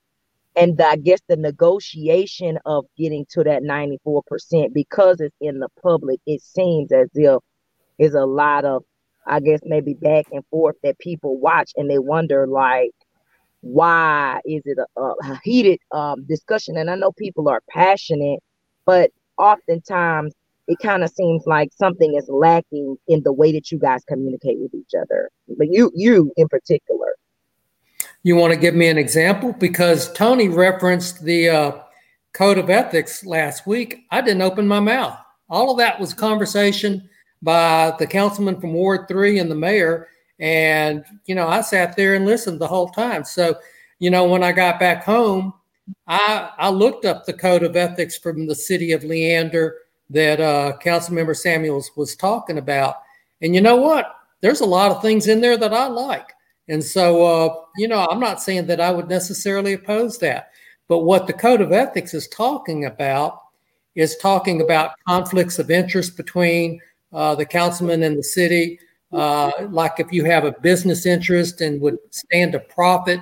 and 0.56 0.80
I 0.82 0.96
guess 0.96 1.20
the 1.28 1.36
negotiation 1.36 2.60
of 2.66 2.86
getting 2.98 3.26
to 3.32 3.44
that 3.44 3.64
94% 3.64 4.74
because 4.74 5.20
it's 5.20 5.36
in 5.42 5.60
the 5.60 5.70
public, 5.82 6.20
it 6.26 6.42
seems 6.42 6.92
as 6.92 7.10
if 7.14 7.42
is 7.98 8.14
a 8.14 8.26
lot 8.26 8.66
of, 8.66 8.84
I 9.28 9.40
guess 9.40 9.60
maybe 9.64 9.94
back 9.94 10.26
and 10.32 10.46
forth 10.52 10.76
that 10.84 11.00
people 11.00 11.38
watch 11.40 11.72
and 11.76 11.90
they 11.90 12.00
wonder 12.00 12.48
like, 12.48 12.92
why 13.62 14.40
is 14.46 14.62
it 14.66 14.78
a, 14.78 15.02
a 15.02 15.40
heated 15.44 15.80
um, 15.92 16.26
discussion? 16.26 16.78
And 16.78 16.90
I 16.90 16.96
know 16.96 17.12
people 17.12 17.50
are 17.50 17.62
passionate, 17.70 18.40
but 18.86 19.12
oftentimes 19.38 20.34
it 20.68 20.78
kind 20.82 21.04
of 21.04 21.10
seems 21.10 21.44
like 21.46 21.70
something 21.76 22.16
is 22.16 22.30
lacking 22.30 22.98
in 23.08 23.24
the 23.24 23.34
way 23.34 23.52
that 23.54 23.72
you 23.72 23.80
guys 23.80 24.04
communicate 24.08 24.60
with 24.60 24.74
each 24.74 24.92
other. 25.00 25.30
But 25.58 25.68
you, 25.72 25.92
you 25.96 26.32
in 26.38 26.48
particular. 26.48 27.16
You 28.26 28.36
want 28.36 28.52
to 28.52 28.60
give 28.60 28.74
me 28.74 28.88
an 28.88 28.98
example? 28.98 29.54
Because 29.54 30.12
Tony 30.14 30.50
referenced 30.50 31.24
the 31.24 31.48
uh, 31.48 31.72
code 32.34 32.58
of 32.58 32.72
ethics 32.72 33.24
last 33.24 33.68
week. 33.68 34.08
I 34.10 34.22
didn't 34.22 34.42
open 34.42 34.68
my 34.68 34.80
mouth. 34.80 35.16
All 35.48 35.70
of 35.70 35.78
that 35.78 36.00
was 36.00 36.16
conversation 36.16 37.08
by 37.44 37.94
the 38.00 38.08
councilman 38.08 38.60
from 38.60 38.74
Ward 38.74 39.08
3 39.08 39.38
and 39.38 39.52
the 39.52 39.56
mayor. 39.56 40.08
And, 40.40 41.06
you 41.28 41.36
know, 41.36 41.48
I 41.48 41.62
sat 41.62 41.96
there 41.96 42.16
and 42.16 42.26
listened 42.26 42.60
the 42.60 42.68
whole 42.68 42.90
time. 42.90 43.24
So, 43.26 43.58
you 44.00 44.10
know, 44.10 44.26
when 44.26 44.42
I 44.44 44.54
got 44.54 44.80
back 44.80 45.04
home, 45.04 45.54
I, 46.08 46.50
I 46.58 46.70
looked 46.70 47.06
up 47.06 47.28
the 47.28 47.34
code 47.34 47.62
of 47.62 47.76
ethics 47.76 48.18
from 48.18 48.48
the 48.48 48.56
city 48.56 48.92
of 48.92 49.04
Leander 49.04 49.76
that 50.10 50.40
uh, 50.40 50.74
Councilmember 50.84 51.38
Samuels 51.38 51.92
was 51.96 52.16
talking 52.16 52.58
about. 52.58 52.96
And 53.44 53.54
you 53.54 53.62
know 53.62 53.76
what? 53.76 54.16
There's 54.42 54.62
a 54.62 54.66
lot 54.66 54.90
of 54.90 55.04
things 55.04 55.28
in 55.28 55.42
there 55.42 55.58
that 55.58 55.76
I 55.76 55.86
like. 55.86 56.32
And 56.68 56.84
so, 56.84 57.24
uh, 57.24 57.56
you 57.78 57.88
know, 57.88 58.08
I'm 58.10 58.20
not 58.20 58.42
saying 58.42 58.68
that 58.68 58.82
I 58.82 58.92
would 58.92 59.08
necessarily 59.08 59.74
oppose 59.74 60.18
that. 60.20 60.52
But 60.88 61.00
what 61.00 61.28
the 61.28 61.34
Code 61.34 61.62
of 61.62 61.72
Ethics 61.72 62.14
is 62.14 62.28
talking 62.28 62.86
about 62.86 63.42
is 63.96 64.18
talking 64.18 64.62
about 64.62 64.92
conflicts 65.08 65.58
of 65.58 65.72
interest 65.72 66.18
between 66.18 66.80
uh, 67.14 67.36
the 67.36 67.46
councilman 67.46 68.04
and 68.04 68.18
the 68.18 68.24
city. 68.24 68.80
Uh, 69.12 69.52
like 69.70 70.00
if 70.00 70.12
you 70.12 70.26
have 70.26 70.44
a 70.44 70.52
business 70.52 71.06
interest 71.06 71.62
and 71.62 71.80
would 71.80 71.98
stand 72.12 72.52
to 72.52 72.60
profit 72.60 73.20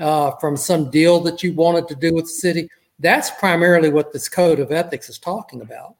uh, 0.00 0.30
from 0.36 0.56
some 0.56 0.90
deal 0.90 1.20
that 1.20 1.42
you 1.42 1.52
wanted 1.52 1.86
to 1.88 1.94
do 1.94 2.14
with 2.14 2.24
the 2.24 2.30
city, 2.30 2.68
that's 2.98 3.30
primarily 3.32 3.90
what 3.90 4.12
this 4.12 4.28
Code 4.28 4.58
of 4.58 4.72
Ethics 4.72 5.10
is 5.10 5.18
talking 5.18 5.60
about. 5.60 5.96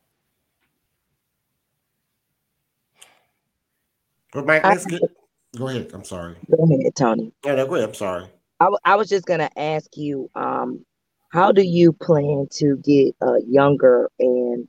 Well, 4.34 4.44
Mike, 4.44 4.64
let's 4.64 4.86
get 4.86 5.02
Go 5.56 5.68
ahead. 5.68 5.90
I'm 5.94 6.04
sorry. 6.04 6.36
Go 6.50 6.62
ahead, 6.64 6.94
Tony. 6.94 7.32
Yeah, 7.44 7.54
no, 7.54 7.66
go 7.66 7.74
ahead. 7.76 7.88
I'm 7.88 7.94
sorry. 7.94 8.26
I, 8.60 8.64
w- 8.66 8.78
I 8.84 8.96
was 8.96 9.08
just 9.08 9.26
going 9.26 9.40
to 9.40 9.58
ask 9.58 9.96
you, 9.96 10.30
um, 10.34 10.84
how 11.32 11.52
do 11.52 11.62
you 11.62 11.92
plan 11.92 12.46
to 12.52 12.76
get 12.78 13.14
uh, 13.20 13.36
younger 13.46 14.10
and 14.18 14.68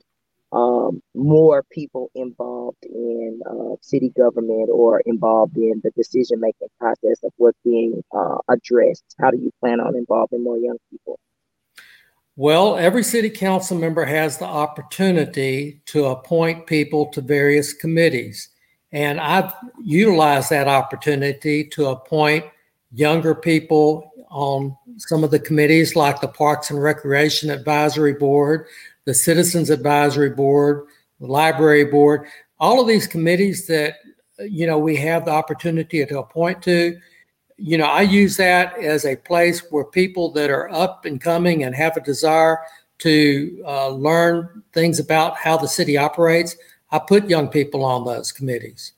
um, 0.50 1.02
more 1.14 1.64
people 1.70 2.10
involved 2.14 2.84
in 2.84 3.40
uh, 3.48 3.76
city 3.82 4.10
government 4.16 4.70
or 4.72 5.00
involved 5.04 5.56
in 5.56 5.80
the 5.84 5.90
decision 5.90 6.40
making 6.40 6.68
process 6.78 7.18
of 7.22 7.32
what's 7.36 7.58
being 7.64 8.02
uh, 8.16 8.38
addressed? 8.48 9.04
How 9.20 9.30
do 9.30 9.36
you 9.36 9.52
plan 9.60 9.80
on 9.80 9.94
involving 9.94 10.42
more 10.42 10.56
young 10.56 10.78
people? 10.90 11.18
Well, 12.36 12.76
every 12.76 13.02
city 13.02 13.30
council 13.30 13.76
member 13.76 14.04
has 14.04 14.38
the 14.38 14.44
opportunity 14.46 15.82
to 15.86 16.06
appoint 16.06 16.66
people 16.66 17.06
to 17.06 17.20
various 17.20 17.72
committees. 17.72 18.48
And 18.92 19.20
I've 19.20 19.52
utilized 19.82 20.50
that 20.50 20.68
opportunity 20.68 21.64
to 21.64 21.86
appoint 21.86 22.44
younger 22.92 23.34
people 23.34 24.10
on 24.30 24.76
some 24.96 25.24
of 25.24 25.30
the 25.30 25.38
committees 25.38 25.94
like 25.94 26.20
the 26.20 26.28
Parks 26.28 26.70
and 26.70 26.82
Recreation 26.82 27.50
Advisory 27.50 28.14
Board, 28.14 28.66
the 29.04 29.14
Citizens 29.14 29.70
Advisory 29.70 30.30
Board, 30.30 30.86
the 31.20 31.26
Library 31.26 31.84
Board, 31.84 32.26
all 32.60 32.80
of 32.80 32.88
these 32.88 33.06
committees 33.06 33.66
that 33.66 33.96
you 34.38 34.66
know 34.66 34.78
we 34.78 34.96
have 34.96 35.24
the 35.24 35.30
opportunity 35.30 36.04
to 36.04 36.18
appoint 36.18 36.62
to. 36.62 36.98
You 37.56 37.78
know, 37.78 37.86
I 37.86 38.02
use 38.02 38.36
that 38.36 38.78
as 38.78 39.04
a 39.04 39.16
place 39.16 39.60
where 39.70 39.84
people 39.84 40.30
that 40.32 40.50
are 40.50 40.70
up 40.70 41.04
and 41.04 41.20
coming 41.20 41.64
and 41.64 41.74
have 41.74 41.96
a 41.96 42.00
desire 42.00 42.60
to 42.98 43.62
uh, 43.66 43.88
learn 43.88 44.62
things 44.72 44.98
about 44.98 45.36
how 45.36 45.56
the 45.56 45.68
city 45.68 45.96
operates. 45.96 46.56
I 46.90 46.98
put 46.98 47.28
young 47.28 47.48
people 47.48 47.84
on 47.84 48.04
those 48.04 48.32
committees. 48.32 48.92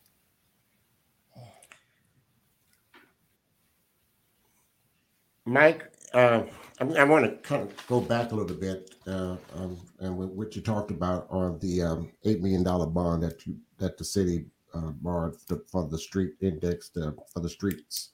Mike, 5.44 5.90
uh, 6.14 6.42
I, 6.80 6.84
I 6.84 7.04
want 7.04 7.24
to 7.24 7.36
kind 7.48 7.62
of 7.62 7.86
go 7.88 8.00
back 8.00 8.30
a 8.30 8.34
little 8.36 8.56
bit, 8.56 8.94
uh, 9.06 9.36
um, 9.56 9.76
and 9.98 10.16
what 10.16 10.54
you 10.54 10.62
talked 10.62 10.92
about 10.92 11.26
on 11.28 11.58
the 11.58 11.82
um, 11.82 12.12
eight 12.24 12.40
million 12.40 12.62
dollar 12.62 12.86
bond 12.86 13.22
that 13.24 13.44
you 13.46 13.56
that 13.78 13.98
the 13.98 14.04
city 14.04 14.44
uh, 14.74 14.92
borrowed 15.00 15.36
for 15.70 15.88
the 15.88 15.98
street 15.98 16.34
index 16.40 16.90
to, 16.90 17.14
for 17.32 17.40
the 17.40 17.48
streets. 17.48 18.10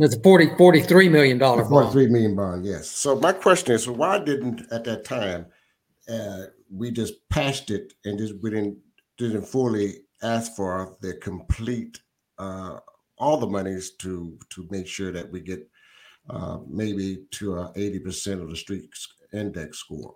It's 0.00 0.14
a 0.14 0.20
40, 0.20 0.56
43 0.56 1.08
million 1.08 1.38
dollar 1.38 1.62
bond. 1.62 1.92
43 1.92 2.06
million 2.08 2.36
bond, 2.36 2.64
yes. 2.64 2.88
So 2.88 3.18
my 3.18 3.32
question 3.32 3.74
is, 3.74 3.88
why 3.88 4.18
didn't 4.18 4.62
at 4.70 4.84
that 4.84 5.04
time 5.04 5.46
uh, 6.08 6.44
we 6.70 6.90
just 6.90 7.28
passed 7.30 7.70
it 7.70 7.94
and 8.04 8.18
just 8.18 8.34
we 8.42 8.50
didn't 8.50 8.78
didn't 9.18 9.44
fully 9.44 9.96
ask 10.22 10.54
for 10.54 10.96
the 11.00 11.14
complete 11.14 12.00
uh, 12.38 12.78
all 13.18 13.36
the 13.36 13.46
monies 13.46 13.92
to 13.96 14.38
to 14.50 14.66
make 14.70 14.86
sure 14.86 15.12
that 15.12 15.30
we 15.30 15.40
get 15.40 15.68
uh, 16.30 16.58
maybe 16.68 17.24
to 17.30 17.50
80% 17.74 18.42
of 18.42 18.50
the 18.50 18.56
street 18.56 18.90
index 19.32 19.78
score. 19.78 20.14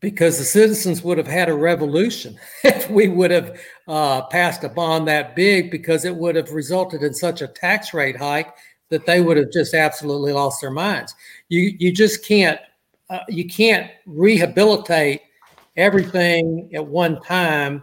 Because 0.00 0.38
the 0.38 0.44
citizens 0.44 1.02
would 1.02 1.18
have 1.18 1.28
had 1.28 1.48
a 1.48 1.54
revolution 1.54 2.38
if 2.64 2.90
we 2.90 3.08
would 3.08 3.30
have 3.30 3.60
uh, 3.86 4.22
passed 4.26 4.64
a 4.64 4.68
bond 4.68 5.06
that 5.06 5.36
big, 5.36 5.70
because 5.70 6.04
it 6.04 6.16
would 6.16 6.34
have 6.34 6.50
resulted 6.50 7.02
in 7.02 7.14
such 7.14 7.40
a 7.40 7.46
tax 7.46 7.94
rate 7.94 8.16
hike 8.16 8.52
that 8.88 9.06
they 9.06 9.20
would 9.20 9.36
have 9.36 9.52
just 9.52 9.74
absolutely 9.74 10.32
lost 10.32 10.60
their 10.60 10.70
minds. 10.70 11.14
You 11.48 11.74
you 11.78 11.92
just 11.92 12.24
can't 12.24 12.60
uh, 13.10 13.20
you 13.28 13.46
can't 13.46 13.90
rehabilitate 14.06 15.20
everything 15.76 16.70
at 16.74 16.84
one 16.84 17.20
time 17.22 17.82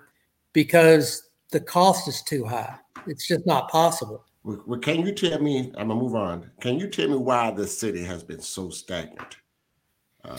because 0.54 1.30
the 1.52 1.60
cost 1.60 2.08
is 2.08 2.22
too 2.22 2.46
high. 2.46 2.76
It's 3.08 3.28
just 3.28 3.46
not 3.46 3.70
possible. 3.70 4.26
Well, 4.44 4.80
can 4.80 5.06
you 5.06 5.14
tell 5.14 5.40
me? 5.42 5.72
I'm 5.78 5.90
gonna 5.90 5.96
move 5.96 6.16
on. 6.16 6.50
Can 6.62 6.80
you 6.80 6.88
tell 6.88 7.10
me 7.10 7.18
why 7.18 7.52
the 7.52 7.68
city 7.68 8.04
has 8.04 8.24
been 8.24 8.42
so 8.42 8.70
stagnant? 8.70 9.38
Uh, 10.24 10.38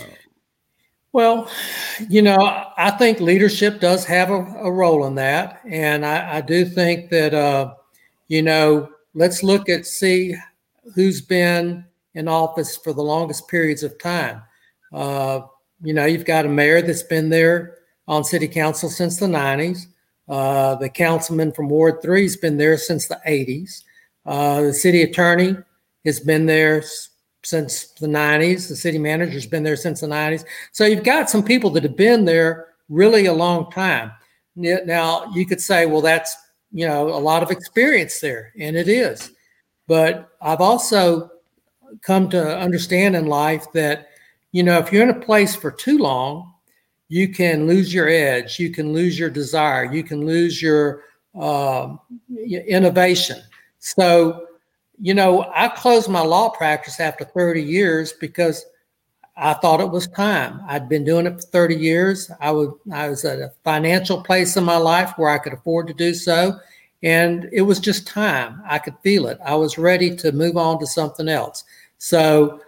well, 1.12 1.50
you 2.08 2.22
know, 2.22 2.38
I 2.76 2.90
think 2.92 3.20
leadership 3.20 3.80
does 3.80 4.04
have 4.06 4.30
a, 4.30 4.34
a 4.34 4.70
role 4.70 5.06
in 5.06 5.16
that, 5.16 5.60
and 5.68 6.06
I, 6.06 6.38
I 6.38 6.40
do 6.40 6.64
think 6.64 7.10
that 7.10 7.34
uh, 7.34 7.74
you 8.28 8.42
know, 8.42 8.88
let's 9.14 9.42
look 9.42 9.68
at 9.68 9.86
see 9.86 10.34
who's 10.94 11.20
been 11.20 11.84
in 12.14 12.28
office 12.28 12.76
for 12.76 12.92
the 12.92 13.02
longest 13.02 13.48
periods 13.48 13.82
of 13.82 13.98
time. 13.98 14.42
Uh, 14.92 15.42
you 15.82 15.94
know, 15.94 16.04
you've 16.04 16.24
got 16.24 16.46
a 16.46 16.48
mayor 16.48 16.82
that's 16.82 17.02
been 17.02 17.28
there 17.28 17.78
on 18.08 18.24
city 18.24 18.48
council 18.48 18.88
since 18.88 19.18
the 19.18 19.26
90s. 19.26 19.86
Uh, 20.30 20.76
the 20.76 20.88
councilman 20.88 21.50
from 21.50 21.68
Ward 21.68 22.00
3 22.00 22.22
has 22.22 22.36
been 22.36 22.56
there 22.56 22.78
since 22.78 23.08
the 23.08 23.20
80s. 23.26 23.82
Uh, 24.24 24.62
the 24.62 24.72
city 24.72 25.02
attorney 25.02 25.56
has 26.04 26.20
been 26.20 26.46
there 26.46 26.84
since 27.42 27.88
the 27.88 28.06
90s. 28.06 28.68
The 28.68 28.76
city 28.76 28.98
manager's 28.98 29.46
been 29.46 29.64
there 29.64 29.74
since 29.74 30.00
the 30.00 30.06
90s. 30.06 30.44
So 30.70 30.84
you've 30.86 31.02
got 31.02 31.28
some 31.28 31.42
people 31.42 31.70
that 31.70 31.82
have 31.82 31.96
been 31.96 32.24
there 32.24 32.68
really 32.88 33.26
a 33.26 33.32
long 33.32 33.72
time. 33.72 34.12
Now 34.54 35.32
you 35.34 35.46
could 35.46 35.60
say, 35.60 35.86
well, 35.86 36.00
that's 36.00 36.36
you 36.72 36.86
know 36.86 37.08
a 37.08 37.18
lot 37.18 37.42
of 37.42 37.50
experience 37.50 38.20
there, 38.20 38.52
and 38.58 38.76
it 38.76 38.88
is. 38.88 39.32
But 39.88 40.28
I've 40.40 40.60
also 40.60 41.30
come 42.02 42.28
to 42.30 42.58
understand 42.58 43.16
in 43.16 43.26
life 43.26 43.66
that 43.72 44.08
you 44.52 44.62
know 44.62 44.78
if 44.78 44.92
you're 44.92 45.02
in 45.02 45.10
a 45.10 45.20
place 45.20 45.56
for 45.56 45.70
too 45.70 45.98
long, 45.98 46.52
you 47.10 47.28
can 47.28 47.66
lose 47.66 47.92
your 47.92 48.08
edge, 48.08 48.60
you 48.60 48.70
can 48.70 48.92
lose 48.92 49.18
your 49.18 49.28
desire, 49.28 49.92
you 49.92 50.04
can 50.04 50.24
lose 50.24 50.62
your 50.62 51.02
uh, 51.38 51.96
innovation. 52.46 53.42
So, 53.80 54.46
you 55.00 55.12
know, 55.12 55.50
I 55.52 55.68
closed 55.68 56.08
my 56.08 56.20
law 56.20 56.50
practice 56.50 57.00
after 57.00 57.24
30 57.24 57.62
years 57.62 58.12
because 58.12 58.64
I 59.36 59.54
thought 59.54 59.80
it 59.80 59.90
was 59.90 60.06
time. 60.06 60.60
I'd 60.68 60.88
been 60.88 61.04
doing 61.04 61.26
it 61.26 61.34
for 61.34 61.46
30 61.48 61.74
years. 61.74 62.30
I 62.40 62.50
I 62.92 63.08
was 63.08 63.24
at 63.24 63.40
a 63.40 63.52
financial 63.64 64.22
place 64.22 64.56
in 64.56 64.62
my 64.62 64.76
life 64.76 65.12
where 65.16 65.30
I 65.30 65.38
could 65.38 65.52
afford 65.52 65.88
to 65.88 65.94
do 65.94 66.14
so. 66.14 66.60
And 67.02 67.48
it 67.52 67.62
was 67.62 67.80
just 67.80 68.06
time. 68.06 68.62
I 68.68 68.78
could 68.78 68.94
feel 69.02 69.26
it. 69.26 69.38
I 69.44 69.56
was 69.56 69.78
ready 69.78 70.14
to 70.16 70.30
move 70.30 70.56
on 70.56 70.78
to 70.78 70.86
something 70.86 71.28
else. 71.28 71.64
So 71.98 72.60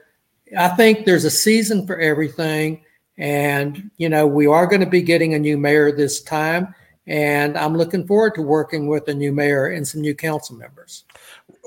I 0.58 0.68
think 0.70 1.06
there's 1.06 1.24
a 1.26 1.30
season 1.30 1.86
for 1.86 2.00
everything. 2.00 2.82
And, 3.18 3.90
you 3.98 4.08
know, 4.08 4.26
we 4.26 4.46
are 4.46 4.66
going 4.66 4.80
to 4.80 4.86
be 4.86 5.02
getting 5.02 5.34
a 5.34 5.38
new 5.38 5.58
mayor 5.58 5.92
this 5.92 6.22
time. 6.22 6.74
And 7.06 7.58
I'm 7.58 7.76
looking 7.76 8.06
forward 8.06 8.34
to 8.36 8.42
working 8.42 8.86
with 8.86 9.08
a 9.08 9.14
new 9.14 9.32
mayor 9.32 9.68
and 9.68 9.86
some 9.86 10.00
new 10.00 10.14
council 10.14 10.56
members. 10.56 11.04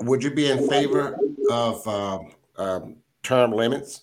Would 0.00 0.24
you 0.24 0.30
be 0.30 0.50
in 0.50 0.68
favor 0.68 1.18
of 1.50 1.86
um, 1.86 2.30
um, 2.56 2.96
term 3.22 3.52
limits? 3.52 4.02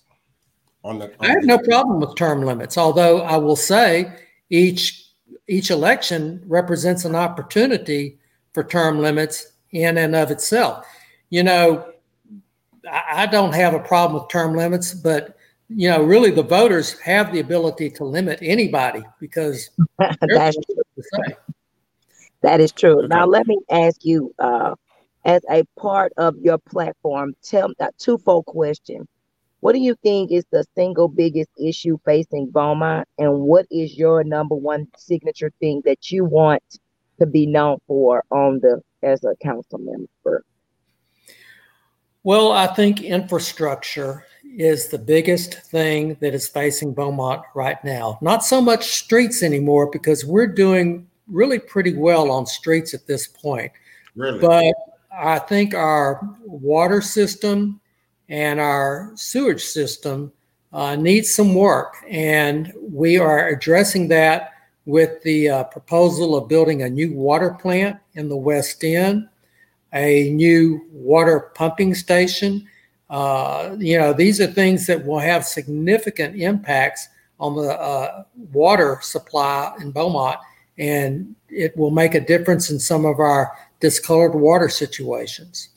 On 0.83 0.99
the, 0.99 1.05
on 1.19 1.25
I 1.25 1.29
have 1.29 1.43
no 1.43 1.57
problem 1.57 1.99
with 1.99 2.15
term 2.15 2.43
limits, 2.43 2.77
although 2.77 3.21
I 3.21 3.37
will 3.37 3.55
say 3.55 4.13
each 4.49 4.99
each 5.47 5.71
election 5.71 6.41
represents 6.45 7.05
an 7.05 7.15
opportunity 7.15 8.17
for 8.53 8.63
term 8.63 8.99
limits 8.99 9.53
in 9.71 9.97
and 9.97 10.15
of 10.15 10.31
itself. 10.31 10.85
You 11.29 11.43
know, 11.43 11.85
I, 12.89 13.23
I 13.23 13.25
don't 13.25 13.55
have 13.55 13.73
a 13.73 13.79
problem 13.79 14.21
with 14.21 14.29
term 14.29 14.55
limits, 14.55 14.93
but 14.93 15.37
you 15.75 15.89
know, 15.89 16.03
really 16.03 16.31
the 16.31 16.43
voters 16.43 16.99
have 16.99 17.31
the 17.31 17.39
ability 17.39 17.89
to 17.91 18.03
limit 18.03 18.39
anybody 18.41 19.03
because 19.19 19.69
that's 20.21 20.55
true. 20.55 21.35
That 22.41 22.59
is 22.59 22.71
true. 22.71 23.07
Now 23.07 23.25
let 23.25 23.47
me 23.47 23.59
ask 23.69 24.03
you, 24.03 24.33
uh, 24.39 24.75
as 25.25 25.41
a 25.49 25.63
part 25.77 26.11
of 26.17 26.35
your 26.39 26.57
platform, 26.57 27.35
tell 27.41 27.69
me 27.69 27.75
that 27.79 27.97
twofold 27.97 28.45
question. 28.45 29.07
What 29.61 29.71
do 29.71 29.79
you 29.79 29.95
think 30.03 30.31
is 30.31 30.43
the 30.51 30.65
single 30.75 31.07
biggest 31.07 31.49
issue 31.57 31.97
facing 32.03 32.49
Beaumont, 32.49 33.07
and 33.17 33.39
what 33.39 33.65
is 33.71 33.97
your 33.97 34.23
number 34.25 34.55
one 34.55 34.87
signature 34.97 35.53
thing 35.61 35.81
that 35.85 36.11
you 36.11 36.25
want 36.25 36.63
to 37.19 37.25
be 37.25 37.45
known 37.45 37.77
for 37.87 38.25
on 38.29 38.59
the 38.59 38.81
as 39.01 39.23
a 39.23 39.35
council 39.41 39.79
member? 39.79 40.43
Well, 42.23 42.51
I 42.51 42.67
think 42.67 43.01
infrastructure 43.01 44.25
is 44.57 44.87
the 44.87 44.97
biggest 44.97 45.55
thing 45.55 46.15
that 46.19 46.33
is 46.33 46.47
facing 46.47 46.93
Beaumont 46.93 47.43
right 47.55 47.83
now. 47.83 48.17
Not 48.21 48.45
so 48.45 48.61
much 48.61 48.85
streets 48.85 49.43
anymore 49.43 49.89
because 49.91 50.25
we're 50.25 50.47
doing 50.47 51.07
really 51.27 51.59
pretty 51.59 51.95
well 51.95 52.29
on 52.31 52.45
streets 52.45 52.93
at 52.93 53.07
this 53.07 53.27
point. 53.27 53.71
Really? 54.15 54.39
But 54.39 54.75
I 55.11 55.39
think 55.39 55.73
our 55.73 56.19
water 56.45 57.01
system 57.01 57.79
and 58.29 58.59
our 58.59 59.11
sewage 59.15 59.63
system 59.63 60.31
uh, 60.71 60.95
needs 60.95 61.33
some 61.33 61.53
work. 61.53 61.95
And 62.09 62.71
we 62.81 63.17
are 63.17 63.47
addressing 63.47 64.07
that 64.09 64.51
with 64.85 65.21
the 65.23 65.49
uh, 65.49 65.63
proposal 65.65 66.35
of 66.35 66.49
building 66.49 66.81
a 66.81 66.89
new 66.89 67.13
water 67.13 67.51
plant 67.51 67.97
in 68.15 68.27
the 68.27 68.37
West 68.37 68.83
End, 68.83 69.29
a 69.93 70.29
new 70.31 70.85
water 70.91 71.51
pumping 71.55 71.95
station, 71.95 72.67
uh, 73.13 73.75
you 73.77 73.95
know, 73.95 74.11
these 74.11 74.41
are 74.41 74.47
things 74.47 74.87
that 74.87 75.05
will 75.05 75.19
have 75.19 75.45
significant 75.45 76.35
impacts 76.35 77.07
on 77.39 77.55
the 77.55 77.79
uh, 77.79 78.23
water 78.51 78.97
supply 79.03 79.71
in 79.79 79.91
Beaumont, 79.91 80.39
and 80.79 81.35
it 81.47 81.77
will 81.77 81.91
make 81.91 82.15
a 82.15 82.19
difference 82.19 82.71
in 82.71 82.79
some 82.79 83.05
of 83.05 83.19
our 83.19 83.55
discolored 83.79 84.33
water 84.33 84.67
situations. 84.67 85.69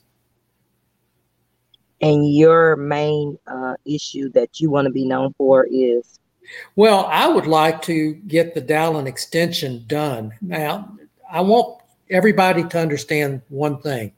And 2.01 2.33
your 2.33 2.75
main 2.75 3.37
uh, 3.45 3.75
issue 3.85 4.31
that 4.31 4.59
you 4.59 4.71
want 4.71 4.87
to 4.87 4.91
be 4.91 5.05
known 5.05 5.35
for 5.37 5.67
is? 5.69 6.19
Well, 6.75 7.05
I 7.05 7.27
would 7.27 7.45
like 7.45 7.83
to 7.83 8.15
get 8.15 8.55
the 8.55 8.63
Dowlen 8.63 9.05
extension 9.05 9.83
done. 9.85 10.33
Now, 10.41 10.97
I 11.31 11.41
want 11.41 11.83
everybody 12.09 12.63
to 12.63 12.79
understand 12.79 13.43
one 13.49 13.79
thing. 13.79 14.13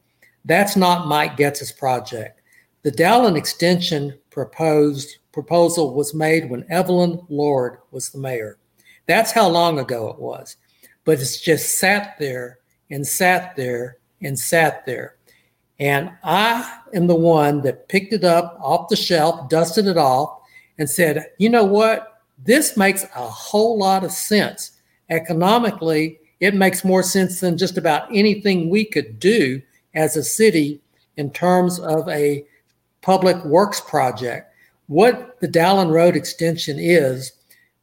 That's 0.46 0.78
not 0.78 1.10
Mike 1.10 1.36
Getz's 1.36 1.74
project. 1.74 2.39
The 2.84 2.92
Dowlen 2.92 3.38
extension 3.38 4.18
proposed 4.30 5.18
proposal 5.32 5.94
was 5.94 6.14
made 6.14 6.50
when 6.50 6.66
Evelyn 6.70 7.22
Lord 7.30 7.78
was 7.92 8.10
the 8.10 8.18
mayor. 8.18 8.58
That's 9.06 9.32
how 9.32 9.50
long 9.50 9.80
ago 9.80 10.10
it 10.10 10.20
was. 10.20 10.56
But 11.04 11.20
it's 11.20 11.42
just 11.42 11.80
sat 11.80 12.16
there 12.20 12.60
and 12.90 13.06
sat 13.06 13.56
there 13.56 13.98
and 14.22 14.38
sat 14.38 14.86
there. 14.86 15.16
And 15.80 16.12
I 16.24 16.80
am 16.94 17.08
the 17.08 17.16
one 17.16 17.62
that 17.62 17.88
picked 17.88 18.14
it 18.14 18.24
up 18.24 18.58
off 18.62 18.90
the 18.90 18.96
shelf, 18.96 19.50
dusted 19.50 19.88
it 19.88 19.98
off, 19.98 20.40
and 20.78 20.90
said, 20.90 21.32
you 21.38 21.50
know 21.50 21.64
what? 21.64 22.22
This 22.46 22.78
makes 22.78 23.04
a 23.04 23.28
whole 23.28 23.78
lot 23.78 24.04
of 24.04 24.12
sense. 24.12 24.72
Economically, 25.10 26.20
it 26.40 26.54
makes 26.54 26.86
more 26.86 27.04
sense 27.04 27.40
than 27.40 27.58
just 27.58 27.78
about 27.78 28.14
anything 28.14 28.70
we 28.70 28.86
could 28.86 29.20
do 29.20 29.62
as 29.96 30.16
a 30.16 30.24
city 30.24 30.80
in 31.18 31.32
terms 31.32 31.80
of 31.80 32.08
a 32.08 32.46
public 33.02 33.44
works 33.46 33.82
project. 33.82 34.54
What 34.88 35.40
the 35.40 35.48
Dowlen 35.48 35.92
Road 35.92 36.16
extension 36.16 36.78
is, 36.80 37.34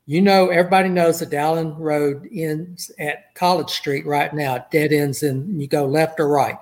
you 0.06 0.20
know, 0.20 0.48
everybody 0.48 0.88
knows 0.88 1.18
the 1.18 1.26
Dowlen 1.26 1.76
Road 1.78 2.28
ends 2.32 2.90
at 2.98 3.34
College 3.34 3.70
Street 3.70 4.06
right 4.06 4.32
now, 4.32 4.66
dead 4.70 4.92
ends 4.92 5.22
and 5.22 5.60
you 5.60 5.66
go 5.66 5.86
left 5.86 6.20
or 6.20 6.28
right. 6.28 6.56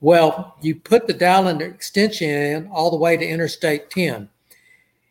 Well, 0.00 0.56
you 0.60 0.76
put 0.76 1.06
the 1.06 1.14
Dowlen 1.14 1.60
extension 1.60 2.28
in 2.28 2.68
all 2.68 2.90
the 2.90 2.96
way 2.96 3.16
to 3.16 3.26
Interstate 3.26 3.90
10. 3.90 4.28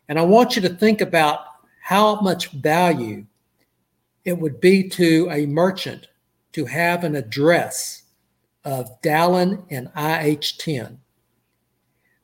And 0.08 0.18
I 0.18 0.22
want 0.22 0.56
you 0.56 0.62
to 0.62 0.68
think 0.68 1.00
about 1.00 1.40
how 1.80 2.20
much 2.20 2.50
value 2.50 3.24
it 4.24 4.38
would 4.38 4.60
be 4.60 4.88
to 4.90 5.28
a 5.30 5.46
merchant 5.46 6.08
to 6.52 6.64
have 6.66 7.04
an 7.04 7.16
address 7.16 8.02
of 8.64 9.00
Dowlen 9.02 9.64
and 9.70 9.90
IH 9.96 10.58
10. 10.58 10.98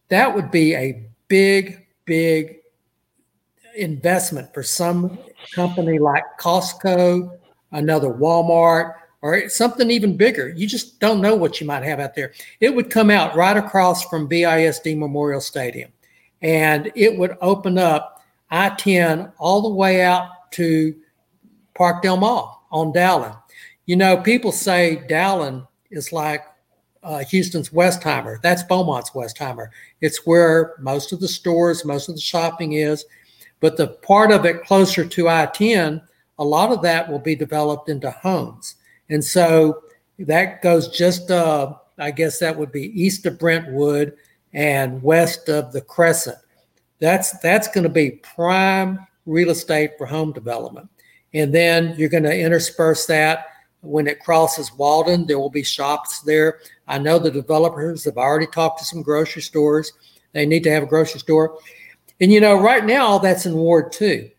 That 0.08 0.34
would 0.34 0.50
be 0.50 0.74
a 0.74 1.08
big, 1.28 1.86
big 2.04 2.58
investment 3.76 4.52
for 4.54 4.62
some 4.62 5.18
company 5.54 5.98
like 5.98 6.24
Costco, 6.40 7.36
another 7.72 8.08
Walmart, 8.08 8.94
or 9.22 9.48
something 9.48 9.90
even 9.90 10.16
bigger. 10.16 10.48
You 10.48 10.66
just 10.66 11.00
don't 11.00 11.20
know 11.20 11.34
what 11.34 11.60
you 11.60 11.66
might 11.66 11.82
have 11.82 12.00
out 12.00 12.14
there. 12.14 12.32
It 12.60 12.74
would 12.74 12.90
come 12.90 13.10
out 13.10 13.34
right 13.36 13.56
across 13.56 14.04
from 14.04 14.28
BISD 14.28 14.96
Memorial 14.96 15.40
Stadium 15.40 15.90
and 16.42 16.92
it 16.94 17.16
would 17.18 17.36
open 17.40 17.78
up 17.78 18.22
I 18.50 18.70
10 18.70 19.32
all 19.38 19.62
the 19.62 19.68
way 19.68 20.02
out 20.02 20.52
to 20.52 20.94
Parkdale 21.76 22.18
Mall 22.18 22.66
on 22.70 22.92
Dowlen. 22.92 23.36
You 23.86 23.96
know, 23.96 24.16
people 24.16 24.52
say 24.52 25.02
Dowlen 25.08 25.66
is 25.90 26.12
like 26.12 26.44
uh, 27.06 27.24
Houston's 27.24 27.70
Westheimer. 27.70 28.42
That's 28.42 28.64
Beaumont's 28.64 29.10
Westheimer. 29.10 29.68
It's 30.00 30.26
where 30.26 30.74
most 30.80 31.12
of 31.12 31.20
the 31.20 31.28
stores, 31.28 31.84
most 31.84 32.08
of 32.08 32.16
the 32.16 32.20
shopping 32.20 32.72
is. 32.72 33.04
But 33.60 33.76
the 33.76 33.86
part 33.86 34.32
of 34.32 34.44
it 34.44 34.64
closer 34.64 35.04
to 35.04 35.28
I 35.28 35.46
10, 35.46 36.02
a 36.38 36.44
lot 36.44 36.72
of 36.72 36.82
that 36.82 37.08
will 37.08 37.20
be 37.20 37.36
developed 37.36 37.88
into 37.88 38.10
homes. 38.10 38.74
And 39.08 39.24
so 39.24 39.84
that 40.18 40.62
goes 40.62 40.88
just, 40.88 41.30
uh, 41.30 41.74
I 41.96 42.10
guess 42.10 42.40
that 42.40 42.56
would 42.56 42.72
be 42.72 43.00
east 43.00 43.24
of 43.24 43.38
Brentwood 43.38 44.16
and 44.52 45.00
west 45.02 45.48
of 45.48 45.72
the 45.72 45.80
Crescent. 45.80 46.38
That's 46.98 47.38
that's 47.38 47.68
going 47.68 47.84
to 47.84 47.90
be 47.90 48.12
prime 48.22 49.06
real 49.26 49.50
estate 49.50 49.92
for 49.98 50.06
home 50.06 50.32
development. 50.32 50.88
And 51.34 51.54
then 51.54 51.94
you're 51.96 52.08
going 52.08 52.22
to 52.22 52.36
intersperse 52.36 53.06
that 53.06 53.46
when 53.86 54.06
it 54.06 54.20
crosses 54.20 54.72
Walden. 54.72 55.26
There 55.26 55.38
will 55.38 55.50
be 55.50 55.62
shops 55.62 56.20
there. 56.20 56.60
I 56.88 56.98
know 56.98 57.18
the 57.18 57.30
developers 57.30 58.04
have 58.04 58.16
already 58.16 58.46
talked 58.46 58.78
to 58.78 58.84
some 58.84 59.02
grocery 59.02 59.42
stores. 59.42 59.92
They 60.32 60.46
need 60.46 60.64
to 60.64 60.70
have 60.70 60.84
a 60.84 60.86
grocery 60.86 61.20
store. 61.20 61.58
And 62.20 62.32
you 62.32 62.40
know, 62.40 62.60
right 62.60 62.84
now 62.84 63.06
all 63.06 63.18
that's 63.18 63.46
in 63.46 63.54
Ward 63.54 63.92
2. 63.92 64.30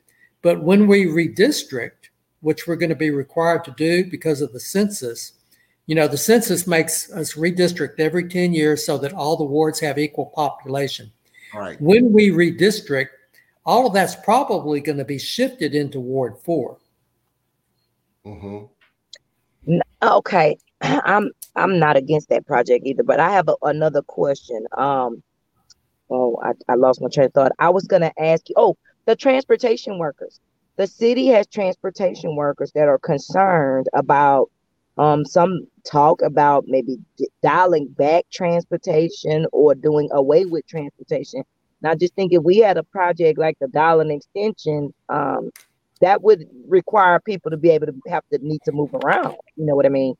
But 0.42 0.64
when 0.64 0.88
we 0.88 1.06
redistrict, 1.06 2.10
which 2.42 2.68
we're 2.68 2.76
going 2.76 2.90
to 2.90 2.96
be 2.96 3.10
required 3.10 3.64
to 3.66 3.72
do 3.72 4.06
because 4.06 4.42
of 4.42 4.54
the 4.54 4.60
census, 4.60 5.34
you 5.88 5.96
know, 5.96 6.08
the 6.08 6.18
census 6.18 6.68
makes 6.68 7.12
us 7.12 7.34
redistrict 7.34 8.00
every 8.00 8.28
10 8.28 8.54
years 8.54 8.86
so 8.86 8.98
that 8.98 9.14
all 9.14 9.36
the 9.38 9.44
wards 9.44 9.80
have 9.80 9.98
equal 9.98 10.28
population. 10.28 11.12
Right. 11.54 11.80
When 11.82 12.12
we 12.12 12.30
redistrict, 12.30 13.08
all 13.66 13.88
of 13.88 13.94
that's 13.94 14.16
probably 14.16 14.80
going 14.80 14.98
to 14.98 15.06
be 15.06 15.20
shifted 15.20 15.76
into 15.76 16.00
Ward 16.00 16.38
4. 16.44 16.78
Mm-hmm. 18.26 18.66
Okay, 20.02 20.58
I'm 20.82 21.32
I'm 21.58 21.80
not 21.80 21.98
against 21.98 22.30
that 22.30 22.46
project 22.46 22.86
either, 22.86 23.04
but 23.04 23.20
I 23.20 23.32
have 23.32 23.50
a, 23.50 23.56
another 23.64 24.02
question. 24.02 24.66
Um, 24.78 25.24
oh, 26.10 26.40
I, 26.44 26.52
I 26.70 26.76
lost 26.76 27.02
my 27.02 27.10
train 27.10 27.28
of 27.28 27.34
thought. 27.34 27.52
I 27.60 27.70
was 27.70 27.86
gonna 27.86 28.12
ask 28.20 28.48
you. 28.50 28.56
Oh, 28.58 28.78
the 29.06 29.16
transportation 29.16 29.98
workers. 29.98 30.40
The 30.78 30.88
city 30.88 31.28
has 31.28 31.48
transportation 31.48 32.36
workers 32.36 32.72
that 32.76 32.88
are 32.88 33.00
concerned 33.00 33.88
about 33.96 34.52
um, 34.98 35.26
some 35.26 35.68
talk 35.84 36.22
about 36.22 36.66
maybe 36.68 36.98
dialing 37.42 37.88
back 37.88 38.26
transportation 38.32 39.48
or 39.52 39.76
doing 39.76 40.10
away 40.12 40.46
with 40.46 40.68
transportation. 40.68 41.44
Now, 41.82 41.96
just 41.96 42.16
think 42.16 42.34
if 42.34 42.44
we 42.44 42.58
had 42.58 42.78
a 42.78 42.84
project 42.84 43.38
like 43.40 43.58
the 43.60 43.68
Dowlen 43.68 44.16
extension, 44.16 44.94
um, 45.10 45.52
that 46.02 46.22
would 46.22 46.48
require 46.68 47.20
people 47.20 47.52
to 47.52 47.58
be 47.58 47.70
able 47.70 47.88
to 47.88 47.94
have 48.08 48.24
to 48.32 48.40
need 48.42 48.62
to 48.66 48.72
move 48.72 48.94
around. 48.94 49.36
You 49.56 49.66
know 49.66 49.76
what 49.76 49.86
I 49.86 49.90
mean? 49.90 50.16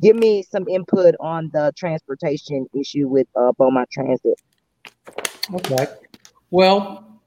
Give 0.00 0.16
me 0.16 0.42
some 0.42 0.66
input 0.68 1.14
on 1.20 1.50
the 1.52 1.72
transportation 1.76 2.66
issue 2.74 3.08
with 3.08 3.26
uh, 3.36 3.52
Beaumont 3.52 3.88
Transit. 3.90 4.40
Okay. 5.52 5.86
Well, 6.50 7.20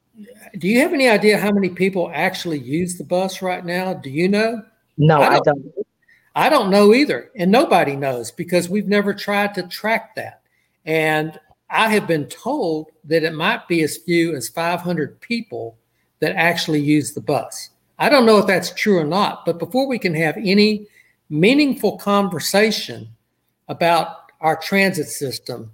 do 0.57 0.67
you 0.67 0.79
have 0.79 0.93
any 0.93 1.07
idea 1.07 1.37
how 1.37 1.51
many 1.51 1.69
people 1.69 2.11
actually 2.13 2.59
use 2.59 2.97
the 2.97 3.03
bus 3.03 3.41
right 3.41 3.63
now? 3.65 3.93
Do 3.93 4.09
you 4.09 4.27
know? 4.27 4.63
No, 4.97 5.21
I 5.21 5.39
don't. 5.39 5.39
I 5.39 5.41
don't. 5.41 5.87
I 6.35 6.49
don't 6.49 6.71
know 6.71 6.93
either. 6.93 7.31
And 7.35 7.51
nobody 7.51 7.95
knows 7.95 8.31
because 8.31 8.69
we've 8.69 8.87
never 8.87 9.13
tried 9.13 9.53
to 9.55 9.63
track 9.67 10.15
that. 10.15 10.41
And 10.85 11.39
I 11.69 11.89
have 11.89 12.07
been 12.07 12.27
told 12.27 12.91
that 13.05 13.23
it 13.23 13.33
might 13.33 13.67
be 13.67 13.83
as 13.83 13.97
few 13.97 14.35
as 14.35 14.49
500 14.49 15.19
people 15.21 15.77
that 16.19 16.35
actually 16.35 16.81
use 16.81 17.13
the 17.13 17.21
bus. 17.21 17.69
I 17.99 18.09
don't 18.09 18.25
know 18.25 18.37
if 18.39 18.47
that's 18.47 18.73
true 18.73 18.97
or 18.97 19.05
not, 19.05 19.45
but 19.45 19.59
before 19.59 19.87
we 19.87 19.99
can 19.99 20.15
have 20.15 20.37
any 20.37 20.87
meaningful 21.33 21.97
conversation 21.97 23.09
about 23.67 24.31
our 24.39 24.55
transit 24.55 25.07
system, 25.07 25.71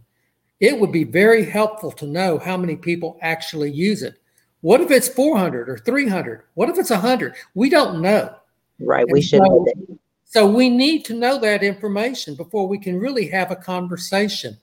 it 0.59 0.79
would 0.79 0.91
be 0.91 1.03
very 1.03 1.43
helpful 1.43 1.91
to 1.91 2.05
know 2.05 2.37
how 2.37 2.55
many 2.55 2.75
people 2.75 3.17
actually 3.21 3.71
use 3.71 4.01
it. 4.01 4.21
What 4.61 4.81
if 4.81 4.89
it's 4.89 5.09
400 5.09 5.69
or 5.69 5.77
300? 5.77 6.43
What 6.53 6.69
if 6.69 6.77
it's 6.77 6.89
100? 6.89 7.35
We 7.55 7.69
don't 7.69 8.01
know. 8.01 8.35
Right. 8.79 9.03
And 9.03 9.11
we 9.11 9.21
should 9.21 9.41
so, 9.45 9.65
so 10.25 10.47
we 10.47 10.69
need 10.69 11.03
to 11.05 11.13
know 11.13 11.39
that 11.39 11.63
information 11.63 12.35
before 12.35 12.67
we 12.67 12.77
can 12.77 12.97
really 12.97 13.27
have 13.27 13.51
a 13.51 13.55
conversation. 13.55 14.57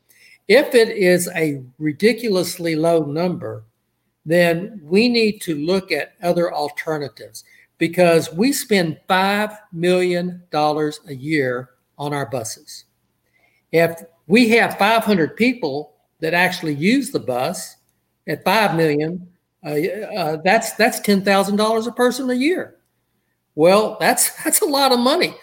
If 0.49 0.75
it 0.75 0.91
is 0.91 1.29
a 1.35 1.63
ridiculously 1.79 2.77
low 2.77 3.05
number, 3.05 3.65
then 4.25 4.81
we 4.83 5.09
need 5.09 5.41
to 5.43 5.57
look 5.57 5.93
at 5.93 6.15
other 6.23 6.53
alternatives 6.55 7.45
because 7.79 8.33
we 8.33 8.53
spend 8.53 8.99
$5 9.09 9.59
million 9.73 10.43
a 10.53 11.15
year 11.15 11.71
on 11.99 12.13
our 12.15 12.27
buses. 12.27 12.85
If 13.73 14.03
we 14.27 14.49
have 14.51 14.79
500 14.79 15.37
people 15.37 15.95
that 16.21 16.35
actually 16.35 16.75
use 16.75 17.11
the 17.11 17.21
bus 17.21 17.77
at 18.27 18.45
5 18.45 18.77
million, 18.77 19.29
uh, 19.67 19.71
uh, 20.17 20.37
that's 20.45 20.75
that's 20.75 21.01
ten 21.01 21.23
thousand 21.25 21.57
dollars 21.57 21.89
a 21.89 21.93
person 21.93 22.31
a 22.31 22.35
year. 22.35 22.77
Well, 23.57 23.97
that's 23.99 24.31
that's 24.45 24.63
a 24.63 24.67
lot 24.67 24.93
of 24.93 25.01
money. 25.01 25.35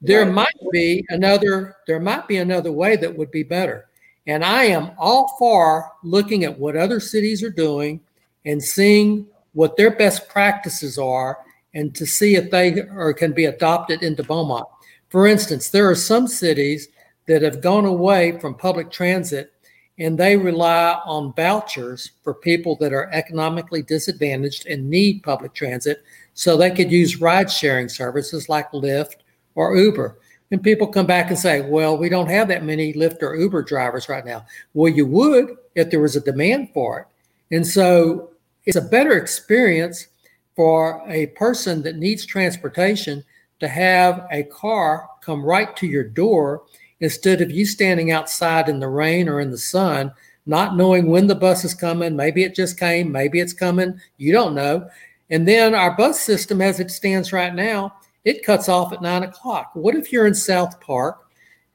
There 0.00 0.26
might 0.26 0.48
be 0.72 1.04
another 1.08 1.76
there 1.86 2.00
might 2.00 2.26
be 2.28 2.38
another 2.38 2.72
way 2.72 2.96
that 2.96 3.16
would 3.16 3.30
be 3.30 3.44
better. 3.44 3.86
And 4.26 4.44
I 4.44 4.64
am 4.64 4.90
all 4.98 5.36
for 5.38 5.90
looking 6.02 6.44
at 6.44 6.58
what 6.58 6.76
other 6.76 7.00
cities 7.00 7.42
are 7.42 7.50
doing 7.50 8.00
and 8.44 8.62
seeing 8.62 9.26
what 9.54 9.76
their 9.76 9.90
best 9.96 10.28
practices 10.28 10.98
are 10.98 11.38
and 11.74 11.94
to 11.94 12.06
see 12.06 12.34
if 12.36 12.50
they 12.50 12.80
or 12.82 13.12
can 13.12 13.32
be 13.32 13.44
adopted 13.44 14.02
into 14.02 14.22
Beaumont. 14.22 14.66
For 15.08 15.26
instance, 15.26 15.70
there 15.70 15.88
are 15.88 15.94
some 15.94 16.26
cities 16.26 16.88
that 17.26 17.42
have 17.42 17.60
gone 17.60 17.84
away 17.84 18.38
from 18.40 18.54
public 18.54 18.90
transit 18.90 19.52
and 19.98 20.16
they 20.16 20.36
rely 20.36 21.00
on 21.04 21.32
vouchers 21.34 22.12
for 22.22 22.34
people 22.34 22.76
that 22.76 22.92
are 22.92 23.10
economically 23.12 23.82
disadvantaged 23.82 24.66
and 24.66 24.88
need 24.88 25.22
public 25.22 25.52
transit 25.54 26.04
so 26.34 26.56
they 26.56 26.70
could 26.70 26.90
use 26.90 27.20
ride 27.20 27.50
sharing 27.50 27.88
services 27.88 28.48
like 28.48 28.70
Lyft 28.70 29.16
or 29.56 29.76
Uber. 29.76 30.18
And 30.50 30.62
people 30.62 30.86
come 30.86 31.06
back 31.06 31.28
and 31.28 31.38
say, 31.38 31.60
well, 31.60 31.98
we 31.98 32.08
don't 32.08 32.30
have 32.30 32.48
that 32.48 32.64
many 32.64 32.94
Lyft 32.94 33.22
or 33.22 33.34
Uber 33.34 33.64
drivers 33.64 34.08
right 34.08 34.24
now. 34.24 34.46
Well, 34.72 34.92
you 34.92 35.04
would 35.06 35.56
if 35.74 35.90
there 35.90 36.00
was 36.00 36.16
a 36.16 36.20
demand 36.20 36.70
for 36.72 37.00
it. 37.00 37.54
And 37.54 37.66
so 37.66 38.30
it's 38.64 38.76
a 38.76 38.82
better 38.82 39.12
experience 39.12 40.06
for 40.58 41.04
a 41.06 41.26
person 41.36 41.82
that 41.82 41.98
needs 41.98 42.26
transportation 42.26 43.22
to 43.60 43.68
have 43.68 44.26
a 44.32 44.42
car 44.42 45.08
come 45.20 45.44
right 45.44 45.76
to 45.76 45.86
your 45.86 46.02
door 46.02 46.64
instead 46.98 47.40
of 47.40 47.52
you 47.52 47.64
standing 47.64 48.10
outside 48.10 48.68
in 48.68 48.80
the 48.80 48.88
rain 48.88 49.28
or 49.28 49.38
in 49.38 49.52
the 49.52 49.56
sun, 49.56 50.12
not 50.46 50.76
knowing 50.76 51.06
when 51.06 51.28
the 51.28 51.34
bus 51.36 51.64
is 51.64 51.74
coming. 51.74 52.16
Maybe 52.16 52.42
it 52.42 52.56
just 52.56 52.76
came, 52.76 53.12
maybe 53.12 53.38
it's 53.38 53.52
coming, 53.52 54.00
you 54.16 54.32
don't 54.32 54.56
know. 54.56 54.88
And 55.30 55.46
then 55.46 55.76
our 55.76 55.96
bus 55.96 56.18
system, 56.18 56.60
as 56.60 56.80
it 56.80 56.90
stands 56.90 57.32
right 57.32 57.54
now, 57.54 57.94
it 58.24 58.44
cuts 58.44 58.68
off 58.68 58.92
at 58.92 59.00
nine 59.00 59.22
o'clock. 59.22 59.70
What 59.74 59.94
if 59.94 60.10
you're 60.10 60.26
in 60.26 60.34
South 60.34 60.80
Park 60.80 61.24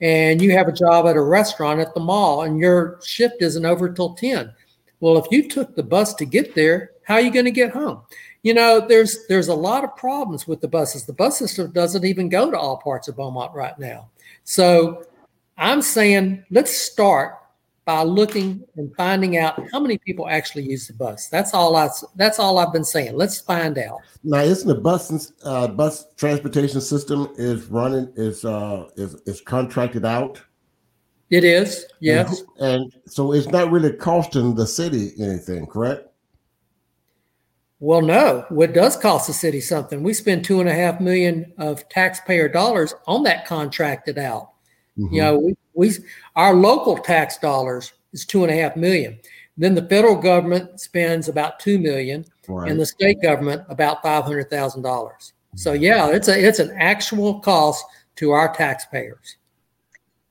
and 0.01 0.41
you 0.41 0.51
have 0.51 0.67
a 0.67 0.73
job 0.73 1.07
at 1.07 1.15
a 1.15 1.21
restaurant 1.21 1.79
at 1.79 1.93
the 1.93 2.01
mall 2.01 2.41
and 2.41 2.59
your 2.59 2.99
shift 3.01 3.41
isn't 3.43 3.65
over 3.65 3.93
till 3.93 4.13
10? 4.15 4.53
Well, 4.99 5.17
if 5.17 5.31
you 5.31 5.47
took 5.47 5.73
the 5.73 5.83
bus 5.83 6.13
to 6.15 6.25
get 6.25 6.53
there, 6.53 6.91
how 7.05 7.15
are 7.15 7.21
you 7.21 7.31
going 7.31 7.45
to 7.45 7.51
get 7.51 7.71
home? 7.71 8.01
You 8.43 8.53
know, 8.53 8.85
there's 8.85 9.25
there's 9.27 9.47
a 9.47 9.55
lot 9.55 9.83
of 9.83 9.95
problems 9.95 10.47
with 10.47 10.61
the 10.61 10.67
buses. 10.67 11.05
The 11.05 11.13
bus 11.13 11.39
system 11.39 11.71
doesn't 11.71 12.05
even 12.05 12.29
go 12.29 12.51
to 12.51 12.57
all 12.57 12.77
parts 12.77 13.07
of 13.07 13.15
Beaumont 13.15 13.53
right 13.55 13.77
now. 13.79 14.09
So 14.43 15.05
I'm 15.57 15.81
saying 15.81 16.43
let's 16.51 16.75
start 16.75 17.39
by 17.85 18.03
looking 18.03 18.63
and 18.75 18.93
finding 18.95 19.37
out 19.37 19.61
how 19.71 19.79
many 19.79 19.97
people 19.97 20.27
actually 20.29 20.63
use 20.63 20.87
the 20.87 20.93
bus. 20.93 21.27
That's 21.27 21.53
all 21.53 21.75
I. 21.75 21.89
That's 22.15 22.37
all 22.37 22.57
I've 22.57 22.73
been 22.73 22.83
saying. 22.83 23.15
Let's 23.15 23.39
find 23.39 23.77
out. 23.77 23.99
Now, 24.23 24.39
isn't 24.39 24.67
the 24.67 24.75
bus 24.75 25.31
uh, 25.43 25.67
bus 25.67 26.07
transportation 26.17 26.81
system 26.81 27.29
is 27.37 27.65
running 27.67 28.11
is 28.15 28.45
uh 28.45 28.89
is 28.95 29.15
is 29.25 29.41
contracted 29.41 30.05
out? 30.05 30.41
It 31.29 31.43
is, 31.43 31.87
yes. 31.99 32.43
And, 32.59 32.83
and 32.83 32.93
so 33.07 33.31
it's 33.33 33.47
not 33.47 33.71
really 33.71 33.93
costing 33.93 34.53
the 34.53 34.67
city 34.67 35.13
anything, 35.19 35.65
correct? 35.65 36.07
Well, 37.83 38.01
no, 38.01 38.45
what 38.47 38.71
does 38.71 38.95
cost 38.95 39.27
the 39.27 39.33
city 39.33 39.59
something. 39.59 40.03
We 40.03 40.13
spend 40.13 40.45
two 40.45 40.61
and 40.61 40.69
a 40.69 40.73
half 40.73 41.01
million 41.01 41.51
of 41.57 41.89
taxpayer 41.89 42.47
dollars 42.47 42.95
on 43.07 43.23
that 43.23 43.45
contracted 43.45 44.17
out. 44.17 44.51
Mm-hmm. 44.97 45.13
You 45.13 45.21
know, 45.21 45.37
we, 45.39 45.55
we 45.73 45.91
our 46.37 46.53
local 46.53 46.97
tax 46.97 47.37
dollars 47.39 47.91
is 48.13 48.25
two 48.25 48.45
and 48.45 48.53
a 48.53 48.55
half 48.55 48.77
million. 48.77 49.19
Then 49.57 49.75
the 49.75 49.85
federal 49.85 50.15
government 50.15 50.79
spends 50.79 51.27
about 51.27 51.59
two 51.59 51.77
million, 51.77 52.23
right. 52.47 52.71
and 52.71 52.79
the 52.79 52.85
state 52.85 53.21
government 53.21 53.63
about 53.67 54.01
five 54.01 54.23
hundred 54.23 54.49
thousand 54.49 54.83
dollars. 54.83 55.33
So 55.57 55.73
yeah, 55.73 56.07
it's 56.07 56.29
a 56.29 56.41
it's 56.41 56.59
an 56.59 56.73
actual 56.79 57.41
cost 57.41 57.83
to 58.15 58.31
our 58.31 58.55
taxpayers. 58.55 59.35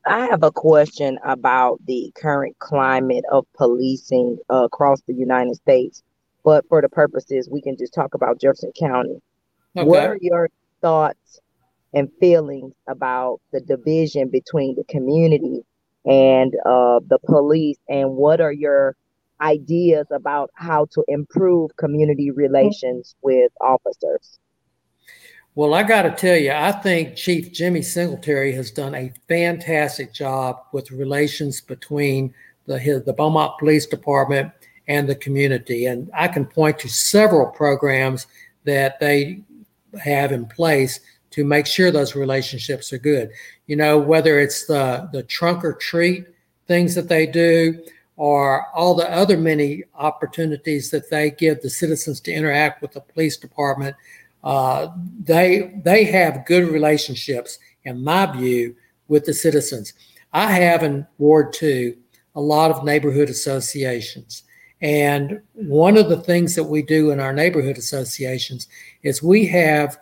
I 0.06 0.24
have 0.28 0.42
a 0.42 0.50
question 0.50 1.18
about 1.22 1.84
the 1.86 2.12
current 2.14 2.58
climate 2.60 3.26
of 3.30 3.44
policing 3.52 4.38
across 4.48 5.02
the 5.02 5.12
United 5.12 5.56
States, 5.56 6.02
but 6.44 6.66
for 6.68 6.82
the 6.82 6.88
purposes, 6.88 7.48
we 7.50 7.62
can 7.62 7.76
just 7.76 7.94
talk 7.94 8.14
about 8.14 8.40
Jefferson 8.40 8.72
County. 8.78 9.20
Okay. 9.76 9.86
What 9.86 10.04
are 10.04 10.18
your 10.20 10.50
thoughts 10.80 11.40
and 11.94 12.08
feelings 12.20 12.74
about 12.88 13.40
the 13.52 13.60
division 13.60 14.28
between 14.28 14.74
the 14.76 14.84
community 14.84 15.64
and 16.04 16.54
uh, 16.66 17.00
the 17.06 17.18
police 17.26 17.78
and 17.88 18.10
what 18.10 18.40
are 18.40 18.52
your 18.52 18.96
ideas 19.40 20.06
about 20.10 20.50
how 20.54 20.86
to 20.92 21.04
improve 21.08 21.76
community 21.76 22.30
relations 22.30 23.16
with 23.22 23.50
officers 23.60 24.38
well 25.56 25.74
i 25.74 25.82
got 25.82 26.02
to 26.02 26.12
tell 26.12 26.36
you 26.36 26.52
i 26.52 26.70
think 26.70 27.16
chief 27.16 27.52
jimmy 27.52 27.82
singletary 27.82 28.52
has 28.52 28.70
done 28.70 28.94
a 28.94 29.12
fantastic 29.28 30.12
job 30.12 30.60
with 30.72 30.92
relations 30.92 31.60
between 31.60 32.32
the, 32.66 32.78
his, 32.78 33.02
the 33.02 33.12
beaumont 33.12 33.58
police 33.58 33.84
department 33.84 34.52
and 34.92 35.08
the 35.08 35.14
community 35.14 35.86
and 35.86 36.10
i 36.14 36.26
can 36.28 36.44
point 36.44 36.78
to 36.78 36.88
several 36.88 37.46
programs 37.46 38.26
that 38.64 38.98
they 39.00 39.42
have 40.00 40.32
in 40.32 40.46
place 40.46 41.00
to 41.32 41.44
make 41.44 41.66
sure 41.66 41.90
those 41.90 42.14
relationships 42.14 42.92
are 42.92 42.98
good. 42.98 43.30
You 43.66 43.76
know, 43.76 43.98
whether 43.98 44.38
it's 44.38 44.66
the 44.66 45.08
the 45.12 45.22
trunk 45.24 45.64
or 45.64 45.72
treat 45.72 46.26
things 46.68 46.94
that 46.94 47.08
they 47.08 47.26
do, 47.26 47.82
or 48.16 48.66
all 48.74 48.94
the 48.94 49.10
other 49.10 49.36
many 49.36 49.84
opportunities 49.94 50.90
that 50.90 51.10
they 51.10 51.30
give 51.30 51.60
the 51.60 51.70
citizens 51.70 52.20
to 52.20 52.32
interact 52.32 52.82
with 52.82 52.92
the 52.92 53.00
police 53.00 53.36
department, 53.36 53.96
uh, 54.44 54.88
they 55.24 55.80
they 55.84 56.04
have 56.04 56.46
good 56.46 56.68
relationships, 56.68 57.58
in 57.84 58.02
my 58.04 58.26
view, 58.26 58.76
with 59.08 59.24
the 59.24 59.34
citizens. 59.34 59.94
I 60.32 60.52
have 60.52 60.82
in 60.82 61.06
Ward 61.18 61.52
Two 61.52 61.96
a 62.34 62.40
lot 62.40 62.70
of 62.70 62.84
neighborhood 62.84 63.28
associations. 63.28 64.44
And 64.82 65.40
one 65.54 65.96
of 65.96 66.08
the 66.08 66.20
things 66.20 66.56
that 66.56 66.64
we 66.64 66.82
do 66.82 67.12
in 67.12 67.20
our 67.20 67.32
neighborhood 67.32 67.78
associations 67.78 68.66
is 69.04 69.22
we 69.22 69.46
have 69.46 69.96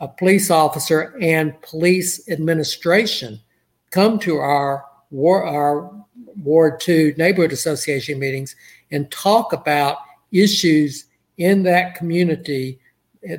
a 0.00 0.06
police 0.06 0.50
officer 0.50 1.16
and 1.20 1.60
police 1.62 2.28
administration 2.28 3.40
come 3.90 4.18
to 4.20 4.36
our 4.36 4.84
war, 5.10 5.44
our 5.44 5.90
Ward 6.44 6.78
2 6.80 7.14
neighborhood 7.16 7.52
association 7.52 8.18
meetings 8.18 8.54
and 8.90 9.10
talk 9.10 9.52
about 9.52 9.98
issues 10.30 11.06
in 11.38 11.62
that 11.62 11.94
community 11.94 12.78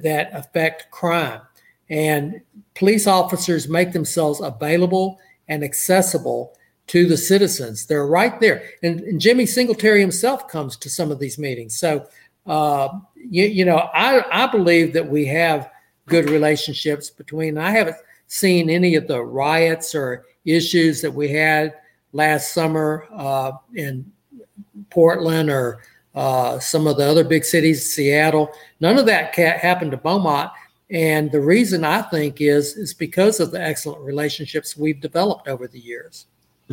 that 0.02 0.30
affect 0.34 0.90
crime. 0.92 1.42
And 1.90 2.42
police 2.76 3.08
officers 3.08 3.70
make 3.70 3.92
themselves 3.92 4.42
available 4.42 5.20
and 5.48 5.64
accessible 5.64 6.58
to 6.90 7.06
the 7.06 7.18
citizens. 7.18 7.86
They're 7.86 8.08
right 8.08 8.40
there. 8.40 8.64
And, 8.82 9.00
and 9.02 9.22
Jimmy 9.22 9.46
Singletary 9.46 10.02
himself 10.02 10.48
comes 10.48 10.76
to 10.78 10.90
some 10.90 11.12
of 11.12 11.20
these 11.20 11.38
meetings. 11.38 11.80
So, 11.80 12.08
uh, 12.48 12.90
you, 13.16 13.46
you 13.46 13.64
know, 13.64 13.78
I, 13.94 14.24
I 14.32 14.48
believe 14.48 14.94
that 14.94 15.08
we 15.08 15.26
have 15.28 15.70
good 16.08 16.30
relationships 16.30 17.12
between. 17.12 17.60
I 17.60 17.70
haven't 17.70 17.98
seen 18.26 18.72
any 18.72 18.96
of 18.96 19.08
the 19.08 19.22
riots 19.22 19.94
or 19.94 20.26
issues 20.46 21.00
that 21.02 21.12
we 21.12 21.30
had 21.30 21.76
last 22.12 22.54
summer 22.54 23.08
uh, 23.14 23.52
in 23.76 24.12
Portland 24.90 25.52
or 25.52 25.84
uh, 26.16 26.58
some 26.58 26.88
of 26.88 26.98
the 26.98 27.06
other 27.06 27.24
big 27.24 27.46
cities, 27.46 27.94
Seattle. 27.94 28.52
None 28.80 28.98
of 28.98 29.06
that 29.06 29.36
happened 29.36 29.92
to 29.92 29.98
Beaumont. 29.98 30.52
And 30.90 31.32
the 31.32 31.40
reason 31.40 31.84
I 31.84 32.02
think 32.02 32.42
is 32.42 32.76
is 32.76 32.96
because 32.96 33.40
of 33.40 33.52
the 33.52 33.62
excellent 33.62 34.02
relationships 34.02 34.76
we've 34.76 35.00
developed 35.00 35.48
over 35.48 35.68
the 35.68 35.80
years. 35.80 36.26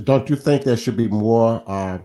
Don't 0.04 0.28
you 0.28 0.36
think 0.36 0.62
there 0.62 0.76
should 0.76 0.96
be 0.96 1.08
more 1.08 1.62
uh, 1.66 1.98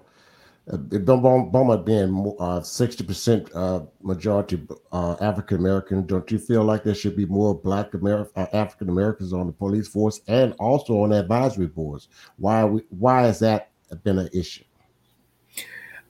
being 0.68 2.36
uh, 2.40 2.62
sixty 2.62 3.04
percent 3.04 3.54
uh, 3.54 3.82
majority 4.02 4.66
uh, 4.92 5.16
African 5.20 5.58
American, 5.58 6.06
don't 6.06 6.30
you 6.32 6.40
feel 6.40 6.64
like 6.64 6.84
there 6.84 6.96
should 6.96 7.16
be 7.16 7.26
more 7.26 7.54
Black 7.54 7.94
Amer- 7.94 8.30
uh, 8.36 8.46
African 8.54 8.90
Americans 8.90 9.34
on 9.34 9.48
the 9.48 9.54
police 9.54 9.88
force 9.88 10.22
and 10.28 10.54
also 10.60 11.02
on 11.02 11.12
advisory 11.12 11.68
boards? 11.68 12.08
Why 12.38 12.64
we, 12.64 12.82
why 12.90 13.24
has 13.24 13.40
that 13.40 13.72
been 14.04 14.20
an 14.20 14.30
issue? 14.34 14.64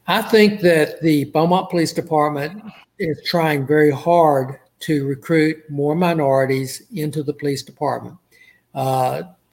I 0.08 0.22
think 0.22 0.62
that 0.62 1.02
the 1.02 1.26
Beaumont 1.26 1.70
Police 1.70 1.94
Department 1.94 2.62
is 3.00 3.22
trying 3.26 3.66
very 3.66 3.92
hard 3.92 4.60
to 4.82 5.08
recruit 5.08 5.58
more 5.70 5.96
minorities 5.96 6.84
into 6.94 7.24
the 7.24 7.34
police 7.34 7.64
department. 7.64 8.18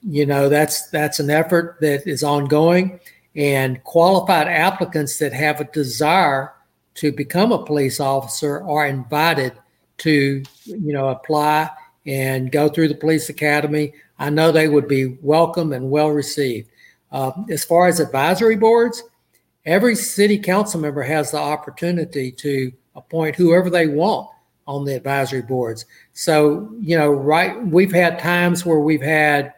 You 0.01 0.25
know, 0.25 0.49
that's 0.49 0.89
that's 0.89 1.19
an 1.19 1.29
effort 1.29 1.77
that 1.81 2.07
is 2.07 2.23
ongoing 2.23 2.99
and 3.35 3.83
qualified 3.83 4.47
applicants 4.47 5.19
that 5.19 5.33
have 5.33 5.61
a 5.61 5.65
desire 5.65 6.53
to 6.95 7.11
become 7.11 7.51
a 7.51 7.65
police 7.65 7.99
officer 7.99 8.61
are 8.63 8.87
invited 8.87 9.53
to 9.99 10.43
you 10.65 10.93
know 10.93 11.09
apply 11.09 11.69
and 12.05 12.51
go 12.51 12.69
through 12.69 12.87
the 12.87 12.95
police 12.95 13.29
academy. 13.29 13.93
I 14.17 14.29
know 14.29 14.51
they 14.51 14.67
would 14.67 14.87
be 14.87 15.17
welcome 15.21 15.73
and 15.73 15.91
well 15.91 16.09
received. 16.09 16.69
Uh, 17.11 17.31
as 17.49 17.63
far 17.63 17.87
as 17.87 17.99
advisory 17.99 18.55
boards 18.55 19.03
every 19.65 19.95
city 19.95 20.37
council 20.37 20.79
member 20.79 21.03
has 21.03 21.31
the 21.31 21.37
opportunity 21.37 22.31
to 22.31 22.71
appoint 22.95 23.35
whoever 23.35 23.69
they 23.69 23.87
want 23.87 24.29
on 24.67 24.85
the 24.85 24.95
advisory 24.95 25.41
boards. 25.41 25.85
So 26.13 26.73
you 26.79 26.97
know 26.97 27.11
right 27.11 27.63
we've 27.65 27.93
had 27.93 28.19
times 28.19 28.65
where 28.65 28.79
we've 28.79 29.01
had 29.01 29.53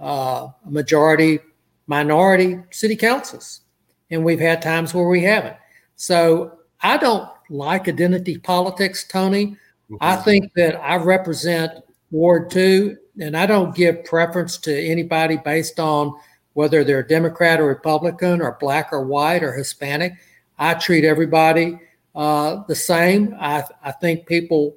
uh, 0.00 0.48
a 0.66 0.70
majority 0.70 1.40
minority 1.86 2.58
city 2.70 2.96
councils, 2.96 3.60
and 4.10 4.24
we've 4.24 4.40
had 4.40 4.62
times 4.62 4.94
where 4.94 5.08
we 5.08 5.22
haven't. 5.22 5.56
So 5.96 6.58
I 6.82 6.96
don't 6.96 7.28
like 7.50 7.88
identity 7.88 8.38
politics, 8.38 9.04
Tony. 9.06 9.46
Mm-hmm. 9.46 9.96
I 10.00 10.16
think 10.16 10.52
that 10.54 10.76
I 10.80 10.96
represent 10.96 11.72
Ward 12.10 12.50
2, 12.50 12.96
and 13.20 13.36
I 13.36 13.46
don't 13.46 13.74
give 13.74 14.04
preference 14.04 14.56
to 14.58 14.74
anybody 14.74 15.36
based 15.36 15.78
on 15.78 16.14
whether 16.54 16.84
they're 16.84 17.02
Democrat 17.02 17.60
or 17.60 17.66
Republican 17.66 18.40
or 18.40 18.56
black 18.60 18.92
or 18.92 19.04
white 19.04 19.42
or 19.42 19.52
Hispanic. 19.52 20.14
I 20.58 20.74
treat 20.74 21.04
everybody 21.04 21.78
uh, 22.14 22.62
the 22.68 22.74
same. 22.74 23.34
I, 23.38 23.64
I 23.82 23.92
think 23.92 24.26
people 24.26 24.76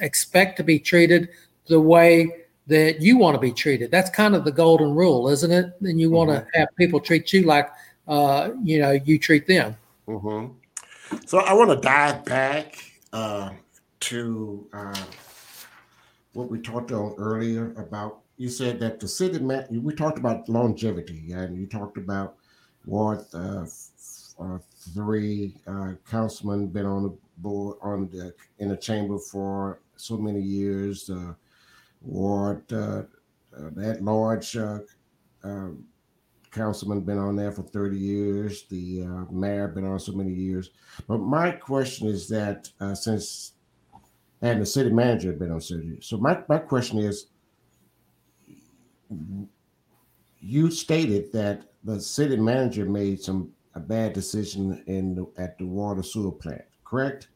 expect 0.00 0.56
to 0.56 0.64
be 0.64 0.78
treated 0.78 1.28
the 1.68 1.80
way 1.80 2.45
that 2.66 3.00
you 3.00 3.16
want 3.16 3.34
to 3.34 3.40
be 3.40 3.52
treated. 3.52 3.90
That's 3.90 4.10
kind 4.10 4.34
of 4.34 4.44
the 4.44 4.52
golden 4.52 4.94
rule, 4.94 5.28
isn't 5.28 5.50
it? 5.50 5.72
And 5.82 6.00
you 6.00 6.10
want 6.10 6.30
mm-hmm. 6.30 6.44
to 6.50 6.58
have 6.58 6.68
people 6.76 7.00
treat 7.00 7.32
you 7.32 7.42
like, 7.42 7.70
uh, 8.08 8.50
you 8.62 8.80
know, 8.80 8.92
you 8.92 9.18
treat 9.18 9.46
them. 9.46 9.76
Mm-hmm. 10.08 10.52
So 11.26 11.38
I 11.38 11.52
want 11.52 11.70
to 11.70 11.76
dive 11.76 12.24
back 12.24 12.82
uh, 13.12 13.50
to 14.00 14.66
uh, 14.72 15.04
what 16.32 16.50
we 16.50 16.60
talked 16.60 16.92
on 16.92 17.14
earlier 17.18 17.72
about. 17.76 18.20
You 18.38 18.48
said 18.48 18.80
that 18.80 19.00
the 19.00 19.08
city 19.08 19.38
man. 19.38 19.66
We 19.70 19.94
talked 19.94 20.18
about 20.18 20.48
longevity, 20.48 21.32
and 21.32 21.56
you 21.56 21.66
talked 21.66 21.96
about 21.96 22.36
Ward 22.84 23.24
uh, 23.32 23.64
uh, 24.38 24.58
three 24.94 25.54
uh, 25.66 25.92
councilman 26.08 26.66
been 26.66 26.86
on 26.86 27.04
the 27.04 27.16
board 27.38 27.76
on 27.82 28.08
the 28.10 28.34
in 28.58 28.68
the 28.68 28.76
chamber 28.76 29.18
for 29.18 29.80
so 29.96 30.16
many 30.16 30.40
years. 30.40 31.08
Uh, 31.08 31.32
Ward 32.02 32.72
uh, 32.72 33.02
uh, 33.56 33.70
that 33.74 34.02
large 34.02 34.56
uh, 34.56 34.80
uh, 35.42 35.68
councilman 36.50 37.00
been 37.00 37.18
on 37.18 37.36
there 37.36 37.52
for 37.52 37.62
30 37.62 37.96
years. 37.96 38.64
The 38.68 39.02
uh, 39.02 39.32
mayor 39.32 39.68
been 39.68 39.86
on 39.86 39.98
so 39.98 40.12
many 40.12 40.32
years. 40.32 40.70
But 41.06 41.18
my 41.18 41.50
question 41.52 42.08
is 42.08 42.28
that 42.28 42.68
uh, 42.80 42.94
since 42.94 43.52
and 44.42 44.60
the 44.60 44.66
city 44.66 44.90
manager 44.90 45.28
had 45.28 45.38
been 45.38 45.50
on 45.50 45.60
city, 45.60 45.98
so 46.02 46.18
my, 46.18 46.38
my 46.48 46.58
question 46.58 46.98
is, 46.98 47.28
you 50.40 50.70
stated 50.70 51.32
that 51.32 51.62
the 51.84 51.98
city 51.98 52.36
manager 52.36 52.84
made 52.84 53.22
some 53.22 53.52
a 53.74 53.80
bad 53.80 54.12
decision 54.14 54.82
in 54.86 55.14
the, 55.14 55.26
at 55.36 55.58
the 55.58 55.66
water 55.66 56.02
sewer 56.02 56.32
plant, 56.32 56.62
correct? 56.84 57.28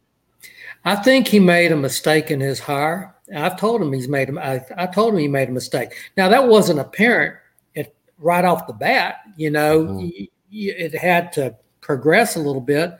I 0.85 0.97
think 0.97 1.29
he 1.29 1.39
made 1.41 1.73
a 1.73 1.77
mistake 1.77 2.31
in 2.31 2.41
his 2.41 2.59
hire. 2.59 3.15
I've 3.37 3.59
told 3.59 3.81
him 3.83 3.93
he's 3.93 4.09
made 4.09 4.31
a, 4.31 4.41
I, 4.41 4.85
I 4.85 4.87
told 4.87 5.13
him 5.15 5.21
he 5.21 5.29
made 5.29 5.49
a 5.49 5.53
mistake. 5.53 5.93
Now 6.17 6.29
that 6.29 6.49
wasn't 6.49 6.81
apparent 6.81 7.37
at, 7.77 7.93
right 8.19 8.45
off 8.45 8.67
the 8.67 8.73
bat. 8.73 9.17
You 9.37 9.51
know, 9.51 9.85
Mhm. 9.85 10.11
y- 10.21 10.29
it 10.51 10.95
had 10.95 11.33
to 11.35 11.55
progress 11.81 12.37
a 12.37 12.41
little 12.41 12.61
bit, 12.61 12.93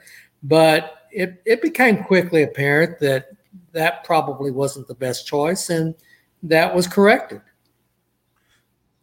but 0.43 1.07
it 1.11 1.41
it 1.45 1.61
became 1.61 2.03
quickly 2.03 2.43
apparent 2.43 2.99
that 2.99 3.29
that 3.73 4.03
probably 4.03 4.51
wasn't 4.51 4.87
the 4.87 4.95
best 4.95 5.25
choice, 5.27 5.69
and 5.69 5.95
that 6.43 6.73
was 6.73 6.87
corrected. 6.87 7.41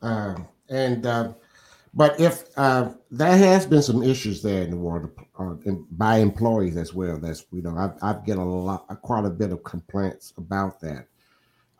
Uh, 0.00 0.36
and 0.68 1.04
uh, 1.06 1.32
but 1.98 2.20
if 2.20 2.44
uh, 2.56 2.92
there 3.10 3.36
has 3.36 3.66
been 3.66 3.82
some 3.82 4.04
issues 4.04 4.40
there 4.40 4.62
in 4.62 4.70
the 4.70 4.76
world 4.76 5.10
uh, 5.36 5.54
by 5.90 6.18
employees 6.18 6.76
as 6.76 6.94
well. 6.94 7.18
That's 7.18 7.44
you 7.50 7.60
know 7.60 7.76
I've 7.76 7.94
I've 8.00 8.24
get 8.24 8.38
a 8.38 8.44
lot 8.44 8.86
quite 9.02 9.24
a 9.24 9.30
bit 9.30 9.50
of 9.50 9.64
complaints 9.64 10.32
about 10.36 10.80
that. 10.80 11.08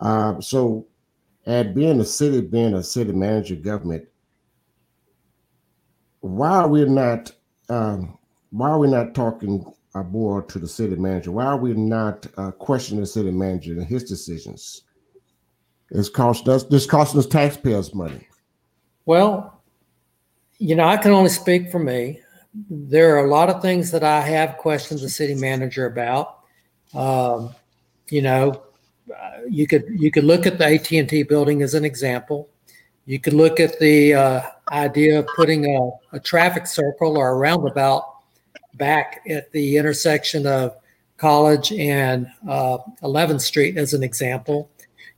Uh, 0.01 0.41
so, 0.41 0.89
at 1.47 1.73
being 1.73 2.01
a 2.01 2.05
city, 2.05 2.41
being 2.41 2.75
a 2.75 2.83
city 2.83 3.13
manager 3.13 3.55
government, 3.55 4.09
why 6.19 6.51
are 6.51 6.69
we 6.69 6.85
not 6.85 7.31
um, 7.69 8.19
why 8.51 8.71
are 8.71 8.79
we 8.81 8.89
not 8.89 9.15
talking 9.15 9.73
our 9.95 10.03
board 10.03 10.49
to 10.49 10.59
the 10.59 10.67
city 10.67 10.97
manager? 10.97 11.31
Why 11.31 11.45
are 11.45 11.59
we 11.59 11.75
not 11.75 12.27
uh, 12.37 12.51
questioning 12.51 13.03
the 13.03 13.07
city 13.07 13.31
manager 13.31 13.75
and 13.75 13.87
his 13.87 14.03
decisions? 14.03 14.83
It's 15.91 16.09
cost 16.09 16.49
us 16.49 16.65
this 16.65 16.87
costing 16.87 17.21
us 17.21 17.27
taxpayers 17.27 17.95
money. 17.95 18.27
Well, 19.07 19.58
you 20.59 20.75
know, 20.75 20.87
I 20.87 20.97
can 20.97 21.13
only 21.13 21.31
speak 21.31 21.71
for 21.71 21.79
me. 21.79 22.21
There 22.69 23.15
are 23.15 23.25
a 23.25 23.31
lot 23.31 23.49
of 23.49 23.63
things 23.63 23.91
that 23.93 24.03
I 24.03 24.21
have 24.21 24.57
questioned 24.57 25.01
the 25.01 25.09
city 25.09 25.35
manager 25.35 25.87
about. 25.87 26.41
Um, 26.95 27.55
you 28.09 28.23
know, 28.23 28.63
uh, 29.15 29.31
you 29.49 29.67
could 29.67 29.85
you 29.89 30.11
could 30.11 30.25
look 30.25 30.47
at 30.47 30.59
the 30.59 30.67
AT 30.67 30.91
and 30.93 31.09
T 31.09 31.23
building 31.23 31.63
as 31.63 31.75
an 31.75 31.85
example. 31.85 32.49
You 33.07 33.19
could 33.21 33.33
look 33.35 33.61
at 33.61 33.79
the 33.79 34.15
uh, 34.15 34.43
idea 34.71 35.21
of 35.21 35.27
putting 35.37 35.65
a, 35.77 36.17
a 36.17 36.21
traffic 36.21 36.67
circle 36.67 37.17
or 37.17 37.31
a 37.31 37.35
roundabout 37.35 38.05
back 38.75 39.23
at 39.29 39.51
the 39.53 39.77
intersection 39.77 40.47
of 40.47 40.77
College 41.17 41.73
and 41.73 42.27
uh, 42.49 42.79
11th 43.03 43.41
Street 43.41 43.77
as 43.77 43.93
an 43.95 44.03
example. 44.03 44.71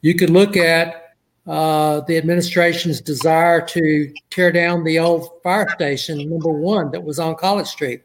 You 0.03 0.14
could 0.14 0.30
look 0.30 0.57
at 0.57 1.00
uh, 1.47 2.01
the 2.03 2.16
administration's 2.16 3.01
desire 3.01 3.61
to 3.66 4.12
tear 4.30 4.53
down 4.53 4.84
the 4.84 4.99
old 4.99 5.30
fire 5.43 5.68
station, 5.70 6.28
number 6.28 6.51
one, 6.51 6.91
that 6.91 7.03
was 7.03 7.18
on 7.18 7.34
College 7.34 7.66
Street. 7.66 8.03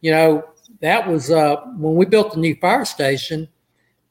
You 0.00 0.12
know, 0.12 0.44
that 0.80 1.08
was 1.08 1.30
uh, 1.30 1.56
when 1.76 1.96
we 1.96 2.06
built 2.06 2.32
the 2.32 2.40
new 2.40 2.54
fire 2.56 2.84
station. 2.84 3.48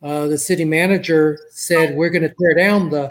Uh, 0.03 0.27
the 0.27 0.37
city 0.37 0.65
manager 0.65 1.39
said 1.49 1.95
we're 1.95 2.09
going 2.09 2.21
to 2.21 2.33
tear 2.39 2.53
down 2.53 2.89
the 2.89 3.09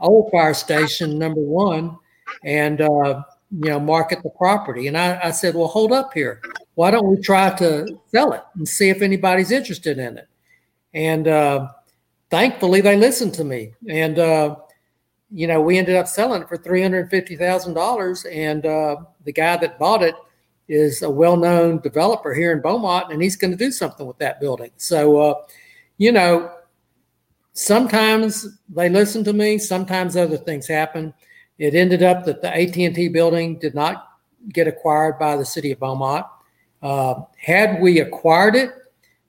old 0.00 0.30
fire 0.30 0.54
station, 0.54 1.18
number 1.18 1.40
one, 1.40 1.96
and 2.44 2.80
uh, 2.80 3.22
you 3.50 3.70
know 3.70 3.80
market 3.80 4.22
the 4.22 4.30
property. 4.30 4.86
And 4.86 4.96
I, 4.96 5.18
I 5.24 5.30
said, 5.30 5.54
well, 5.54 5.66
hold 5.66 5.92
up 5.92 6.12
here. 6.12 6.40
Why 6.74 6.90
don't 6.90 7.08
we 7.08 7.16
try 7.20 7.50
to 7.56 7.98
sell 8.12 8.32
it 8.32 8.42
and 8.54 8.68
see 8.68 8.90
if 8.90 9.02
anybody's 9.02 9.50
interested 9.50 9.98
in 9.98 10.18
it? 10.18 10.28
And 10.94 11.26
uh, 11.26 11.68
thankfully, 12.30 12.80
they 12.80 12.96
listened 12.96 13.34
to 13.34 13.44
me. 13.44 13.72
And 13.88 14.18
you 15.30 15.46
know, 15.46 15.60
we 15.60 15.78
ended 15.78 15.96
up 15.96 16.06
selling 16.06 16.42
it 16.42 16.48
for 16.48 16.56
three 16.56 16.82
hundred 16.82 17.10
fifty 17.10 17.36
thousand 17.36 17.74
dollars, 17.74 18.24
and 18.26 18.64
uh, 18.64 18.96
the 19.24 19.32
guy 19.32 19.56
that 19.56 19.78
bought 19.78 20.02
it 20.02 20.14
is 20.68 21.02
a 21.02 21.10
well-known 21.10 21.78
developer 21.78 22.34
here 22.34 22.52
in 22.52 22.60
Beaumont, 22.60 23.12
and 23.12 23.22
he's 23.22 23.36
going 23.36 23.52
to 23.52 23.56
do 23.56 23.70
something 23.70 24.06
with 24.06 24.18
that 24.18 24.40
building. 24.40 24.70
So, 24.76 25.16
uh, 25.16 25.34
you 25.96 26.10
know, 26.10 26.52
sometimes 27.52 28.58
they 28.68 28.88
listen 28.88 29.22
to 29.24 29.32
me, 29.32 29.58
sometimes 29.58 30.16
other 30.16 30.36
things 30.36 30.66
happen. 30.66 31.14
It 31.58 31.74
ended 31.74 32.02
up 32.02 32.24
that 32.24 32.42
the 32.42 32.48
AT 32.48 32.76
and 32.76 32.94
T 32.94 33.08
building 33.08 33.58
did 33.58 33.74
not 33.74 34.18
get 34.52 34.68
acquired 34.68 35.18
by 35.18 35.36
the 35.36 35.44
city 35.44 35.72
of 35.72 35.78
Beaumont. 35.78 36.26
Uh, 36.82 37.22
had 37.38 37.80
we 37.80 38.00
acquired 38.00 38.54
it, 38.54 38.70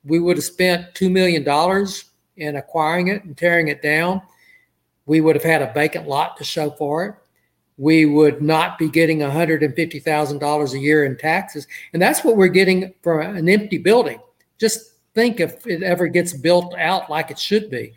we 0.04 0.20
would 0.20 0.38
have 0.38 0.44
spent 0.44 0.94
two 0.94 1.10
million 1.10 1.44
dollars 1.44 2.06
in 2.38 2.56
acquiring 2.56 3.08
it 3.08 3.24
and 3.24 3.38
tearing 3.38 3.68
it 3.68 3.82
down 3.82 4.22
we 5.08 5.22
would 5.22 5.36
have 5.36 5.44
had 5.44 5.62
a 5.62 5.74
vacant 5.74 6.08
lot 6.08 6.38
to 6.38 6.44
show 6.44 6.70
for 6.70 7.06
it. 7.06 7.16
We 7.78 8.06
would 8.06 8.42
not 8.42 8.78
be 8.78 8.90
getting 8.90 9.20
$150,000 9.20 10.74
a 10.74 10.80
year 10.80 11.06
in 11.06 11.18
taxes. 11.18 11.68
And 11.94 12.02
that's 12.02 12.24
what 12.24 12.36
we're 12.36 12.48
getting 12.48 12.94
for 13.02 13.22
an 13.22 13.48
empty 13.50 13.78
building. 13.78 14.20
Just 14.58 14.94
think 15.16 15.40
if 15.40 15.66
it 15.66 15.84
ever 15.84 16.08
gets 16.08 16.34
built 16.34 16.76
out 16.78 17.10
like 17.10 17.32
it 17.32 17.40
should 17.40 17.70
be. 17.70 17.94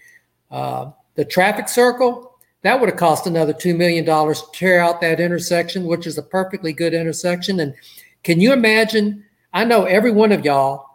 Uh, 0.50 0.90
the 1.16 1.24
traffic 1.24 1.68
circle, 1.68 2.38
that 2.62 2.78
would 2.78 2.88
have 2.88 2.98
cost 2.98 3.26
another 3.26 3.54
$2 3.54 3.76
million 3.76 4.04
to 4.04 4.42
tear 4.52 4.80
out 4.80 5.00
that 5.00 5.18
intersection, 5.18 5.84
which 5.84 6.06
is 6.06 6.18
a 6.18 6.22
perfectly 6.22 6.72
good 6.72 6.94
intersection. 6.94 7.60
And 7.60 7.74
can 8.22 8.40
you 8.40 8.52
imagine? 8.52 9.24
I 9.52 9.64
know 9.64 9.84
every 9.84 10.12
one 10.12 10.30
of 10.30 10.44
y'all 10.44 10.89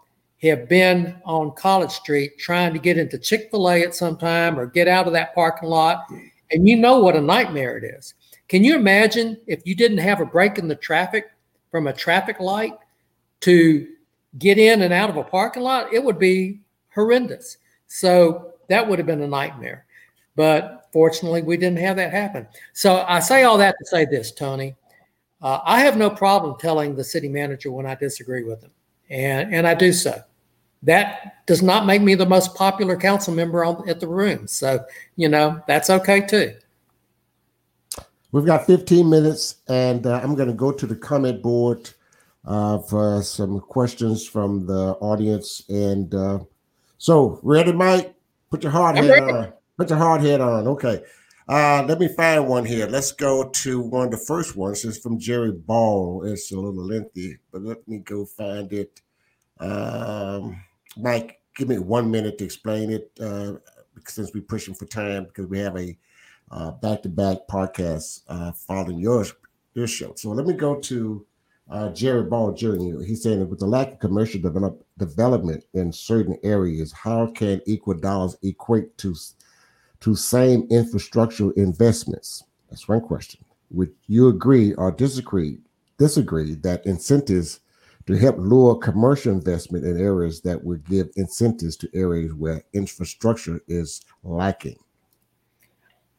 have 0.46 0.68
been 0.68 1.16
on 1.26 1.52
College 1.52 1.92
Street 1.92 2.38
trying 2.38 2.74
to 2.74 2.80
get 2.80 2.98
into 2.98 3.18
Chick 3.18 3.50
fil 3.52 3.70
A 3.70 3.82
at 3.82 3.96
some 3.96 4.18
time 4.18 4.60
or 4.60 4.66
get 4.66 4.88
out 4.88 5.08
of 5.08 5.14
that 5.14 5.34
parking 5.36 5.70
lot, 5.70 6.06
and 6.52 6.68
you 6.68 6.76
know 6.76 7.00
what 7.00 7.16
a 7.16 7.22
nightmare 7.22 7.78
it 7.78 7.84
is. 7.84 8.14
Can 8.48 8.64
you 8.64 8.76
imagine 8.76 9.38
if 9.48 9.66
you 9.66 9.76
didn't 9.76 9.98
have 9.98 10.22
a 10.22 10.26
break 10.26 10.58
in 10.58 10.68
the 10.68 10.76
traffic 10.76 11.32
from 11.72 11.88
a 11.88 11.94
traffic 11.94 12.40
light 12.40 12.74
to 13.42 13.88
get 14.38 14.58
in 14.58 14.84
and 14.84 14.94
out 14.94 15.10
of 15.10 15.18
a 15.18 15.24
parking 15.24 15.64
lot? 15.64 15.94
It 15.94 16.04
would 16.04 16.20
be 16.20 16.60
horrendous. 16.94 17.58
So 17.88 18.54
that 18.70 18.88
would 18.88 19.00
have 19.00 19.08
been 19.08 19.22
a 19.22 19.28
nightmare. 19.28 19.86
But 20.36 20.90
fortunately, 20.92 21.42
we 21.42 21.58
didn't 21.58 21.80
have 21.80 21.96
that 21.96 22.12
happen. 22.12 22.48
So 22.74 23.06
I 23.08 23.20
say 23.20 23.44
all 23.44 23.58
that 23.58 23.76
to 23.80 23.86
say 23.86 24.06
this, 24.06 24.32
Tony. 24.32 24.76
Uh, 25.42 25.60
I 25.64 25.82
have 25.82 25.98
no 25.98 26.10
problem 26.10 26.56
telling 26.60 26.96
the 26.96 27.04
city 27.04 27.30
manager 27.30 27.72
when 27.72 27.86
I 27.86 27.96
disagree 27.96 28.44
with 28.44 28.64
him, 28.64 28.72
and 29.10 29.54
and 29.54 29.68
I 29.68 29.76
do 29.76 29.94
so. 29.94 30.22
That 30.86 31.46
does 31.46 31.62
not 31.62 31.86
make 31.86 32.02
me 32.02 32.16
the 32.16 32.26
most 32.26 32.56
popular 32.56 32.96
council 32.96 33.34
member 33.34 33.66
on, 33.66 33.88
at 33.90 34.00
the 34.00 34.08
room. 34.08 34.48
So 34.48 34.84
you 35.16 35.30
know 35.30 35.62
that's 35.68 35.90
okay 35.90 36.22
too. 36.22 36.56
We've 38.32 38.46
got 38.46 38.66
15 38.68 39.10
minutes, 39.10 39.56
and 39.70 40.06
uh, 40.06 40.20
I'm 40.22 40.36
going 40.36 40.50
to 40.50 40.54
go 40.54 40.72
to 40.72 40.86
the 40.86 40.96
comment 40.96 41.42
board 41.42 41.90
uh, 42.44 42.80
for 42.80 43.24
some 43.24 43.62
questions 43.62 44.28
from 44.28 44.66
the 44.66 44.98
audience. 45.00 45.64
And 45.70 46.14
uh, 46.14 46.40
so, 46.98 47.40
ready, 47.44 47.72
Mike? 47.72 48.14
Put 48.52 48.64
your 48.64 48.74
hard 48.74 48.98
I'm 48.98 49.06
head 49.06 49.12
ready. 49.12 49.32
on. 49.32 49.54
Put 49.78 49.90
your 49.90 50.00
hard 50.00 50.22
head 50.22 50.42
on. 50.42 50.68
Okay. 50.68 51.02
Uh, 51.48 51.86
let 51.88 52.00
me 52.00 52.08
find 52.08 52.48
one 52.48 52.66
here. 52.66 52.88
Let's 52.88 53.12
go 53.12 53.50
to 53.50 53.80
one 53.80 54.06
of 54.06 54.12
the 54.12 54.18
first 54.18 54.56
ones. 54.56 54.84
It's 54.84 54.98
from 54.98 55.20
Jerry 55.20 55.52
Ball. 55.52 56.26
It's 56.26 56.52
a 56.52 56.56
little 56.56 56.74
lengthy, 56.74 57.38
but 57.52 57.62
let 57.62 57.88
me 57.88 58.00
go 58.00 58.26
find 58.26 58.72
it. 58.74 59.02
Um, 59.60 60.62
Mike, 60.98 61.42
give 61.56 61.70
me 61.70 61.80
one 61.80 62.10
minute 62.10 62.38
to 62.38 62.46
explain 62.46 62.92
it 62.92 63.12
uh, 63.20 63.54
since 64.08 64.34
we're 64.34 64.42
pushing 64.42 64.74
for 64.74 64.86
time 64.86 65.26
because 65.26 65.48
we 65.48 65.60
have 65.60 65.78
a 65.78 65.98
uh, 66.52 66.72
back-to-back 66.72 67.38
podcast 67.50 68.22
uh, 68.28 68.52
following 68.52 69.00
yours, 69.00 69.34
your 69.74 69.88
show. 69.88 70.14
So 70.16 70.30
let 70.32 70.46
me 70.46 70.54
go 70.54 70.80
to 70.80 71.26
uh, 71.70 71.90
Jerry 71.90 72.24
Ball 72.24 72.54
Jr. 72.54 73.02
He's 73.02 73.24
saying 73.24 73.40
that 73.40 73.48
with 73.48 73.60
the 73.60 73.66
lack 73.66 73.94
of 73.94 74.00
commercial 74.00 74.40
develop, 74.40 74.86
development 74.98 75.66
in 75.74 75.92
certain 75.92 76.38
areas, 76.44 76.92
how 76.92 77.28
can 77.28 77.62
equal 77.66 77.96
dollars 77.96 78.38
equate 78.44 78.98
to 79.00 79.16
to 80.02 80.16
same 80.16 80.68
infrastructural 80.70 81.52
investments? 81.54 82.44
That's 82.70 82.88
one 82.88 83.02
question. 83.02 83.44
Would 83.72 83.94
you 84.08 84.28
agree 84.28 84.74
or 84.76 84.92
disagree 84.92 85.60
disagree 85.98 86.56
that 86.56 86.86
incentives 86.86 87.62
to 88.08 88.16
help 88.16 88.38
lure 88.38 88.76
commercial 88.76 89.32
investment 89.32 89.86
in 89.86 90.00
areas 90.00 90.42
that 90.42 90.64
would 90.64 90.86
give 90.86 91.10
incentives 91.16 91.76
to 91.78 91.90
areas 91.94 92.34
where 92.34 92.64
infrastructure 92.74 93.62
is 93.68 94.02
lacking. 94.24 94.78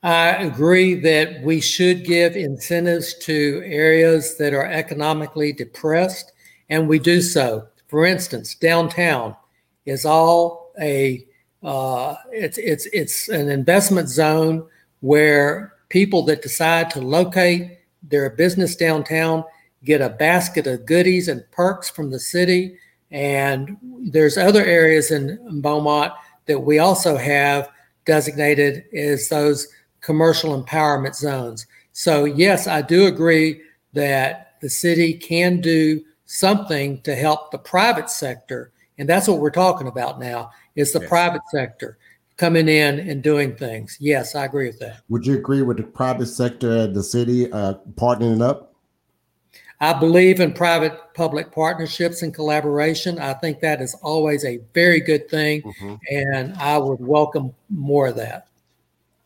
I 0.03 0.29
agree 0.31 0.95
that 1.01 1.43
we 1.43 1.61
should 1.61 2.05
give 2.05 2.37
incentives 2.37 3.15
to 3.21 3.63
areas 3.65 4.37
that 4.37 4.53
are 4.53 4.67
economically 4.67 5.53
depressed, 5.53 6.33
and 6.69 6.89
we 6.89 6.99
do 6.99 7.21
so. 7.21 7.67
For 7.89 8.05
instance, 8.05 8.55
downtown 8.55 9.35
is 9.85 10.05
all 10.05 10.73
a 10.81 11.27
uh, 11.63 12.15
it's 12.31 12.59
it's 12.59 12.87
it's 12.93 13.29
an 13.29 13.49
investment 13.49 14.09
zone 14.09 14.69
where 15.01 15.75
people 15.89 16.23
that 16.27 16.43
decide 16.43 16.91
to 16.91 17.01
locate 17.01 17.79
their 18.03 18.31
business 18.31 18.77
downtown 18.77 19.43
get 19.85 20.01
a 20.01 20.09
basket 20.09 20.67
of 20.67 20.87
goodies 20.87 21.29
and 21.29 21.45
perks 21.51 21.89
from 21.91 22.11
the 22.11 22.21
city. 22.21 22.77
And 23.11 23.77
there's 24.11 24.37
other 24.37 24.65
areas 24.65 25.11
in 25.11 25.61
Beaumont 25.61 26.13
that 26.47 26.61
we 26.61 26.79
also 26.79 27.17
have 27.17 27.69
designated 28.05 28.85
as 28.95 29.29
those 29.29 29.69
commercial 30.01 30.61
empowerment 30.61 31.15
zones. 31.15 31.67
So, 31.93 32.25
yes, 32.25 32.67
I 32.67 32.83
do 32.83 33.07
agree 33.07 33.61
that 33.93 34.55
the 34.61 34.71
city 34.71 35.15
can 35.15 35.61
do 35.61 36.03
something 36.27 37.01
to 37.03 37.15
help 37.15 37.51
the 37.51 37.59
private 37.59 38.11
sector. 38.11 38.73
And 38.99 39.09
that's 39.09 39.29
what 39.29 39.39
we're 39.39 39.51
talking 39.51 39.87
about 39.87 40.19
now 40.21 40.51
is 40.75 40.93
the 40.93 41.01
yes. 41.01 41.09
private 41.09 41.43
sector 41.51 41.99
coming 42.37 42.69
in 42.69 43.01
and 43.01 43.23
doing 43.23 43.57
things. 43.57 43.97
Yes, 44.01 44.35
I 44.35 44.45
agree 44.45 44.67
with 44.67 44.79
that. 44.81 45.01
Would 45.09 45.27
you 45.27 45.35
agree 45.35 45.63
with 45.63 45.79
the 45.79 45.85
private 45.85 46.27
sector 46.27 46.71
and 46.79 46.95
the 46.95 47.03
city 47.03 47.51
uh, 47.51 47.75
partnering 47.95 48.43
up? 48.43 48.66
I 49.81 49.93
believe 49.93 50.41
in 50.41 50.53
private 50.55 50.99
public 51.15 51.53
partnerships 51.53 52.23
and 52.23 52.33
collaboration. 52.33 53.19
I 53.19 53.35
think 53.35 53.61
that 53.61 53.83
is 53.83 53.95
always 54.03 54.45
a 54.45 54.61
very 54.73 55.01
good 55.01 55.29
thing, 55.29 55.63
mm-hmm. 55.63 55.97
and 56.11 56.55
I 56.55 56.79
would 56.79 57.01
welcome 57.01 57.55
more 57.69 58.09
of 58.09 58.17
that. 58.17 58.49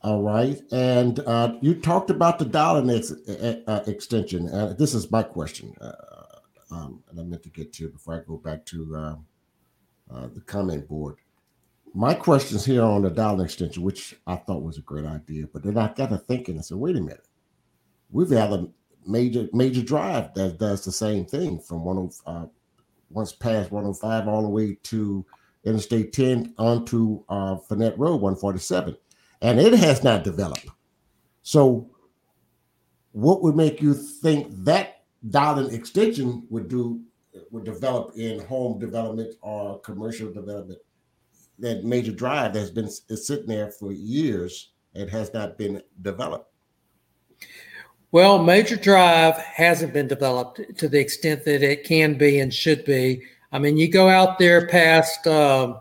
All 0.03 0.23
right. 0.23 0.61
And 0.73 1.21
uh, 1.21 1.55
you 1.61 1.75
talked 1.75 2.11
about 2.11 2.39
the 2.39 2.47
Dowlen 2.47 3.63
uh, 3.67 3.81
extension. 3.87 4.49
Uh, 4.49 4.75
this 4.77 4.95
is 4.95 5.11
my 5.11 5.23
question, 5.23 5.75
uh, 5.81 5.93
um, 6.71 7.03
and 7.11 7.21
I 7.21 7.23
meant 7.23 7.43
to 7.45 7.51
get 7.51 7.73
to 7.75 7.89
before 7.89 8.15
I 8.15 8.27
go 8.27 8.37
back 8.37 8.65
to 8.67 8.97
um, 8.97 9.27
uh, 10.13 10.29
the 10.35 10.41
comment 10.41 10.89
board. 10.89 11.17
My 11.95 12.15
questions 12.15 12.65
here 12.65 12.83
on 12.83 13.03
the 13.03 13.11
Dowlen 13.11 13.45
extension, 13.45 13.83
which 13.83 14.17
I 14.27 14.37
thought 14.37 14.63
was 14.63 14.79
a 14.79 14.83
great 14.83 15.05
idea, 15.05 15.47
but 15.53 15.63
then 15.63 15.77
I 15.77 15.93
got 15.93 16.11
to 16.11 16.19
thinking 16.19 16.57
and 16.57 16.65
said, 16.65 16.79
wait 16.79 16.97
a 16.97 17.01
minute. 17.01 17.27
We've 18.11 18.31
had 18.31 18.53
a 18.53 18.69
major 19.07 19.49
major 19.53 19.83
drive 19.83 20.35
that 20.35 20.59
does 20.59 20.85
the 20.85 20.93
same 20.93 21.25
thing 21.25 21.59
from 21.59 21.85
105 21.85 22.45
uh, 22.45 22.47
once 23.11 23.33
past 23.33 23.71
105 23.71 24.29
all 24.29 24.43
the 24.43 24.49
way 24.49 24.79
to 24.85 25.25
Interstate 25.65 26.13
10 26.15 26.55
onto 26.57 27.23
uh, 27.29 27.57
Fournette 27.57 27.99
Road 27.99 28.23
147, 28.23 28.97
and 29.43 29.61
it 29.61 29.75
has 29.75 30.03
not 30.03 30.25
developed. 30.25 30.67
So, 31.43 31.91
what 33.13 33.43
would 33.43 33.57
make 33.57 33.83
you 33.83 33.93
think 33.93 34.49
that 34.65 35.03
Dowlen 35.29 35.73
extension 35.73 36.47
would 36.49 36.69
do 36.69 37.03
would 37.51 37.65
develop 37.65 38.17
in 38.17 38.41
home 38.41 38.79
development 38.79 39.35
or 39.43 39.79
commercial 39.81 40.33
development? 40.33 40.79
That 41.59 41.85
major 41.85 42.13
drive 42.13 42.55
that's 42.55 42.71
been 42.71 42.89
sitting 42.89 43.47
there 43.47 43.71
for 43.71 43.93
years 43.93 44.71
and 44.95 45.11
has 45.11 45.35
not 45.35 45.59
been 45.59 45.83
developed. 46.01 46.51
Well, 48.13 48.43
Major 48.43 48.75
Drive 48.75 49.37
hasn't 49.37 49.93
been 49.93 50.09
developed 50.09 50.61
to 50.79 50.89
the 50.89 50.99
extent 50.99 51.45
that 51.45 51.63
it 51.63 51.85
can 51.85 52.15
be 52.15 52.41
and 52.41 52.53
should 52.53 52.85
be. 52.85 53.23
I 53.53 53.61
mean, 53.61 53.77
you 53.77 53.89
go 53.89 54.09
out 54.09 54.37
there 54.39 54.67
past 54.67 55.25
uh, 55.29 55.77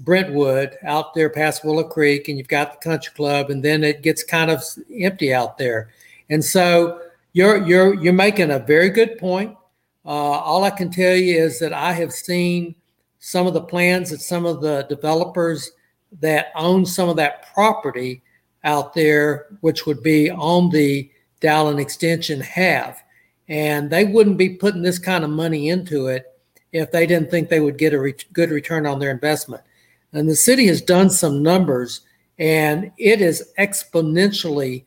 Brentwood, 0.00 0.76
out 0.82 1.14
there 1.14 1.30
past 1.30 1.64
Willow 1.64 1.84
Creek, 1.84 2.28
and 2.28 2.36
you've 2.36 2.48
got 2.48 2.72
the 2.72 2.90
country 2.90 3.12
club, 3.14 3.50
and 3.50 3.62
then 3.62 3.84
it 3.84 4.02
gets 4.02 4.24
kind 4.24 4.50
of 4.50 4.64
empty 4.98 5.32
out 5.32 5.56
there. 5.56 5.90
And 6.30 6.44
so 6.44 7.00
you're 7.32 7.64
you're 7.64 7.94
you're 7.94 8.12
making 8.12 8.50
a 8.50 8.58
very 8.58 8.88
good 8.88 9.18
point. 9.18 9.56
Uh, 10.04 10.08
all 10.08 10.64
I 10.64 10.70
can 10.70 10.90
tell 10.90 11.14
you 11.14 11.40
is 11.40 11.60
that 11.60 11.72
I 11.72 11.92
have 11.92 12.12
seen 12.12 12.74
some 13.20 13.46
of 13.46 13.54
the 13.54 13.62
plans 13.62 14.10
that 14.10 14.20
some 14.20 14.46
of 14.46 14.60
the 14.60 14.84
developers 14.88 15.70
that 16.20 16.50
own 16.56 16.84
some 16.84 17.08
of 17.08 17.14
that 17.16 17.54
property 17.54 18.20
out 18.64 18.94
there, 18.94 19.46
which 19.60 19.86
would 19.86 20.02
be 20.02 20.28
on 20.28 20.68
the 20.70 21.08
Dowlen 21.42 21.80
Extension 21.80 22.40
have. 22.40 23.02
And 23.48 23.90
they 23.90 24.04
wouldn't 24.04 24.38
be 24.38 24.50
putting 24.50 24.82
this 24.82 24.98
kind 24.98 25.24
of 25.24 25.30
money 25.30 25.68
into 25.68 26.06
it 26.06 26.26
if 26.72 26.90
they 26.90 27.06
didn't 27.06 27.30
think 27.30 27.48
they 27.48 27.60
would 27.60 27.76
get 27.76 27.92
a 27.92 28.00
re- 28.00 28.14
good 28.32 28.50
return 28.50 28.86
on 28.86 28.98
their 28.98 29.10
investment. 29.10 29.62
And 30.12 30.28
the 30.28 30.36
city 30.36 30.66
has 30.66 30.80
done 30.80 31.10
some 31.10 31.42
numbers, 31.42 32.02
and 32.38 32.90
it 32.98 33.20
is 33.20 33.50
exponentially 33.58 34.84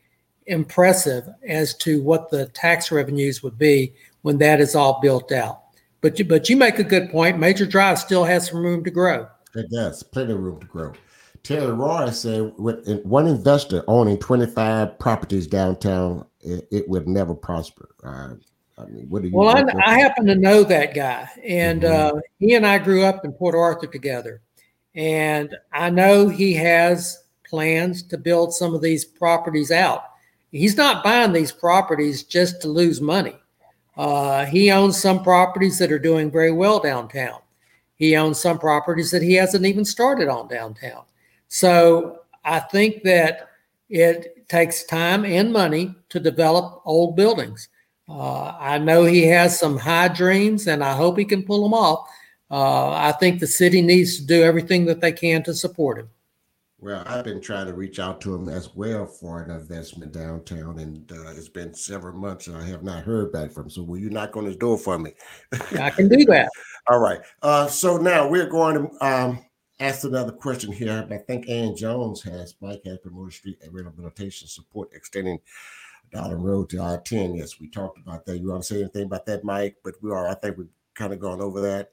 impressive 0.47 1.27
as 1.47 1.73
to 1.75 2.01
what 2.01 2.29
the 2.29 2.47
tax 2.47 2.91
revenues 2.91 3.43
would 3.43 3.57
be 3.57 3.93
when 4.21 4.37
that 4.39 4.59
is 4.59 4.75
all 4.75 4.99
built 5.01 5.31
out. 5.31 5.61
But 6.01 6.19
you, 6.19 6.25
but 6.25 6.49
you 6.49 6.57
make 6.57 6.79
a 6.79 6.83
good 6.83 7.09
point. 7.09 7.39
Major 7.39 7.65
Drive 7.65 7.99
still 7.99 8.23
has 8.23 8.47
some 8.47 8.63
room 8.63 8.83
to 8.83 8.91
grow. 8.91 9.27
It 9.55 9.69
does, 9.71 10.03
plenty 10.03 10.33
of 10.33 10.39
room 10.39 10.59
to 10.59 10.67
grow. 10.67 10.93
Terry 11.41 11.71
Roy 11.71 12.09
said, 12.09 12.53
with 12.57 13.03
one 13.05 13.27
investor 13.27 13.83
owning 13.87 14.17
25 14.17 14.97
properties 14.97 15.45
downtown 15.45 16.25
it, 16.45 16.67
it 16.71 16.89
would 16.89 17.07
never 17.07 17.33
prosper. 17.33 17.89
Uh, 18.03 18.35
I 18.77 18.85
mean, 18.85 19.09
what 19.09 19.21
do 19.21 19.29
you? 19.29 19.35
Well, 19.35 19.55
I, 19.55 19.63
I, 19.85 19.99
happen 19.99 20.25
to 20.25 20.35
know 20.35 20.63
that 20.63 20.93
guy, 20.93 21.29
and 21.43 21.81
mm-hmm. 21.81 22.17
uh, 22.17 22.21
he 22.39 22.55
and 22.55 22.65
I 22.65 22.77
grew 22.77 23.03
up 23.03 23.23
in 23.23 23.31
Port 23.31 23.55
Arthur 23.55 23.87
together, 23.87 24.41
and 24.93 25.55
I 25.71 25.89
know 25.89 26.27
he 26.27 26.53
has 26.53 27.23
plans 27.47 28.03
to 28.03 28.17
build 28.17 28.53
some 28.53 28.73
of 28.73 28.81
these 28.81 29.05
properties 29.05 29.71
out. 29.71 30.03
He's 30.51 30.77
not 30.77 31.03
buying 31.03 31.33
these 31.33 31.51
properties 31.51 32.23
just 32.23 32.61
to 32.61 32.67
lose 32.67 33.01
money. 33.01 33.35
Uh, 33.97 34.45
he 34.45 34.71
owns 34.71 34.97
some 34.97 35.23
properties 35.23 35.77
that 35.79 35.91
are 35.91 35.99
doing 35.99 36.29
very 36.31 36.51
well 36.51 36.79
downtown. 36.79 37.39
He 37.95 38.15
owns 38.15 38.39
some 38.39 38.59
properties 38.59 39.11
that 39.11 39.21
he 39.21 39.33
hasn't 39.35 39.65
even 39.65 39.85
started 39.85 40.27
on 40.27 40.49
downtown. 40.49 41.03
So 41.47 42.21
I 42.43 42.59
think 42.59 43.03
that 43.03 43.49
it 43.89 44.34
takes 44.47 44.83
time 44.85 45.25
and 45.25 45.51
money 45.51 45.93
to 46.09 46.19
develop 46.19 46.81
old 46.85 47.15
buildings. 47.15 47.69
Uh, 48.07 48.55
I 48.59 48.77
know 48.77 49.03
he 49.03 49.23
has 49.23 49.59
some 49.59 49.77
high 49.77 50.09
dreams, 50.09 50.67
and 50.67 50.83
I 50.83 50.93
hope 50.93 51.17
he 51.17 51.25
can 51.25 51.43
pull 51.43 51.63
them 51.63 51.73
off. 51.73 52.07
Uh, 52.51 52.91
I 52.91 53.11
think 53.13 53.39
the 53.39 53.47
city 53.47 53.81
needs 53.81 54.17
to 54.17 54.25
do 54.25 54.43
everything 54.43 54.85
that 54.85 55.01
they 55.01 55.11
can 55.11 55.41
to 55.43 55.53
support 55.53 55.99
him. 55.99 56.09
Well, 56.79 57.03
I've 57.07 57.25
been 57.25 57.41
trying 57.41 57.65
to 57.65 57.73
reach 57.73 57.99
out 57.99 58.21
to 58.21 58.35
him 58.35 58.47
as 58.47 58.75
well 58.75 59.07
for 59.07 59.41
an 59.41 59.49
investment 59.49 60.11
downtown, 60.11 60.77
and 60.77 61.11
uh, 61.11 61.31
it's 61.31 61.49
been 61.49 61.73
several 61.73 62.15
months, 62.15 62.45
and 62.45 62.55
I 62.55 62.63
have 62.67 62.83
not 62.83 63.03
heard 63.03 63.31
back 63.31 63.51
from 63.51 63.63
him. 63.63 63.69
So, 63.71 63.81
will 63.81 63.97
you 63.97 64.11
knock 64.11 64.37
on 64.37 64.45
his 64.45 64.55
door 64.57 64.77
for 64.77 64.99
me? 64.99 65.13
I 65.79 65.89
can 65.89 66.07
do 66.07 66.23
that. 66.25 66.49
All 66.87 66.99
right. 66.99 67.19
Uh, 67.41 67.65
so 67.67 67.97
now 67.97 68.27
we're 68.27 68.49
going 68.49 68.75
to 68.75 69.05
um, 69.05 69.43
ask 69.79 70.03
another 70.03 70.31
question 70.31 70.71
here. 70.71 71.07
I 71.09 71.17
think 71.17 71.49
Ann 71.49 71.75
Jones 71.75 72.21
has 72.23 72.55
Mike 72.61 72.81
has 72.85 72.99
promoted 72.99 73.33
street 73.33 73.59
and 73.63 73.73
rehabilitation 73.73 74.47
support 74.47 74.89
extending 74.93 75.39
Dowlen 76.13 76.41
Road 76.41 76.69
to 76.69 76.81
I 76.81 76.97
10. 77.03 77.35
Yes, 77.35 77.59
we 77.59 77.67
talked 77.67 77.99
about 77.99 78.25
that. 78.25 78.37
You 78.37 78.49
want 78.49 78.63
to 78.63 78.73
say 78.73 78.81
anything 78.81 79.03
about 79.03 79.25
that, 79.25 79.43
Mike? 79.43 79.77
But 79.83 79.95
we 80.01 80.11
are, 80.11 80.27
I 80.27 80.35
think 80.35 80.57
we've 80.57 80.69
kind 80.93 81.13
of 81.13 81.19
gone 81.19 81.41
over 81.41 81.61
that. 81.61 81.91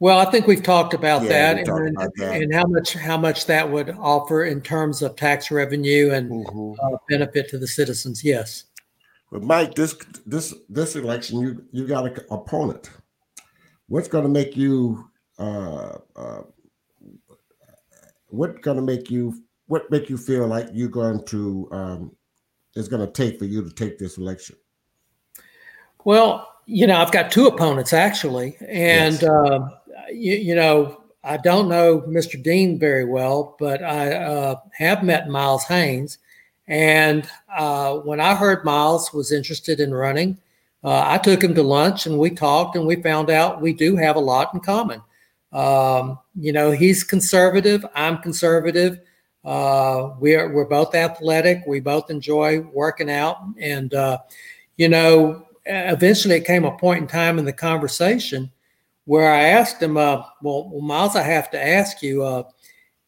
Well, 0.00 0.18
I 0.18 0.24
think 0.24 0.48
we've 0.48 0.64
talked 0.64 0.94
about, 0.94 1.22
yeah, 1.22 1.54
that, 1.54 1.68
and, 1.68 1.96
about 1.96 2.10
that, 2.16 2.42
and, 2.42 2.52
how 2.52 2.66
much 2.66 2.94
how 2.94 3.16
much 3.16 3.46
that 3.46 3.70
would 3.70 3.90
offer 3.90 4.44
in 4.44 4.60
terms 4.60 5.00
of 5.00 5.14
tax 5.14 5.50
revenue 5.52 6.10
and 6.10 6.28
mm-hmm. 6.28 6.72
uh, 6.84 6.98
benefit 7.08 7.48
to 7.50 7.58
the 7.58 7.68
citizens. 7.68 8.24
Yes. 8.24 8.64
But 9.30 9.44
Mike, 9.44 9.74
this 9.74 9.94
this 10.26 10.54
this 10.68 10.96
election, 10.96 11.40
you 11.40 11.64
you 11.70 11.86
got 11.86 12.06
an 12.06 12.18
opponent. 12.32 12.90
What's 13.86 14.08
going 14.08 14.24
to 14.24 14.30
make 14.30 14.56
you 14.56 15.08
uh, 15.38 15.98
uh, 16.16 16.42
what 18.32 18.62
going 18.62 18.76
to 18.76 18.82
make 18.82 19.10
you 19.10 19.42
what 19.66 19.90
make 19.90 20.08
you 20.08 20.16
feel 20.16 20.46
like 20.46 20.68
you're 20.72 20.88
going 20.88 21.24
to 21.26 21.68
um, 21.70 22.16
is 22.74 22.88
going 22.88 23.04
to 23.06 23.12
take 23.12 23.38
for 23.38 23.44
you 23.44 23.62
to 23.62 23.70
take 23.70 23.98
this 23.98 24.18
election? 24.18 24.56
Well, 26.04 26.48
you 26.66 26.86
know, 26.86 26.96
I've 26.96 27.12
got 27.12 27.30
two 27.30 27.46
opponents 27.46 27.92
actually, 27.92 28.56
and 28.66 29.14
yes. 29.14 29.22
uh, 29.22 29.68
you, 30.10 30.34
you, 30.34 30.54
know, 30.54 31.02
I 31.22 31.36
don't 31.36 31.68
know 31.68 32.00
Mr. 32.00 32.42
Dean 32.42 32.78
very 32.78 33.04
well, 33.04 33.56
but 33.58 33.82
I 33.82 34.14
uh, 34.14 34.56
have 34.72 35.02
met 35.02 35.28
Miles 35.28 35.64
Haynes, 35.64 36.18
and 36.66 37.28
uh, 37.54 37.96
when 37.98 38.20
I 38.20 38.34
heard 38.34 38.64
Miles 38.64 39.12
was 39.12 39.30
interested 39.30 39.78
in 39.78 39.92
running, 39.92 40.38
uh, 40.82 41.04
I 41.06 41.18
took 41.18 41.42
him 41.42 41.54
to 41.54 41.62
lunch 41.62 42.06
and 42.06 42.18
we 42.18 42.30
talked, 42.30 42.76
and 42.76 42.86
we 42.86 42.96
found 42.96 43.30
out 43.30 43.60
we 43.60 43.72
do 43.72 43.96
have 43.96 44.16
a 44.16 44.20
lot 44.20 44.54
in 44.54 44.60
common. 44.60 45.02
Um, 45.52 46.18
you 46.38 46.52
know, 46.52 46.70
he's 46.70 47.04
conservative. 47.04 47.84
I'm 47.94 48.18
conservative. 48.18 49.00
Uh, 49.44 50.10
we're 50.18 50.52
we're 50.52 50.68
both 50.68 50.94
athletic. 50.94 51.62
We 51.66 51.80
both 51.80 52.10
enjoy 52.10 52.60
working 52.72 53.10
out, 53.10 53.38
and 53.58 53.92
uh, 53.92 54.18
you 54.76 54.88
know, 54.88 55.46
eventually 55.66 56.36
it 56.36 56.46
came 56.46 56.64
a 56.64 56.76
point 56.76 57.02
in 57.02 57.06
time 57.08 57.38
in 57.38 57.44
the 57.44 57.52
conversation 57.52 58.50
where 59.04 59.32
I 59.32 59.42
asked 59.48 59.82
him, 59.82 59.96
uh, 59.96 60.22
well, 60.42 60.70
well, 60.70 60.80
Miles, 60.80 61.16
I 61.16 61.22
have 61.22 61.50
to 61.50 61.60
ask 61.60 62.02
you, 62.02 62.22
uh, 62.22 62.44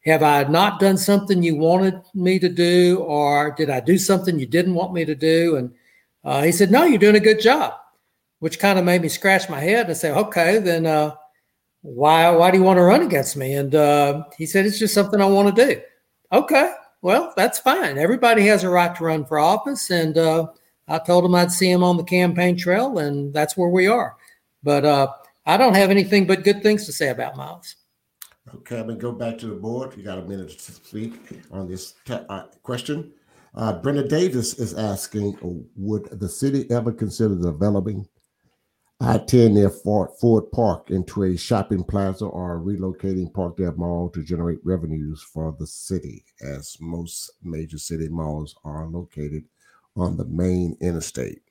have 0.05 0.23
I 0.23 0.43
not 0.43 0.79
done 0.79 0.97
something 0.97 1.41
you 1.41 1.55
wanted 1.55 2.01
me 2.13 2.37
to 2.39 2.49
do, 2.49 2.99
or 2.99 3.51
did 3.51 3.69
I 3.69 3.79
do 3.79 3.97
something 3.97 4.37
you 4.37 4.45
didn't 4.45 4.75
want 4.75 4.93
me 4.93 5.05
to 5.05 5.15
do? 5.15 5.55
And 5.55 5.73
uh, 6.23 6.43
he 6.43 6.51
said, 6.51 6.69
no, 6.69 6.83
you're 6.83 6.99
doing 6.99 7.15
a 7.15 7.19
good 7.19 7.39
job, 7.39 7.73
which 8.39 8.59
kind 8.59 8.77
of 8.77 8.85
made 8.85 9.01
me 9.01 9.09
scratch 9.09 9.49
my 9.49 9.59
head 9.59 9.87
and 9.87 9.97
say, 9.97 10.11
okay, 10.11 10.59
then 10.59 10.85
uh, 10.85 11.15
why 11.85 12.31
why 12.31 12.49
do 12.49 12.57
you 12.57 12.63
want 12.63 12.77
to 12.77 12.83
run 12.83 13.03
against 13.03 13.37
me? 13.37 13.53
And 13.53 13.75
uh, 13.75 14.23
he 14.37 14.47
said, 14.47 14.65
it's 14.65 14.79
just 14.79 14.93
something 14.93 15.21
I 15.21 15.25
want 15.25 15.55
to 15.55 15.65
do. 15.65 15.81
Okay, 16.31 16.73
well, 17.03 17.31
that's 17.37 17.59
fine. 17.59 17.99
Everybody 17.99 18.47
has 18.47 18.63
a 18.63 18.69
right 18.69 18.95
to 18.95 19.03
run 19.03 19.25
for 19.25 19.37
office, 19.37 19.91
and 19.91 20.17
uh, 20.17 20.47
I 20.87 20.97
told 20.97 21.25
him 21.25 21.35
I'd 21.35 21.51
see 21.51 21.69
him 21.69 21.83
on 21.83 21.97
the 21.97 22.03
campaign 22.03 22.57
trail, 22.57 22.97
and 22.97 23.31
that's 23.31 23.55
where 23.55 23.69
we 23.69 23.87
are. 23.87 24.15
But 24.63 24.83
uh, 24.83 25.13
I 25.45 25.57
don't 25.57 25.75
have 25.75 25.91
anything 25.91 26.25
but 26.25 26.43
good 26.43 26.63
things 26.63 26.87
to 26.87 26.91
say 26.91 27.09
about 27.09 27.37
Miles. 27.37 27.75
Okay, 28.55 28.79
I'm 28.79 28.87
gonna 28.87 28.99
go 28.99 29.11
back 29.11 29.37
to 29.39 29.47
the 29.47 29.55
board. 29.55 29.95
You 29.95 30.03
got 30.03 30.17
a 30.17 30.23
minute 30.23 30.49
to 30.49 30.71
speak 30.71 31.13
on 31.51 31.67
this 31.67 31.93
te- 32.05 32.25
uh, 32.29 32.45
question. 32.63 33.13
Uh, 33.53 33.73
Brenda 33.73 34.07
Davis 34.07 34.55
is 34.59 34.73
asking, 34.73 35.37
would 35.75 36.05
the 36.19 36.27
city 36.27 36.69
ever 36.71 36.91
consider 36.91 37.35
developing 37.35 38.07
I-10 39.01 39.51
near 39.51 39.69
Ford, 39.69 40.11
Ford 40.21 40.49
Park 40.51 40.89
into 40.89 41.23
a 41.23 41.35
shopping 41.35 41.83
plaza 41.83 42.25
or 42.25 42.61
relocating 42.61 43.31
Parkdale 43.31 43.75
Mall 43.75 44.09
to 44.11 44.23
generate 44.23 44.59
revenues 44.63 45.21
for 45.21 45.53
the 45.59 45.67
city, 45.67 46.23
as 46.41 46.77
most 46.79 47.31
major 47.43 47.77
city 47.77 48.07
malls 48.07 48.55
are 48.63 48.87
located 48.87 49.43
on 49.97 50.15
the 50.15 50.25
main 50.25 50.77
interstate? 50.79 51.41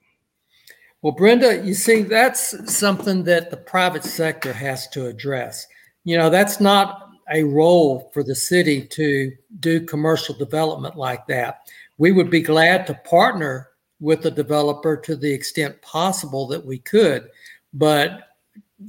Well, 1.02 1.12
Brenda, 1.12 1.62
you 1.62 1.74
see, 1.74 2.00
that's 2.00 2.72
something 2.74 3.24
that 3.24 3.50
the 3.50 3.58
private 3.58 4.04
sector 4.04 4.54
has 4.54 4.88
to 4.88 5.06
address. 5.06 5.66
You 6.04 6.16
know, 6.16 6.30
that's 6.30 6.60
not 6.60 7.10
a 7.30 7.44
role 7.44 8.10
for 8.14 8.22
the 8.22 8.34
city 8.34 8.86
to 8.86 9.32
do 9.60 9.84
commercial 9.84 10.34
development 10.34 10.96
like 10.96 11.26
that. 11.26 11.68
We 11.98 12.12
would 12.12 12.30
be 12.30 12.40
glad 12.40 12.86
to 12.86 12.94
partner 12.94 13.68
with 14.04 14.20
the 14.20 14.30
developer 14.30 14.98
to 14.98 15.16
the 15.16 15.32
extent 15.32 15.80
possible 15.80 16.46
that 16.46 16.62
we 16.62 16.78
could, 16.78 17.30
but 17.72 18.34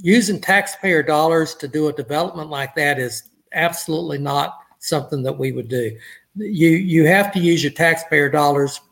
using 0.02 0.38
taxpayer 0.38 1.02
dollars 1.02 1.54
to 1.54 1.66
do 1.66 1.88
a 1.88 1.92
development 1.94 2.50
like 2.50 2.74
that 2.74 2.98
is 2.98 3.30
absolutely 3.54 4.18
not 4.18 4.58
something 4.78 5.22
that 5.22 5.32
we 5.32 5.52
would 5.52 5.68
do. 5.68 5.96
You 6.34 6.68
you 6.68 7.06
have 7.06 7.32
to 7.32 7.40
use 7.40 7.62
your 7.64 7.72
taxpayer 7.72 8.28
dollars 8.28 8.82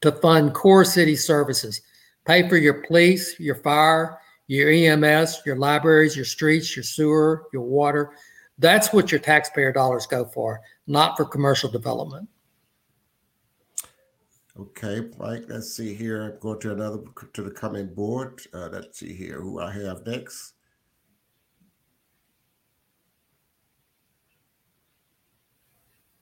to 0.00 0.12
fund 0.12 0.54
core 0.54 0.84
city 0.84 1.16
services. 1.16 1.80
Pay 2.24 2.48
for 2.48 2.56
your 2.56 2.84
police, 2.84 3.40
your 3.40 3.56
fire, 3.56 4.20
your 4.46 4.70
EMS, 4.70 5.42
your 5.44 5.56
libraries, 5.56 6.14
your 6.14 6.24
streets, 6.24 6.76
your 6.76 6.84
sewer, 6.84 7.48
your 7.52 7.62
water. 7.62 8.12
That's 8.58 8.92
what 8.92 9.10
your 9.10 9.20
taxpayer 9.20 9.72
dollars 9.72 10.06
go 10.06 10.24
for, 10.24 10.60
not 10.86 11.16
for 11.16 11.24
commercial 11.24 11.68
development. 11.68 12.28
Okay, 14.58 15.08
Mike, 15.18 15.44
let's 15.48 15.72
see 15.72 15.94
here. 15.94 16.36
Go 16.40 16.54
to 16.56 16.72
another 16.72 16.98
to 17.32 17.42
the 17.42 17.50
coming 17.50 17.86
board. 17.86 18.40
Uh, 18.52 18.68
let's 18.72 18.98
see 18.98 19.14
here 19.14 19.40
who 19.40 19.60
I 19.60 19.70
have 19.72 20.04
next. 20.04 20.54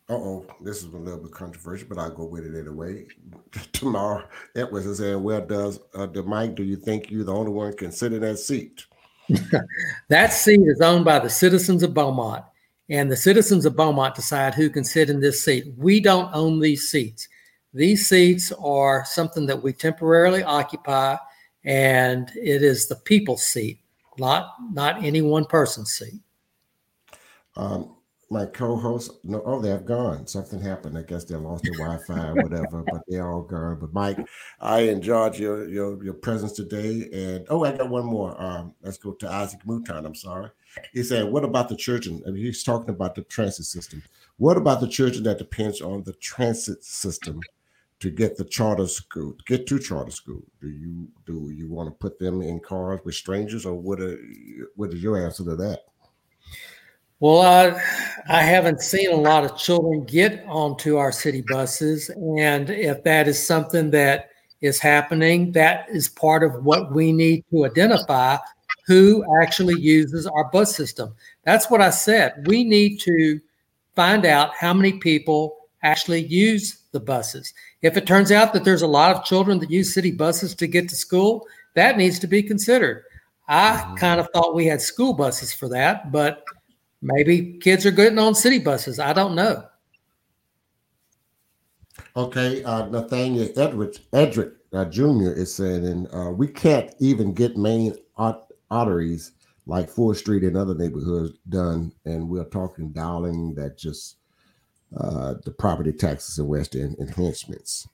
oh, 0.09 0.47
this 0.61 0.79
is 0.79 0.93
a 0.93 0.97
little 0.97 1.21
bit 1.21 1.33
controversial, 1.33 1.89
but 1.89 1.99
I'll 1.99 2.11
go 2.11 2.25
with 2.25 2.45
it 2.47 2.59
anyway. 2.59 3.07
Tomorrow, 3.73 4.25
Edwards 4.55 4.87
is 4.87 4.99
saying, 4.99 5.23
"Well, 5.23 5.45
does 5.45 5.81
uh, 5.95 6.07
the 6.07 6.23
Mike? 6.23 6.55
Do 6.55 6.63
you 6.63 6.77
think 6.77 7.11
you're 7.11 7.25
the 7.25 7.35
only 7.35 7.53
one 7.53 7.75
considering 7.75 8.23
that 8.23 8.39
seat?" 8.39 8.85
that 10.09 10.33
seat 10.33 10.61
is 10.63 10.81
owned 10.81 11.05
by 11.05 11.19
the 11.19 11.31
citizens 11.31 11.83
of 11.83 11.95
Beaumont, 11.95 12.45
and 12.89 13.11
the 13.11 13.17
citizens 13.17 13.67
of 13.67 13.77
Beaumont 13.77 14.15
decide 14.15 14.55
who 14.55 14.71
can 14.71 14.85
sit 14.85 15.11
in 15.11 15.21
this 15.21 15.45
seat. 15.45 15.73
We 15.77 16.01
don't 16.01 16.31
own 16.33 16.61
these 16.61 16.89
seats. 16.89 17.29
These 17.77 18.09
seats 18.09 18.53
are 18.53 19.05
something 19.05 19.45
that 19.47 19.63
we 19.63 19.75
temporarily 19.75 20.43
occupy, 20.43 21.19
and 21.63 22.31
it 22.35 22.63
is 22.63 22.89
the 22.89 22.97
people's 22.97 23.43
seat, 23.45 23.81
not 24.19 24.55
not 24.73 25.05
any 25.05 25.21
one 25.21 25.45
person's 25.45 25.93
seat. 25.93 26.23
Um, 27.55 27.97
my 28.31 28.47
co-host 28.47 29.11
no 29.25 29.43
oh 29.45 29.61
they 29.61 29.69
have 29.69 29.85
gone. 29.85 30.27
Something 30.27 30.59
happened. 30.59 30.97
I 30.97 31.03
guess 31.03 31.25
they 31.25 31.37
lost 31.37 31.65
their 31.65 31.75
wi-fi 31.75 32.29
or 32.29 32.35
whatever 32.37 32.83
but 32.83 33.03
they're 33.09 33.31
all 33.31 33.43
gone. 33.43 33.79
But 33.79 33.93
mike 33.93 34.27
i 34.59 34.81
enjoyed 34.81 35.39
your 35.39 35.69
your 35.69 36.03
your 36.03 36.15
presence 36.15 36.53
today 36.53 37.11
and 37.13 37.47
oh 37.51 37.63
i 37.65 37.77
got 37.77 37.91
one 37.91 38.07
more. 38.07 38.41
Um 38.41 38.73
let's 38.81 38.97
go 38.97 39.13
to 39.13 39.31
isaac 39.31 39.61
mouton. 39.67 40.07
I'm 40.07 40.15
sorry. 40.15 40.51
He 40.95 41.03
said 41.03 41.31
what 41.31 41.45
about 41.45 41.69
the 41.69 41.77
church 41.77 42.07
and 42.07 42.37
he's 42.39 42.65
talking 42.65 42.89
about 42.89 43.17
the 43.17 43.23
transit 43.25 43.67
system. 43.67 44.03
What 44.39 44.57
about 44.57 44.81
the 44.81 44.89
church 44.89 45.19
that 45.19 45.37
depends 45.37 45.83
on 45.83 46.05
the 46.05 46.15
transit 46.15 46.83
system 46.83 47.43
to 47.99 48.11
get 48.11 48.37
the 48.37 48.45
charter 48.45 48.87
school 48.87 49.35
get 49.47 49.67
to 49.67 49.79
charter 49.79 50.11
school 50.11 50.43
do 50.61 50.69
you 50.69 51.09
do 51.25 51.51
you 51.55 51.69
want 51.69 51.89
to 51.89 51.95
put 51.95 52.19
them 52.19 52.43
in 52.43 52.61
cars 52.61 53.01
with 53.05 53.15
strangers 53.15 53.65
or 53.65 53.75
what 53.75 54.01
are, 54.01 54.19
what 54.75 54.93
is 54.93 55.03
your 55.03 55.25
answer 55.25 55.45
to 55.45 55.57
that 55.57 55.81
well, 57.19 57.41
I, 57.41 57.81
I 58.29 58.43
haven't 58.43 58.83
seen 58.83 59.11
a 59.11 59.17
lot 59.17 59.45
of 59.45 59.57
children 59.57 60.05
get 60.05 60.45
onto 60.47 60.99
our 60.99 61.11
city 61.11 61.43
buses. 61.49 62.11
And 62.11 62.69
if 62.69 63.03
that 63.05 63.27
is 63.27 63.45
something 63.45 63.91
that 63.93 64.29
is 64.61 64.79
happening, 64.79 65.53
that 65.53 65.89
is 65.89 66.11
part 66.11 66.43
of 66.43 66.65
what 66.65 66.93
we 66.93 67.13
need 67.13 67.45
to 67.51 67.65
identify 67.65 68.37
who 68.87 69.25
actually 69.41 69.81
uses 69.81 70.27
our 70.27 70.51
bus 70.51 70.77
system. 70.77 71.15
That's 71.45 71.71
what 71.71 71.81
I 71.81 71.91
said. 71.91 72.47
We 72.47 72.65
need 72.65 73.01
to 73.01 73.41
find 73.95 74.27
out 74.27 74.55
how 74.55 74.75
many 74.75 74.93
people 74.99 75.57
actually 75.83 76.27
use 76.27 76.83
the 76.97 77.05
buses. 77.05 77.53
If 77.83 77.99
it 77.99 78.07
turns 78.07 78.33
out 78.33 78.55
that 78.55 78.65
there's 78.65 78.83
a 78.83 78.87
lot 78.87 79.15
of 79.15 79.25
children 79.25 79.59
that 79.59 79.71
use 79.71 79.93
city 79.93 80.11
buses 80.11 80.55
to 80.55 80.67
get 80.67 80.89
to 80.89 80.97
school, 80.97 81.47
that 81.75 81.99
needs 81.99 82.19
to 82.21 82.27
be 82.27 82.43
considered. 82.43 83.05
I 83.49 83.77
mm-hmm. 83.77 83.95
kind 83.97 84.19
of 84.19 84.29
thought 84.33 84.55
we 84.55 84.65
had 84.65 84.81
school 84.81 85.13
buses 85.13 85.53
for 85.53 85.69
that, 85.69 86.11
but 86.11 86.43
maybe 87.03 87.59
kids 87.61 87.85
are 87.85 87.91
getting 87.91 88.19
on 88.19 88.35
city 88.35 88.59
buses. 88.59 88.99
I 88.99 89.13
don't 89.13 89.35
know. 89.35 89.65
Okay, 92.17 92.65
uh, 92.65 92.87
Nathaniel 92.87 93.49
Edwards, 93.57 94.01
Edric 94.15 94.55
uh, 94.73 94.87
Jr. 94.87 95.33
is 95.33 95.55
saying, 95.55 95.85
and 95.85 96.09
uh, 96.15 96.31
we 96.31 96.49
can't 96.49 96.95
even 96.99 97.35
get 97.35 97.59
main 97.59 97.95
arteries 98.71 99.33
like 99.67 99.91
Fourth 99.91 100.17
Street 100.19 100.45
and 100.45 100.57
other 100.57 100.75
neighborhoods 100.75 101.39
done, 101.51 101.93
and 102.07 102.27
we're 102.27 102.45
talking 102.45 102.91
Dowlen 102.91 103.55
that 103.57 103.77
just 103.77 104.17
uh, 104.97 105.35
the 105.45 105.51
property 105.51 105.93
taxes 105.93 106.39
and 106.39 106.49
West 106.49 106.77
End 106.77 106.97
enhancements. 106.99 107.89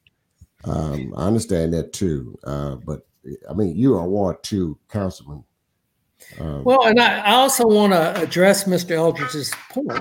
Um, 0.65 1.13
I 1.17 1.27
understand 1.27 1.73
that 1.75 1.93
too, 1.93 2.39
uh, 2.45 2.77
but 2.77 3.07
I 3.49 3.55
mean, 3.55 3.77
you 3.77 3.97
are 3.97 4.09
Ward 4.09 4.43
Two 4.43 4.79
councilman. 4.89 5.45
Um, 6.39 6.65
well, 6.65 6.87
and 6.87 7.01
I, 7.01 7.19
I 7.21 7.33
also 7.33 7.67
want 7.67 7.93
to 7.93 8.21
address 8.21 8.65
Mr. 8.65 8.93
Eldridge's 8.93 9.53
point. 9.71 10.01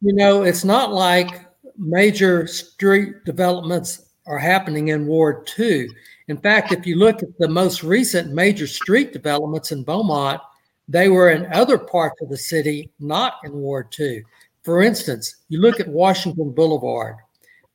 You 0.00 0.14
know, 0.14 0.42
it's 0.42 0.64
not 0.64 0.92
like 0.92 1.46
major 1.76 2.46
street 2.46 3.24
developments 3.24 4.10
are 4.26 4.38
happening 4.38 4.88
in 4.88 5.06
Ward 5.06 5.46
2. 5.46 5.88
In 6.28 6.36
fact, 6.36 6.72
if 6.72 6.86
you 6.86 6.96
look 6.96 7.22
at 7.22 7.36
the 7.38 7.48
most 7.48 7.82
recent 7.82 8.32
major 8.32 8.66
street 8.66 9.12
developments 9.12 9.72
in 9.72 9.82
Beaumont, 9.82 10.40
they 10.88 11.08
were 11.08 11.30
in 11.30 11.52
other 11.52 11.78
parts 11.78 12.20
of 12.20 12.28
the 12.28 12.36
city, 12.36 12.90
not 13.00 13.34
in 13.44 13.52
Ward 13.52 13.90
2. 13.92 14.22
For 14.62 14.82
instance, 14.82 15.36
you 15.48 15.60
look 15.60 15.80
at 15.80 15.88
Washington 15.88 16.52
Boulevard. 16.52 17.16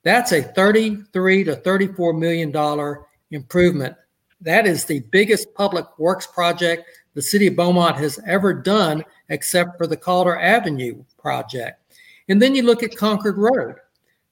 That's 0.04 0.32
a 0.32 0.42
33 0.42 1.44
to 1.46 1.56
34 1.56 2.14
million 2.14 2.52
dollar 2.52 3.06
improvement. 3.32 3.96
That 4.42 4.68
is 4.68 4.86
the 4.86 5.00
biggest 5.12 5.54
public 5.56 5.86
works 5.98 6.28
project 6.28 6.88
the 7.16 7.22
city 7.22 7.48
of 7.48 7.56
Beaumont 7.56 7.96
has 7.96 8.20
ever 8.28 8.54
done, 8.54 9.04
except 9.30 9.78
for 9.78 9.88
the 9.88 9.98
Calder 9.98 10.38
Avenue 10.38 11.04
project. 11.18 11.82
And 12.28 12.42
then 12.42 12.54
you 12.54 12.64
look 12.64 12.84
at 12.84 12.96
Concord 12.96 13.38
Road. 13.38 13.76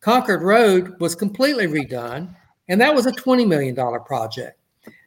Concord 0.01 0.41
Road 0.41 0.99
was 0.99 1.16
completely 1.16 1.66
redone, 1.66 2.36
and 2.68 2.80
that 2.82 2.93
was 2.93 3.06
a 3.06 3.12
$20 3.14 3.47
million 3.47 3.76
project. 4.06 4.60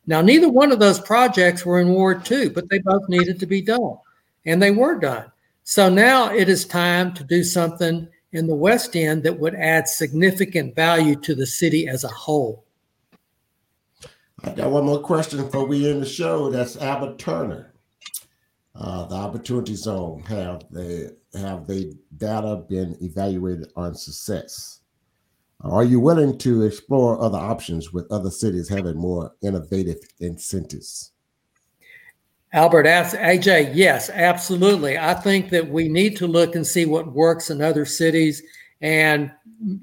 Now, 0.06 0.22
neither 0.22 0.48
one 0.48 0.72
of 0.72 0.78
those 0.78 1.00
projects 1.00 1.66
were 1.66 1.80
in 1.80 1.90
Ward 1.90 2.24
2, 2.24 2.50
but 2.50 2.68
they 2.70 2.78
both 2.78 3.08
needed 3.08 3.38
to 3.40 3.46
be 3.46 3.60
done, 3.60 3.98
and 4.46 4.62
they 4.62 4.70
were 4.70 4.98
done. 4.98 5.30
So 5.68 5.88
now 5.88 6.32
it 6.32 6.48
is 6.48 6.64
time 6.64 7.12
to 7.14 7.24
do 7.24 7.42
something 7.42 8.06
in 8.30 8.46
the 8.46 8.54
West 8.54 8.94
End 8.94 9.24
that 9.24 9.40
would 9.40 9.56
add 9.56 9.88
significant 9.88 10.76
value 10.76 11.16
to 11.16 11.34
the 11.34 11.44
city 11.44 11.88
as 11.88 12.04
a 12.04 12.08
whole. 12.08 12.64
I 14.44 14.50
got 14.50 14.70
one 14.70 14.84
more 14.84 15.00
question 15.00 15.42
before 15.42 15.66
we 15.66 15.90
end 15.90 16.02
the 16.02 16.06
show. 16.06 16.52
That's 16.52 16.76
Albert 16.76 17.18
Turner. 17.18 17.72
Uh, 18.76 19.06
the 19.06 19.16
opportunity 19.16 19.74
zone 19.74 20.22
have 20.28 20.62
they 20.70 21.08
have 21.34 21.66
they 21.66 21.94
data 22.16 22.62
been 22.68 22.96
evaluated 23.00 23.72
on 23.74 23.96
success? 23.96 24.82
Are 25.62 25.84
you 25.84 25.98
willing 25.98 26.38
to 26.38 26.62
explore 26.62 27.20
other 27.20 27.38
options 27.38 27.92
with 27.92 28.06
other 28.12 28.30
cities 28.30 28.68
having 28.68 28.96
more 28.96 29.32
innovative 29.42 29.98
incentives? 30.20 31.10
Albert 32.52 32.86
asks 32.86 33.16
AJ, 33.16 33.72
yes, 33.74 34.08
absolutely. 34.10 34.96
I 34.96 35.14
think 35.14 35.50
that 35.50 35.68
we 35.68 35.88
need 35.88 36.16
to 36.18 36.26
look 36.26 36.54
and 36.54 36.66
see 36.66 36.86
what 36.86 37.12
works 37.12 37.50
in 37.50 37.60
other 37.60 37.84
cities 37.84 38.42
and 38.80 39.30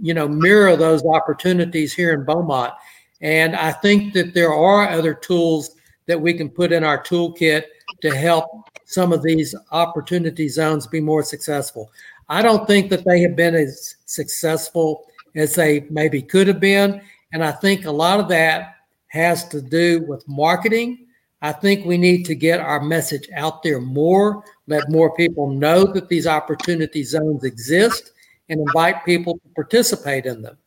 you 0.02 0.14
know 0.14 0.28
mirror 0.28 0.76
those 0.76 1.04
opportunities 1.04 1.94
here 1.94 2.14
in 2.14 2.26
Beaumont. 2.26 2.74
And 3.22 3.56
I 3.56 3.72
think 3.72 4.14
that 4.14 4.34
there 4.34 4.54
are 4.54 4.90
other 4.90 5.14
tools 5.14 5.76
that 6.06 6.20
we 6.20 6.34
can 6.34 6.50
put 6.50 6.72
in 6.72 6.84
our 6.84 7.02
toolkit 7.02 7.64
to 8.02 8.16
help 8.16 8.46
some 8.86 9.14
of 9.14 9.24
these 9.24 9.56
opportunity 9.72 10.48
zones 10.48 10.88
be 10.88 11.00
more 11.00 11.24
successful. 11.24 11.92
I 12.30 12.42
don't 12.42 12.68
think 12.68 12.90
that 12.90 13.06
they 13.06 13.22
have 13.22 13.36
been 13.36 13.56
as 13.56 13.96
successful 14.06 15.06
as 15.36 15.56
they 15.56 15.88
maybe 15.90 16.22
could 16.22 16.48
have 16.48 16.60
been. 16.60 17.02
And 17.32 17.44
I 17.44 17.52
think 17.52 17.86
a 17.86 17.92
lot 17.92 18.20
of 18.20 18.28
that 18.30 18.76
has 19.08 19.48
to 19.50 19.62
do 19.62 20.04
with 20.08 20.28
marketing. 20.28 21.03
I 21.44 21.52
think 21.52 21.86
we 21.86 21.98
need 21.98 22.24
to 22.28 22.36
get 22.36 22.62
our 22.62 22.80
message 22.82 23.28
out 23.36 23.64
there 23.64 23.82
more, 23.82 24.46
let 24.68 24.90
more 24.90 25.14
people 25.14 25.52
know 25.52 25.84
that 25.92 26.08
these 26.08 26.26
opportunity 26.26 27.04
zones 27.04 27.44
exist, 27.44 28.14
and 28.48 28.62
invite 28.62 29.04
people 29.04 29.34
to 29.34 29.50
participate 29.54 30.26
in 30.26 30.42
them. 30.42 30.58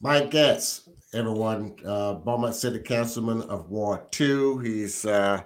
Mike 0.00 0.30
Getz, 0.30 0.88
everyone, 1.12 1.76
uh, 1.84 2.14
Beaumont 2.14 2.54
City 2.54 2.78
Councilman 2.78 3.42
of 3.42 3.68
Ward 3.68 4.10
2. 4.10 4.58
He's 4.60 5.04
uh, 5.04 5.42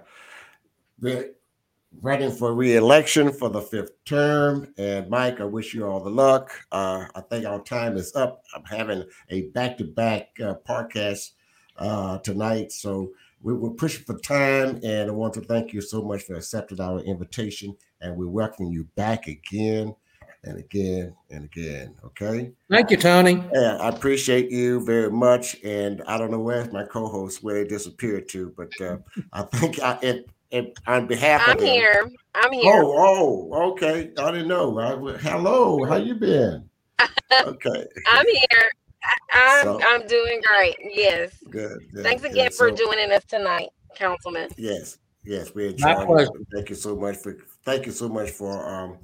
running 2.01 2.31
for 2.31 2.53
re-election 2.53 3.33
for 3.33 3.49
the 3.49 3.61
fifth 3.61 4.05
term. 4.05 4.73
And 4.77 5.09
Mike, 5.09 5.41
I 5.41 5.45
wish 5.45 5.73
you 5.73 5.85
all 5.85 5.99
the 5.99 6.09
luck. 6.09 6.49
Uh, 6.71 7.07
I 7.13 7.19
think 7.19 7.45
our 7.45 7.61
time 7.61 7.97
is 7.97 8.15
up. 8.15 8.41
I'm 8.55 8.63
having 8.63 9.03
a 9.29 9.47
back-to-back 9.49 10.29
uh, 10.41 10.55
podcast 10.65 11.31
uh, 11.77 12.19
tonight, 12.19 12.71
so 12.71 13.11
we, 13.45 13.53
we're 13.53 13.69
pushing 13.69 14.03
for 14.03 14.17
time. 14.17 14.79
And 14.83 15.09
I 15.09 15.13
want 15.13 15.35
to 15.35 15.41
thank 15.41 15.71
you 15.71 15.79
so 15.79 16.01
much 16.01 16.23
for 16.23 16.33
accepting 16.33 16.81
our 16.81 16.99
invitation, 17.01 17.77
and 18.01 18.17
we 18.17 18.25
welcome 18.25 18.65
you 18.65 18.85
back 18.95 19.27
again 19.27 19.95
and 20.43 20.57
again 20.57 21.15
and 21.29 21.45
again. 21.45 21.95
Okay. 22.03 22.51
Thank 22.71 22.89
you, 22.89 22.97
Tony. 22.97 23.43
Yeah, 23.53 23.77
I 23.77 23.89
appreciate 23.89 24.49
you 24.49 24.83
very 24.83 25.11
much. 25.11 25.57
And 25.63 26.01
I 26.07 26.17
don't 26.17 26.31
know 26.31 26.39
where 26.39 26.69
my 26.71 26.85
co-hosts 26.85 27.43
where 27.43 27.63
they 27.63 27.69
disappeared 27.69 28.27
to, 28.29 28.51
but 28.57 28.71
uh, 28.81 28.97
I 29.31 29.43
think 29.43 29.79
I, 29.79 29.99
it, 30.01 30.29
it, 30.49 30.79
on 30.87 31.05
behalf 31.05 31.43
I'm 31.45 31.53
of 31.53 31.59
them, 31.59 31.67
here. 31.67 32.11
I'm 32.33 32.51
here. 32.51 32.83
Oh, 32.83 33.49
oh, 33.53 33.71
okay. 33.71 34.11
I 34.17 34.31
didn't 34.31 34.47
know. 34.47 34.79
I, 34.79 35.17
hello, 35.17 35.83
how 35.85 35.97
you 35.97 36.15
been? 36.15 36.67
Okay, 37.31 37.85
I'm 38.07 38.25
here. 38.25 38.71
I, 39.05 39.57
I'm 39.59 39.63
So- 39.63 39.79
I'm 39.83 40.07
doing 40.07 40.41
great. 40.55 40.75
Yes. 40.93 41.31
good. 41.49 41.79
good, 41.93 42.03
Thanks 42.03 42.21
good. 42.23 42.31
again 42.31 42.51
for 42.51 42.69
So- 42.69 42.75
joining 42.85 43.11
us 43.11 43.23
tonight, 43.25 43.69
Councilman. 43.95 44.49
Yes, 44.57 44.97
yes, 45.23 45.53
we 45.53 45.63
My 45.79 45.91
enjoyed 45.93 46.07
pleasure. 46.07 46.29
it. 46.39 46.47
Thank 46.53 46.69
you 46.69 46.75
so 46.75 46.95
much 46.95 47.17
for 47.17 47.37
thank 47.65 47.85
you 47.85 47.91
so 47.91 48.07
much 48.09 48.31
for 48.31 48.51
um 48.67 48.97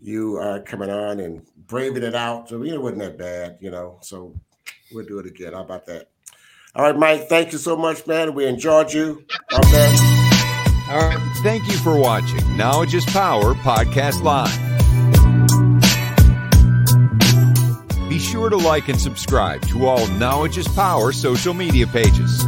you 0.00 0.38
uh 0.38 0.60
coming 0.62 0.90
on 0.90 1.20
and 1.20 1.46
braving 1.66 2.02
it 2.02 2.14
out. 2.14 2.48
So 2.48 2.62
you 2.62 2.70
know, 2.70 2.76
it 2.76 2.82
wasn't 2.82 3.00
that 3.00 3.18
bad, 3.18 3.58
you 3.60 3.70
know. 3.70 3.98
So 4.02 4.34
we'll 4.92 5.06
do 5.06 5.18
it 5.18 5.26
again. 5.26 5.52
How 5.54 5.60
about 5.62 5.86
that? 5.86 6.08
All 6.74 6.84
right, 6.84 6.96
Mike. 6.96 7.28
Thank 7.28 7.52
you 7.52 7.58
so 7.58 7.76
much, 7.76 8.06
man. 8.06 8.34
We 8.34 8.46
enjoyed 8.46 8.92
you. 8.92 9.24
God 9.50 9.62
bless. 9.62 10.00
All 10.90 10.98
right. 11.00 11.18
Thank 11.42 11.66
you 11.66 11.76
for 11.78 11.98
watching 11.98 12.56
Knowledge 12.56 12.94
is 12.94 13.04
Power 13.06 13.54
Podcast 13.54 14.22
Live. 14.22 14.77
Be 18.18 18.24
sure 18.24 18.50
to 18.50 18.56
like 18.56 18.88
and 18.88 19.00
subscribe 19.00 19.62
to 19.68 19.86
all 19.86 20.04
Knowledge 20.08 20.58
is 20.58 20.66
Power 20.66 21.12
social 21.12 21.54
media 21.54 21.86
pages. 21.86 22.44